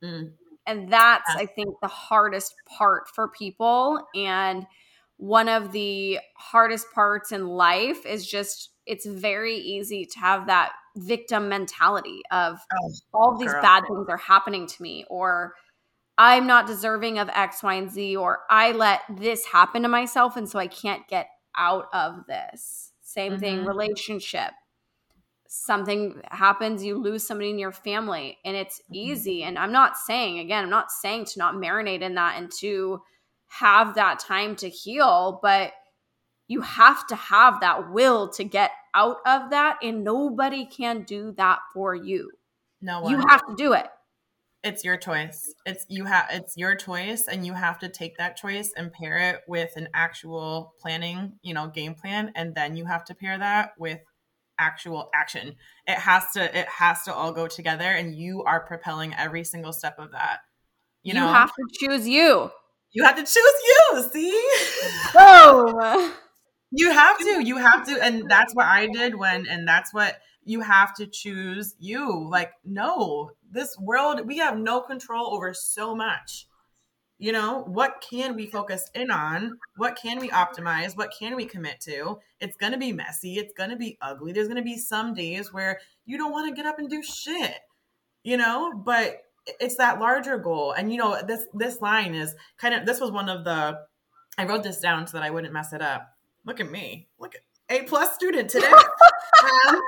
Mm. 0.04 0.32
And 0.66 0.92
that's 0.92 1.30
yeah. 1.34 1.42
I 1.42 1.46
think 1.46 1.76
the 1.80 1.88
hardest 1.88 2.54
part 2.66 3.08
for 3.14 3.28
people 3.28 4.00
and 4.14 4.66
one 5.18 5.48
of 5.48 5.72
the 5.72 6.18
hardest 6.36 6.92
parts 6.92 7.32
in 7.32 7.46
life 7.46 8.04
is 8.04 8.26
just 8.26 8.70
it's 8.86 9.06
very 9.06 9.56
easy 9.56 10.04
to 10.04 10.18
have 10.18 10.46
that 10.46 10.72
victim 10.96 11.48
mentality 11.48 12.22
of 12.30 12.58
oh, 12.82 12.92
all 13.12 13.38
these 13.38 13.52
girl. 13.52 13.62
bad 13.62 13.84
things 13.86 14.06
are 14.08 14.16
happening 14.16 14.66
to 14.66 14.82
me 14.82 15.04
or 15.08 15.54
I'm 16.18 16.46
not 16.46 16.66
deserving 16.66 17.18
of 17.18 17.28
X, 17.28 17.62
Y, 17.62 17.74
and 17.74 17.90
Z, 17.90 18.16
or 18.16 18.40
I 18.48 18.72
let 18.72 19.02
this 19.10 19.44
happen 19.44 19.82
to 19.82 19.88
myself 19.88 20.36
and 20.36 20.48
so 20.48 20.58
I 20.58 20.66
can't 20.66 21.06
get 21.08 21.28
out 21.56 21.86
of 21.92 22.26
this. 22.26 22.92
Same 23.02 23.32
mm-hmm. 23.32 23.40
thing, 23.40 23.64
relationship. 23.64 24.52
Something 25.46 26.20
happens, 26.30 26.84
you 26.84 27.00
lose 27.00 27.26
somebody 27.26 27.50
in 27.50 27.58
your 27.58 27.72
family, 27.72 28.38
and 28.44 28.56
it's 28.56 28.80
mm-hmm. 28.80 28.94
easy. 28.94 29.42
And 29.42 29.58
I'm 29.58 29.72
not 29.72 29.96
saying, 29.96 30.38
again, 30.38 30.64
I'm 30.64 30.70
not 30.70 30.90
saying 30.90 31.26
to 31.26 31.38
not 31.38 31.54
marinate 31.54 32.00
in 32.00 32.14
that 32.14 32.38
and 32.38 32.50
to 32.60 33.02
have 33.48 33.94
that 33.94 34.18
time 34.18 34.56
to 34.56 34.68
heal, 34.68 35.38
but 35.42 35.72
you 36.48 36.60
have 36.60 37.06
to 37.08 37.16
have 37.16 37.60
that 37.60 37.92
will 37.92 38.28
to 38.30 38.44
get 38.44 38.70
out 38.94 39.18
of 39.26 39.50
that, 39.50 39.78
and 39.82 40.04
nobody 40.04 40.64
can 40.66 41.02
do 41.02 41.32
that 41.32 41.58
for 41.74 41.94
you. 41.94 42.30
No 42.80 43.00
one. 43.00 43.12
You 43.12 43.18
have 43.28 43.46
to 43.46 43.54
do 43.56 43.72
it. 43.72 43.86
It's 44.62 44.84
your 44.84 44.96
choice. 44.96 45.54
It's 45.64 45.86
you 45.88 46.06
have 46.06 46.26
it's 46.30 46.56
your 46.56 46.74
choice 46.74 47.28
and 47.28 47.46
you 47.46 47.52
have 47.52 47.78
to 47.80 47.88
take 47.88 48.18
that 48.18 48.36
choice 48.36 48.72
and 48.76 48.92
pair 48.92 49.16
it 49.16 49.42
with 49.46 49.76
an 49.76 49.88
actual 49.94 50.72
planning 50.80 51.34
you 51.42 51.54
know 51.54 51.68
game 51.68 51.94
plan 51.94 52.32
and 52.34 52.52
then 52.52 52.76
you 52.76 52.84
have 52.84 53.04
to 53.04 53.14
pair 53.14 53.38
that 53.38 53.70
with 53.78 54.00
actual 54.58 55.08
action. 55.14 55.54
It 55.86 55.98
has 55.98 56.24
to 56.32 56.58
it 56.58 56.66
has 56.68 57.04
to 57.04 57.14
all 57.14 57.32
go 57.32 57.46
together 57.46 57.84
and 57.84 58.16
you 58.16 58.42
are 58.42 58.60
propelling 58.60 59.14
every 59.14 59.44
single 59.44 59.72
step 59.72 59.98
of 59.98 60.12
that. 60.12 60.40
You, 61.04 61.14
you 61.14 61.20
know? 61.20 61.28
have 61.28 61.52
to 61.54 61.64
choose 61.72 62.08
you. 62.08 62.50
You 62.92 63.04
have 63.04 63.16
to 63.16 63.22
choose 63.22 63.36
you 63.36 64.10
see? 64.12 64.48
Oh 65.14 66.12
you 66.70 66.90
have 66.90 67.18
to 67.18 67.44
you 67.44 67.56
have 67.56 67.86
to 67.86 68.02
and 68.02 68.24
that's 68.28 68.54
what 68.54 68.66
i 68.66 68.86
did 68.86 69.14
when 69.14 69.46
and 69.46 69.66
that's 69.66 69.92
what 69.94 70.20
you 70.46 70.60
have 70.60 70.94
to 70.94 71.06
choose 71.06 71.74
you. 71.78 72.26
Like, 72.30 72.52
no, 72.64 73.32
this 73.50 73.76
world, 73.78 74.26
we 74.26 74.38
have 74.38 74.56
no 74.56 74.80
control 74.80 75.34
over 75.34 75.52
so 75.52 75.94
much. 75.94 76.46
You 77.18 77.32
know, 77.32 77.64
what 77.66 78.04
can 78.08 78.36
we 78.36 78.46
focus 78.46 78.88
in 78.94 79.10
on? 79.10 79.58
What 79.76 79.96
can 80.00 80.18
we 80.18 80.28
optimize? 80.28 80.96
What 80.96 81.12
can 81.18 81.34
we 81.34 81.46
commit 81.46 81.80
to? 81.80 82.18
It's 82.40 82.56
going 82.56 82.72
to 82.72 82.78
be 82.78 82.92
messy. 82.92 83.36
It's 83.36 83.54
going 83.54 83.70
to 83.70 83.76
be 83.76 83.98
ugly. 84.00 84.32
There's 84.32 84.48
going 84.48 84.58
to 84.58 84.62
be 84.62 84.78
some 84.78 85.14
days 85.14 85.52
where 85.52 85.80
you 86.04 86.16
don't 86.16 86.32
want 86.32 86.48
to 86.48 86.54
get 86.54 86.68
up 86.68 86.78
and 86.78 86.88
do 86.88 87.02
shit, 87.02 87.56
you 88.22 88.36
know, 88.36 88.72
but 88.72 89.22
it's 89.58 89.76
that 89.76 89.98
larger 89.98 90.38
goal. 90.38 90.72
And, 90.72 90.92
you 90.92 90.98
know, 90.98 91.20
this, 91.26 91.46
this 91.54 91.80
line 91.80 92.14
is 92.14 92.34
kind 92.58 92.74
of, 92.74 92.86
this 92.86 93.00
was 93.00 93.10
one 93.10 93.28
of 93.28 93.44
the, 93.44 93.78
I 94.38 94.44
wrote 94.44 94.62
this 94.62 94.80
down 94.80 95.06
so 95.06 95.16
that 95.16 95.24
I 95.24 95.30
wouldn't 95.30 95.54
mess 95.54 95.72
it 95.72 95.82
up. 95.82 96.15
Look 96.46 96.60
at 96.60 96.70
me. 96.70 97.08
Look 97.18 97.34
at 97.34 97.42
A 97.76 97.82
plus 97.84 98.14
student 98.14 98.48
today. 98.48 98.70
um, 99.42 99.80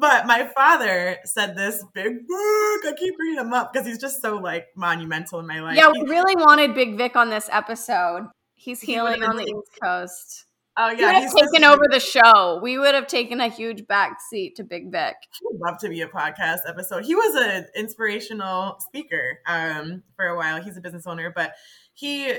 but 0.00 0.26
my 0.26 0.48
father 0.54 1.18
said 1.24 1.56
this 1.56 1.84
big 1.92 2.26
book. 2.26 2.86
I 2.86 2.94
keep 2.96 3.14
reading 3.18 3.40
him 3.40 3.52
up 3.52 3.72
because 3.72 3.86
he's 3.86 3.98
just 3.98 4.22
so 4.22 4.36
like 4.36 4.68
monumental 4.76 5.40
in 5.40 5.46
my 5.46 5.60
life. 5.60 5.76
Yeah, 5.76 5.90
we 5.90 6.00
really 6.02 6.36
wanted 6.36 6.74
Big 6.74 6.96
Vic 6.96 7.16
on 7.16 7.30
this 7.30 7.48
episode. 7.50 8.28
He's 8.54 8.80
healing 8.80 9.22
he 9.22 9.26
on 9.26 9.36
the 9.36 9.44
East 9.44 9.70
Coast. 9.82 10.44
Oh 10.78 10.90
yeah, 10.90 11.14
he 11.14 11.22
he's 11.22 11.32
taken 11.32 11.64
over 11.64 11.84
the 11.90 12.00
show. 12.00 12.60
We 12.62 12.78
would 12.78 12.94
have 12.94 13.06
taken 13.06 13.40
a 13.40 13.48
huge 13.48 13.86
back 13.86 14.18
seat 14.28 14.56
to 14.56 14.64
Big 14.64 14.92
Vic. 14.92 15.14
He 15.32 15.40
would 15.44 15.58
love 15.58 15.78
to 15.78 15.88
be 15.88 16.02
a 16.02 16.08
podcast 16.08 16.58
episode. 16.68 17.06
He 17.06 17.14
was 17.14 17.34
an 17.34 17.66
inspirational 17.74 18.76
speaker 18.80 19.40
um, 19.46 20.02
for 20.16 20.26
a 20.26 20.36
while. 20.36 20.62
He's 20.62 20.76
a 20.76 20.82
business 20.82 21.06
owner, 21.06 21.32
but 21.34 21.54
he 21.94 22.34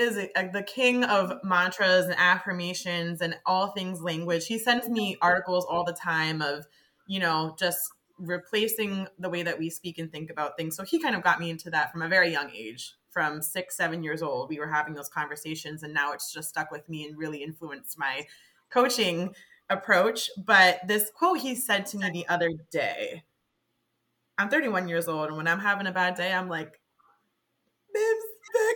is 0.00 0.16
a, 0.16 0.28
a, 0.36 0.48
uh, 0.48 0.52
the 0.52 0.62
king 0.62 1.04
of 1.04 1.32
mantras 1.44 2.06
and 2.06 2.14
affirmations 2.18 3.20
and 3.20 3.36
all 3.46 3.68
things 3.72 4.00
language. 4.00 4.46
He 4.46 4.58
sends 4.58 4.88
me 4.88 5.16
articles 5.20 5.66
all 5.68 5.84
the 5.84 5.92
time 5.92 6.42
of, 6.42 6.66
you 7.06 7.20
know, 7.20 7.54
just 7.58 7.80
replacing 8.18 9.08
the 9.18 9.30
way 9.30 9.42
that 9.42 9.58
we 9.58 9.70
speak 9.70 9.98
and 9.98 10.10
think 10.10 10.30
about 10.30 10.56
things. 10.56 10.76
So 10.76 10.84
he 10.84 10.98
kind 10.98 11.14
of 11.14 11.22
got 11.22 11.40
me 11.40 11.50
into 11.50 11.70
that 11.70 11.92
from 11.92 12.02
a 12.02 12.08
very 12.08 12.30
young 12.30 12.50
age. 12.50 12.94
From 13.10 13.42
six, 13.42 13.76
seven 13.76 14.04
years 14.04 14.22
old, 14.22 14.48
we 14.48 14.60
were 14.60 14.68
having 14.68 14.94
those 14.94 15.08
conversations, 15.08 15.82
and 15.82 15.92
now 15.92 16.12
it's 16.12 16.32
just 16.32 16.48
stuck 16.48 16.70
with 16.70 16.88
me 16.88 17.04
and 17.04 17.18
really 17.18 17.42
influenced 17.42 17.98
my 17.98 18.24
coaching 18.70 19.34
approach. 19.68 20.30
But 20.38 20.86
this 20.86 21.10
quote 21.12 21.40
he 21.40 21.56
said 21.56 21.86
to 21.86 21.98
me 21.98 22.08
the 22.12 22.28
other 22.28 22.50
day 22.70 23.24
I'm 24.40 24.48
31 24.48 24.88
years 24.88 25.06
old, 25.06 25.28
and 25.28 25.36
when 25.36 25.46
I'm 25.46 25.58
having 25.58 25.86
a 25.86 25.92
bad 25.92 26.14
day, 26.14 26.32
I'm 26.32 26.48
like, 26.48 26.80
Bibs, 27.92 28.24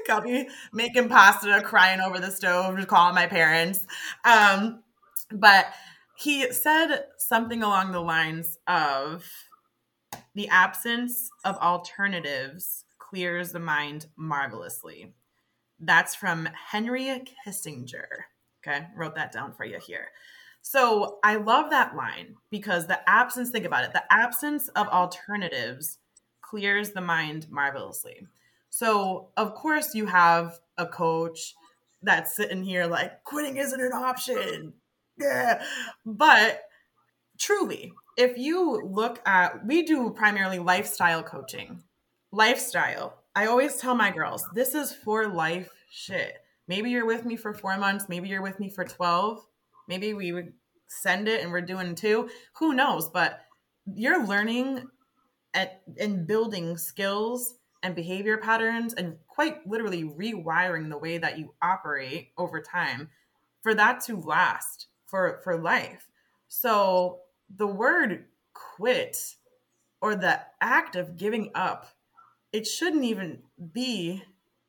I'll 0.08 0.20
be 0.20 0.48
making 0.72 1.08
pasta, 1.08 1.62
crying 1.64 2.00
over 2.00 2.20
the 2.20 2.30
stove, 2.30 2.86
calling 2.86 3.14
my 3.14 3.26
parents. 3.26 3.86
Um, 4.24 4.82
but 5.30 5.66
he 6.16 6.52
said 6.52 7.06
something 7.18 7.62
along 7.62 7.92
the 7.92 8.00
lines 8.00 8.58
of 8.66 9.26
the 10.34 10.48
absence 10.48 11.30
of 11.44 11.56
alternatives 11.56 12.84
clears 12.98 13.52
the 13.52 13.60
mind 13.60 14.06
marvelously. 14.16 15.14
That's 15.80 16.14
from 16.14 16.48
Henry 16.70 17.22
Kissinger. 17.46 18.06
Okay, 18.66 18.86
wrote 18.96 19.14
that 19.16 19.32
down 19.32 19.52
for 19.52 19.64
you 19.64 19.78
here. 19.78 20.08
So 20.62 21.18
I 21.22 21.36
love 21.36 21.70
that 21.70 21.94
line 21.94 22.36
because 22.50 22.86
the 22.86 23.08
absence, 23.08 23.50
think 23.50 23.66
about 23.66 23.84
it, 23.84 23.92
the 23.92 24.10
absence 24.10 24.68
of 24.68 24.88
alternatives 24.88 25.98
clears 26.40 26.92
the 26.92 27.02
mind 27.02 27.46
marvelously. 27.50 28.26
So, 28.74 29.28
of 29.36 29.54
course, 29.54 29.94
you 29.94 30.06
have 30.06 30.58
a 30.76 30.84
coach 30.84 31.54
that's 32.02 32.34
sitting 32.34 32.64
here 32.64 32.86
like, 32.86 33.22
quitting 33.22 33.56
isn't 33.56 33.80
an 33.80 33.92
option. 33.92 34.72
yeah. 35.16 35.62
But 36.04 36.60
truly, 37.38 37.92
if 38.18 38.36
you 38.36 38.82
look 38.82 39.20
at, 39.26 39.64
we 39.64 39.84
do 39.84 40.10
primarily 40.10 40.58
lifestyle 40.58 41.22
coaching. 41.22 41.84
Lifestyle. 42.32 43.22
I 43.36 43.46
always 43.46 43.76
tell 43.76 43.94
my 43.94 44.10
girls, 44.10 44.44
this 44.56 44.74
is 44.74 44.92
for 44.92 45.28
life 45.28 45.70
shit. 45.88 46.38
Maybe 46.66 46.90
you're 46.90 47.06
with 47.06 47.24
me 47.24 47.36
for 47.36 47.54
four 47.54 47.78
months. 47.78 48.06
Maybe 48.08 48.28
you're 48.28 48.42
with 48.42 48.58
me 48.58 48.70
for 48.70 48.84
12. 48.84 49.38
Maybe 49.86 50.14
we 50.14 50.32
would 50.32 50.52
send 50.88 51.28
it 51.28 51.42
and 51.42 51.52
we're 51.52 51.60
doing 51.60 51.94
two. 51.94 52.28
Who 52.54 52.74
knows? 52.74 53.08
But 53.08 53.38
you're 53.86 54.26
learning 54.26 54.88
at 55.54 55.82
and 56.00 56.26
building 56.26 56.76
skills 56.76 57.54
and 57.84 57.94
behavior 57.94 58.38
patterns 58.38 58.94
and 58.94 59.16
quite 59.28 59.64
literally 59.66 60.02
rewiring 60.02 60.88
the 60.88 60.98
way 60.98 61.18
that 61.18 61.38
you 61.38 61.54
operate 61.62 62.30
over 62.36 62.60
time 62.60 63.10
for 63.62 63.74
that 63.74 64.00
to 64.00 64.16
last 64.16 64.88
for 65.06 65.40
for 65.44 65.56
life. 65.56 66.08
So 66.48 67.20
the 67.54 67.66
word 67.66 68.24
quit 68.54 69.34
or 70.00 70.16
the 70.16 70.40
act 70.60 70.96
of 70.96 71.16
giving 71.16 71.50
up, 71.54 71.86
it 72.52 72.66
shouldn't 72.66 73.04
even 73.04 73.42
be 73.72 74.22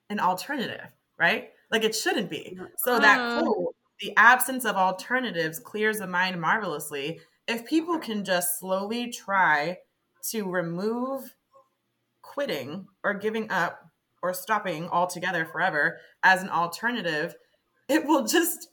an 0.09 0.19
alternative, 0.19 0.87
right? 1.17 1.49
Like 1.71 1.83
it 1.83 1.95
shouldn't 1.95 2.29
be. 2.29 2.59
So 2.77 2.99
that 2.99 3.19
mm. 3.19 3.41
quote, 3.41 3.75
the 4.01 4.13
absence 4.17 4.65
of 4.65 4.75
alternatives 4.75 5.59
clears 5.59 5.99
the 5.99 6.07
mind 6.07 6.39
marvelously. 6.39 7.21
If 7.47 7.65
people 7.65 7.97
can 7.97 8.25
just 8.25 8.59
slowly 8.59 9.09
try 9.11 9.77
to 10.31 10.49
remove 10.49 11.33
quitting 12.35 12.85
or 13.03 13.13
giving 13.13 13.49
up 13.49 13.79
or 14.21 14.33
stopping 14.33 14.89
altogether 14.89 15.45
forever 15.45 15.97
as 16.21 16.43
an 16.43 16.49
alternative, 16.49 17.35
it 17.89 18.05
will 18.05 18.25
just 18.25 18.67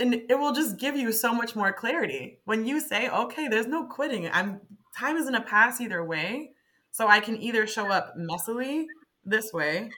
and 0.00 0.14
it 0.14 0.38
will 0.38 0.52
just 0.52 0.78
give 0.78 0.96
you 0.96 1.12
so 1.12 1.34
much 1.34 1.54
more 1.54 1.72
clarity. 1.72 2.40
When 2.44 2.66
you 2.66 2.80
say 2.80 3.08
okay 3.08 3.46
there's 3.48 3.66
no 3.66 3.84
quitting. 3.86 4.28
I'm 4.32 4.60
time 4.98 5.16
isn't 5.16 5.34
a 5.34 5.40
pass 5.40 5.80
either 5.80 6.04
way 6.04 6.50
so 6.90 7.06
i 7.06 7.20
can 7.20 7.40
either 7.40 7.68
show 7.68 7.88
up 7.88 8.14
messily 8.18 8.86
this 9.24 9.52
way 9.52 9.90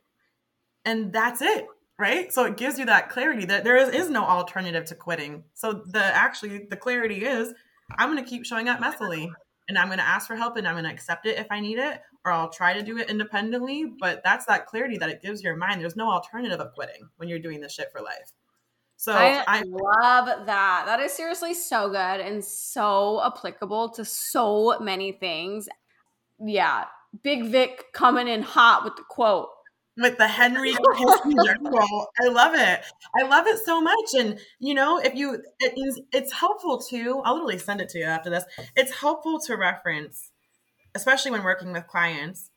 and 0.84 1.11
that's 1.11 1.41
it 1.41 1.66
right? 1.99 2.32
So 2.32 2.47
it 2.47 2.57
gives 2.57 2.78
you 2.78 2.86
that 2.86 3.11
clarity 3.11 3.45
that 3.45 3.62
there 3.62 3.76
is, 3.76 3.91
is 3.91 4.09
no 4.09 4.24
alternative 4.24 4.86
to 4.86 4.95
quitting. 4.95 5.45
So 5.53 5.82
the 5.86 6.03
actually 6.03 6.66
the 6.70 6.76
clarity 6.76 7.24
is 7.24 7.53
i'm 7.99 8.11
going 8.12 8.22
to 8.22 8.28
keep 8.28 8.47
showing 8.47 8.68
up 8.68 8.80
messily 8.80 9.28
and 9.68 9.78
i'm 9.78 9.86
going 9.88 9.99
to 9.99 10.07
ask 10.07 10.26
for 10.26 10.36
help 10.36 10.57
and 10.57 10.66
i'm 10.66 10.74
going 10.74 10.84
to 10.84 10.91
accept 10.91 11.26
it 11.26 11.38
if 11.38 11.47
i 11.51 11.61
need 11.61 11.78
it 11.78 12.01
or 12.25 12.33
i'll 12.33 12.51
try 12.51 12.73
to 12.73 12.83
do 12.83 12.99
it 12.99 13.11
independently 13.11 13.85
but 13.99 14.21
that's 14.25 14.47
that 14.47 14.66
clarity 14.66 14.99
that 14.99 15.11
it 15.11 15.23
gives 15.23 15.43
your 15.43 15.57
mind 15.57 15.81
there's 15.81 15.97
no 15.97 16.11
alternative 16.11 16.61
of 16.61 16.73
quitting 16.75 17.09
when 17.16 17.29
you're 17.29 17.39
doing 17.39 17.61
this 17.61 17.73
shit 17.73 17.91
for 17.93 18.01
life 18.01 18.33
so 19.01 19.14
I, 19.14 19.43
I, 19.47 19.62
love 19.62 20.45
that. 20.45 20.83
That 20.85 21.01
is 21.01 21.14
seriously 21.14 21.55
so 21.55 21.89
good 21.89 21.97
and 22.21 22.45
so 22.45 23.23
applicable 23.25 23.89
to 23.93 24.05
so 24.05 24.79
many 24.79 25.12
things. 25.12 25.71
Yeah. 26.39 26.85
Big 27.23 27.47
Vic 27.47 27.95
coming 27.95 28.29
in 28.29 28.43
hot 28.43 28.85
with 28.85 28.97
the 28.97 29.03
quote. 29.09 29.49
With 29.97 30.18
the 30.18 30.29
Henry 30.29 30.73
Kissinger 30.75 31.59
quote. 31.64 32.09
I 32.21 32.29
love 32.29 32.55
it. 32.55 32.85
I 33.18 33.27
love 33.27 33.47
it 33.47 33.64
so 33.64 33.81
much. 33.81 34.14
And 34.18 34.39
you 34.59 34.75
know, 34.75 34.99
if 34.99 35.14
you 35.14 35.43
it 35.61 35.73
is 35.79 35.99
it's 36.12 36.35
helpful 36.35 36.79
to, 36.91 37.23
I'll 37.25 37.37
literally 37.37 37.57
send 37.57 37.81
it 37.81 37.89
to 37.91 38.01
you 38.01 38.05
after 38.05 38.29
this. 38.29 38.45
It's 38.77 38.95
helpful 38.95 39.41
to 39.47 39.57
reference, 39.57 40.31
especially 40.95 41.30
when 41.30 41.45
working 41.45 41.72
with 41.72 41.86
clients. 41.86 42.51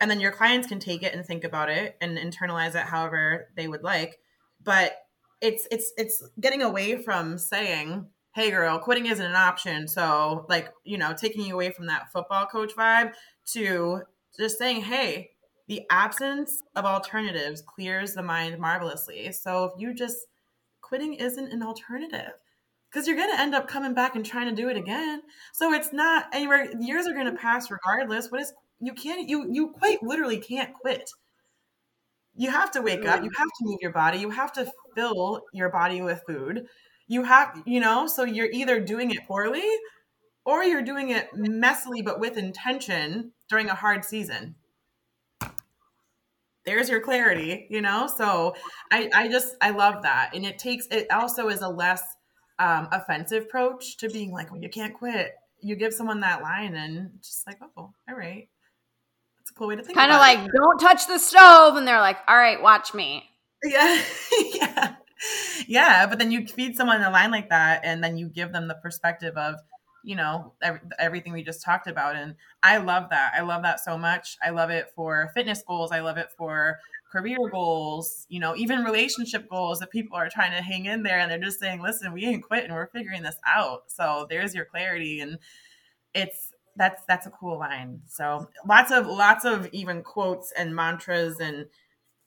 And 0.00 0.10
then 0.10 0.20
your 0.20 0.32
clients 0.32 0.66
can 0.66 0.80
take 0.80 1.02
it 1.02 1.14
and 1.14 1.24
think 1.24 1.44
about 1.44 1.70
it 1.70 1.96
and 2.00 2.18
internalize 2.18 2.74
it 2.74 2.86
however 2.86 3.48
they 3.56 3.68
would 3.68 3.84
like. 3.84 4.18
But 4.62 4.96
it's 5.42 5.66
it's 5.70 5.92
it's 5.98 6.22
getting 6.40 6.62
away 6.62 6.96
from 7.02 7.36
saying 7.36 8.06
hey 8.34 8.50
girl 8.50 8.78
quitting 8.78 9.06
isn't 9.06 9.26
an 9.26 9.34
option 9.34 9.86
so 9.88 10.46
like 10.48 10.72
you 10.84 10.96
know 10.96 11.12
taking 11.12 11.44
you 11.44 11.52
away 11.52 11.70
from 11.70 11.86
that 11.86 12.10
football 12.12 12.46
coach 12.46 12.74
vibe 12.76 13.12
to 13.44 14.00
just 14.38 14.56
saying 14.56 14.80
hey 14.80 15.30
the 15.66 15.82
absence 15.90 16.62
of 16.76 16.84
alternatives 16.84 17.60
clears 17.60 18.14
the 18.14 18.22
mind 18.22 18.58
marvelously 18.58 19.32
so 19.32 19.64
if 19.64 19.72
you 19.76 19.92
just 19.92 20.16
quitting 20.80 21.14
isn't 21.14 21.52
an 21.52 21.62
alternative 21.62 22.32
because 22.92 23.06
you're 23.06 23.16
going 23.16 23.30
to 23.30 23.40
end 23.40 23.54
up 23.54 23.68
coming 23.68 23.94
back 23.94 24.16
and 24.16 24.24
trying 24.24 24.48
to 24.48 24.54
do 24.54 24.68
it 24.68 24.76
again. 24.76 25.22
So 25.52 25.72
it's 25.72 25.92
not 25.92 26.26
anywhere 26.32 26.70
years 26.78 27.06
are 27.06 27.14
going 27.14 27.26
to 27.26 27.32
pass 27.32 27.70
regardless 27.70 28.30
what 28.30 28.42
is 28.42 28.52
you 28.80 28.92
can't 28.92 29.28
you 29.28 29.48
you 29.50 29.70
quite 29.70 30.02
literally 30.02 30.38
can't 30.38 30.74
quit. 30.74 31.10
You 32.34 32.50
have 32.50 32.70
to 32.72 32.82
wake 32.82 33.06
up 33.06 33.22
you 33.22 33.30
have 33.36 33.48
to 33.48 33.64
move 33.64 33.78
your 33.80 33.92
body 33.92 34.18
you 34.18 34.30
have 34.30 34.52
to 34.52 34.70
fill 34.94 35.42
your 35.52 35.70
body 35.70 36.02
with 36.02 36.22
food. 36.26 36.66
You 37.08 37.24
have 37.24 37.62
you 37.64 37.80
know 37.80 38.06
so 38.06 38.24
you're 38.24 38.50
either 38.50 38.80
doing 38.80 39.10
it 39.10 39.26
poorly 39.26 39.68
or 40.44 40.64
you're 40.64 40.82
doing 40.82 41.10
it 41.10 41.32
messily 41.34 42.04
but 42.04 42.20
with 42.20 42.36
intention 42.36 43.32
during 43.48 43.68
a 43.68 43.74
hard 43.74 44.04
season. 44.04 44.56
There's 46.66 46.88
your 46.90 47.00
clarity 47.00 47.66
you 47.70 47.80
know? 47.80 48.06
So 48.06 48.54
i 48.90 49.08
i 49.14 49.28
just 49.28 49.56
i 49.62 49.70
love 49.70 50.02
that 50.02 50.32
and 50.34 50.44
it 50.44 50.58
takes 50.58 50.86
it 50.90 51.10
also 51.10 51.48
is 51.48 51.62
a 51.62 51.68
less 51.68 52.02
um, 52.62 52.88
offensive 52.92 53.44
approach 53.44 53.96
to 53.98 54.08
being 54.08 54.30
like 54.30 54.50
well 54.52 54.60
you 54.60 54.68
can't 54.68 54.94
quit 54.94 55.34
you 55.60 55.74
give 55.76 55.92
someone 55.92 56.20
that 56.20 56.42
line 56.42 56.74
and 56.74 57.10
just 57.20 57.46
like 57.46 57.58
oh 57.62 57.92
all 58.08 58.16
right 58.16 58.48
That's 59.38 59.50
a 59.50 59.54
cool 59.54 59.68
way 59.68 59.76
to 59.76 59.82
think. 59.82 59.96
Kind 59.98 60.12
of 60.12 60.18
like, 60.18 60.38
it. 60.38 60.50
don't 60.54 60.78
touch 60.78 61.06
the 61.08 61.18
stove, 61.18 61.76
and 61.76 61.86
they're 61.86 62.00
like, 62.00 62.18
"All 62.28 62.36
right, 62.36 62.62
watch 62.62 62.94
me." 62.94 63.24
Yeah, 63.64 64.02
yeah, 64.54 64.94
yeah. 65.66 66.06
But 66.06 66.18
then 66.18 66.30
you 66.30 66.46
feed 66.46 66.76
someone 66.76 67.02
a 67.02 67.10
line 67.10 67.30
like 67.32 67.48
that, 67.50 67.80
and 67.84 68.02
then 68.02 68.16
you 68.18 68.28
give 68.28 68.52
them 68.52 68.68
the 68.68 68.74
perspective 68.74 69.36
of, 69.36 69.56
you 70.04 70.16
know, 70.16 70.52
every, 70.62 70.80
everything 70.98 71.32
we 71.32 71.42
just 71.42 71.64
talked 71.64 71.88
about. 71.88 72.16
And 72.16 72.36
I 72.62 72.78
love 72.78 73.10
that. 73.10 73.32
I 73.36 73.42
love 73.42 73.62
that 73.62 73.80
so 73.80 73.98
much. 73.98 74.36
I 74.42 74.50
love 74.50 74.70
it 74.70 74.90
for 74.94 75.30
fitness 75.34 75.62
goals. 75.66 75.90
I 75.92 76.00
love 76.00 76.18
it 76.18 76.28
for 76.36 76.78
career 77.12 77.36
goals, 77.50 78.26
you 78.30 78.40
know, 78.40 78.56
even 78.56 78.82
relationship 78.82 79.48
goals 79.50 79.80
that 79.80 79.90
people 79.90 80.16
are 80.16 80.30
trying 80.30 80.52
to 80.52 80.62
hang 80.62 80.86
in 80.86 81.02
there 81.02 81.18
and 81.18 81.30
they're 81.30 81.38
just 81.38 81.60
saying, 81.60 81.82
listen, 81.82 82.12
we 82.12 82.24
ain't 82.24 82.42
quitting. 82.42 82.72
We're 82.72 82.86
figuring 82.86 83.22
this 83.22 83.36
out. 83.46 83.82
So 83.88 84.26
there's 84.30 84.54
your 84.54 84.64
clarity. 84.64 85.20
And 85.20 85.38
it's, 86.14 86.52
that's 86.74 87.02
that's 87.06 87.26
a 87.26 87.30
cool 87.30 87.58
line. 87.58 88.00
So 88.06 88.48
lots 88.66 88.90
of 88.90 89.06
lots 89.06 89.44
of 89.44 89.68
even 89.72 90.02
quotes 90.02 90.52
and 90.52 90.74
mantras 90.74 91.38
and 91.38 91.66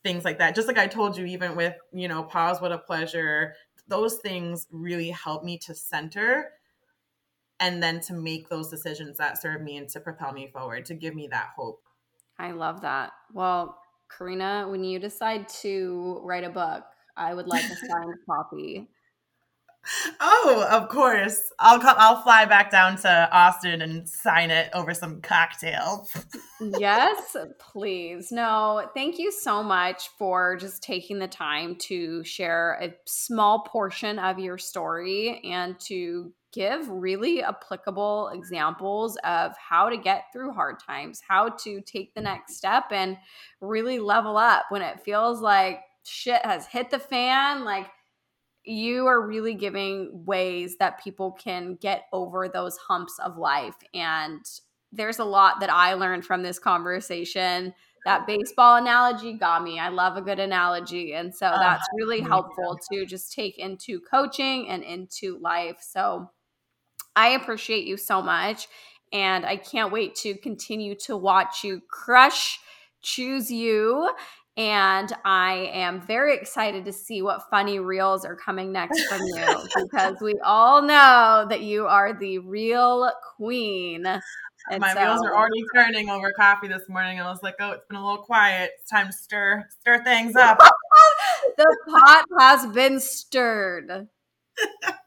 things 0.03 0.23
like 0.23 0.38
that. 0.38 0.53
Just 0.53 0.67
like 0.67 0.77
I 0.77 0.86
told 0.86 1.17
you, 1.17 1.25
even 1.25 1.55
with 1.55 1.73
you 1.91 2.07
know, 2.07 2.21
pause, 2.21 2.61
what 2.61 2.71
a 2.71 2.77
pleasure. 2.77 3.55
Those 3.88 4.17
things 4.17 4.67
really 4.71 5.09
help 5.09 5.43
me 5.43 5.57
to 5.65 5.73
center 5.73 6.51
and 7.59 7.81
then 7.81 8.01
to 8.01 8.13
make 8.13 8.49
those 8.49 8.69
decisions 8.69 9.17
that 9.17 9.41
serve 9.41 9.61
me 9.61 9.77
and 9.77 9.89
to 9.89 9.99
propel 9.99 10.31
me 10.31 10.47
forward, 10.47 10.86
to 10.86 10.93
give 10.93 11.15
me 11.15 11.27
that 11.31 11.49
hope. 11.55 11.81
I 12.38 12.51
love 12.51 12.81
that. 12.81 13.13
Well, 13.33 13.79
Corina, 14.09 14.69
when 14.69 14.83
you 14.83 14.99
decide 14.99 15.47
to 15.61 16.19
write 16.23 16.43
a 16.43 16.49
book, 16.49 16.83
I 17.17 17.33
would 17.33 17.47
like 17.47 17.63
to 17.67 17.75
sign 17.75 17.85
a 17.85 17.87
signed 17.87 18.13
copy. 18.29 18.87
Oh, 20.19 20.67
of 20.71 20.89
course. 20.89 21.51
I'll 21.59 21.79
come, 21.79 21.95
I'll 21.99 22.21
fly 22.21 22.45
back 22.45 22.71
down 22.71 22.97
to 22.97 23.29
Austin 23.31 23.81
and 23.81 24.07
sign 24.09 24.49
it 24.49 24.69
over 24.73 24.93
some 24.93 25.21
cocktails. 25.21 26.11
yes, 26.59 27.35
please. 27.59 28.31
No, 28.31 28.89
thank 28.95 29.19
you 29.19 29.31
so 29.31 29.61
much 29.61 30.09
for 30.17 30.57
just 30.57 30.81
taking 30.81 31.19
the 31.19 31.27
time 31.27 31.75
to 31.81 32.23
share 32.23 32.79
a 32.81 32.95
small 33.05 33.59
portion 33.59 34.17
of 34.17 34.39
your 34.39 34.57
story 34.57 35.41
and 35.43 35.79
to 35.81 36.33
give 36.55 36.87
really 36.89 37.43
applicable 37.43 38.31
examples 38.33 39.17
of 39.25 39.51
how 39.57 39.89
to 39.89 39.97
get 39.97 40.23
through 40.31 40.53
hard 40.53 40.77
times, 40.79 41.21
how 41.27 41.49
to 41.49 41.81
take 41.81 42.15
the 42.15 42.21
next 42.21 42.55
step 42.55 42.85
and 42.91 43.17
really 43.59 43.99
level 43.99 44.37
up 44.37 44.63
when 44.69 44.81
it 44.81 45.01
feels 45.01 45.41
like 45.41 45.81
shit 46.03 46.43
has 46.45 46.65
hit 46.65 46.89
the 46.89 46.99
fan, 46.99 47.65
like 47.65 47.87
you 48.63 49.05
are 49.05 49.27
really 49.27 49.53
giving 49.53 50.23
ways 50.25 50.77
that 50.77 51.03
people 51.03 51.33
can 51.33 51.75
get 51.75 52.05
over 52.13 52.47
those 52.47 52.77
humps 52.77 53.19
of 53.19 53.37
life. 53.37 53.75
And 53.93 54.43
there's 54.91 55.19
a 55.19 55.25
lot 55.25 55.59
that 55.59 55.69
I 55.69 55.93
learned 55.93 56.25
from 56.25 56.41
this 56.41 56.57
conversation. 56.57 57.73
That 58.05 58.27
baseball 58.27 58.77
analogy 58.77 59.33
got 59.33 59.63
me. 59.63 59.79
I 59.79 59.89
love 59.89 60.15
a 60.15 60.21
good 60.21 60.39
analogy. 60.39 61.13
And 61.13 61.33
so 61.33 61.51
oh, 61.53 61.59
that's 61.59 61.87
really 61.95 62.21
helpful 62.21 62.79
to 62.91 63.05
just 63.05 63.33
take 63.33 63.57
into 63.57 63.99
coaching 63.99 64.69
and 64.69 64.83
into 64.83 65.39
life. 65.39 65.77
So 65.81 66.29
I 67.16 67.30
appreciate 67.30 67.86
you 67.86 67.97
so 67.97 68.22
much. 68.22 68.68
And 69.13 69.45
I 69.45 69.57
can't 69.57 69.91
wait 69.91 70.16
to 70.16 70.36
continue 70.36 70.95
to 71.05 71.16
watch 71.16 71.63
you 71.63 71.82
crush 71.89 72.59
Choose 73.01 73.51
You 73.51 74.09
and 74.57 75.11
I 75.26 75.70
am 75.74 76.01
very 76.01 76.36
excited 76.36 76.86
to 76.86 76.93
see 76.93 77.22
what 77.22 77.49
funny 77.49 77.80
reels 77.80 78.24
are 78.24 78.36
coming 78.36 78.72
next 78.72 79.01
from 79.07 79.22
you 79.22 79.45
because 79.84 80.16
we 80.22 80.36
all 80.45 80.82
know 80.82 81.45
that 81.49 81.61
you 81.61 81.88
are 81.88 82.18
the 82.18 82.39
real 82.39 83.11
queen. 83.36 84.05
And 84.05 84.82
My 84.82 84.93
so, 84.93 85.01
wheels 85.03 85.26
are 85.26 85.36
already 85.36 85.63
turning 85.76 86.09
over 86.09 86.32
coffee 86.32 86.70
this 86.70 86.88
morning. 86.88 87.20
I 87.20 87.30
was 87.30 87.43
like, 87.43 87.55
oh, 87.59 87.72
it's 87.72 87.86
been 87.89 87.97
a 87.97 88.03
little 88.03 88.24
quiet. 88.24 88.72
It's 88.80 88.89
time 88.89 89.07
to 89.07 89.13
stir 89.13 89.66
stir 89.82 90.03
things 90.03 90.36
up. 90.38 90.57
the 91.57 91.78
pot 91.89 92.24
has 92.39 92.66
been 92.68 92.99
stirred. 92.99 94.07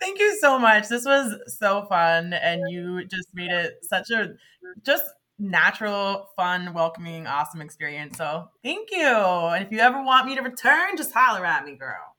Thank 0.00 0.18
you 0.18 0.38
so 0.40 0.58
much. 0.58 0.88
This 0.88 1.04
was 1.04 1.34
so 1.58 1.86
fun. 1.88 2.32
And 2.32 2.62
you 2.68 3.04
just 3.04 3.28
made 3.34 3.50
it 3.50 3.78
such 3.82 4.10
a 4.10 4.34
just 4.82 5.04
natural, 5.38 6.28
fun, 6.36 6.74
welcoming, 6.74 7.26
awesome 7.26 7.60
experience. 7.60 8.16
So 8.16 8.48
thank 8.62 8.90
you. 8.90 9.06
And 9.06 9.64
if 9.64 9.72
you 9.72 9.78
ever 9.78 10.02
want 10.02 10.26
me 10.26 10.36
to 10.36 10.42
return, 10.42 10.96
just 10.96 11.12
holler 11.12 11.44
at 11.44 11.64
me, 11.64 11.76
girl. 11.76 12.16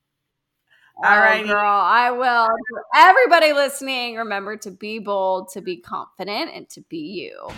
All 1.02 1.06
oh, 1.06 1.20
right, 1.22 1.46
girl, 1.46 1.82
I 1.82 2.12
will. 2.12 2.50
Everybody 2.94 3.54
listening, 3.54 4.16
remember 4.16 4.58
to 4.58 4.72
be 4.72 5.00
bold, 5.00 5.50
to 5.54 5.62
be 5.62 5.78
confident, 5.78 6.52
and 6.54 6.70
to 6.72 6.82
be 6.90 6.98
you. 6.98 7.50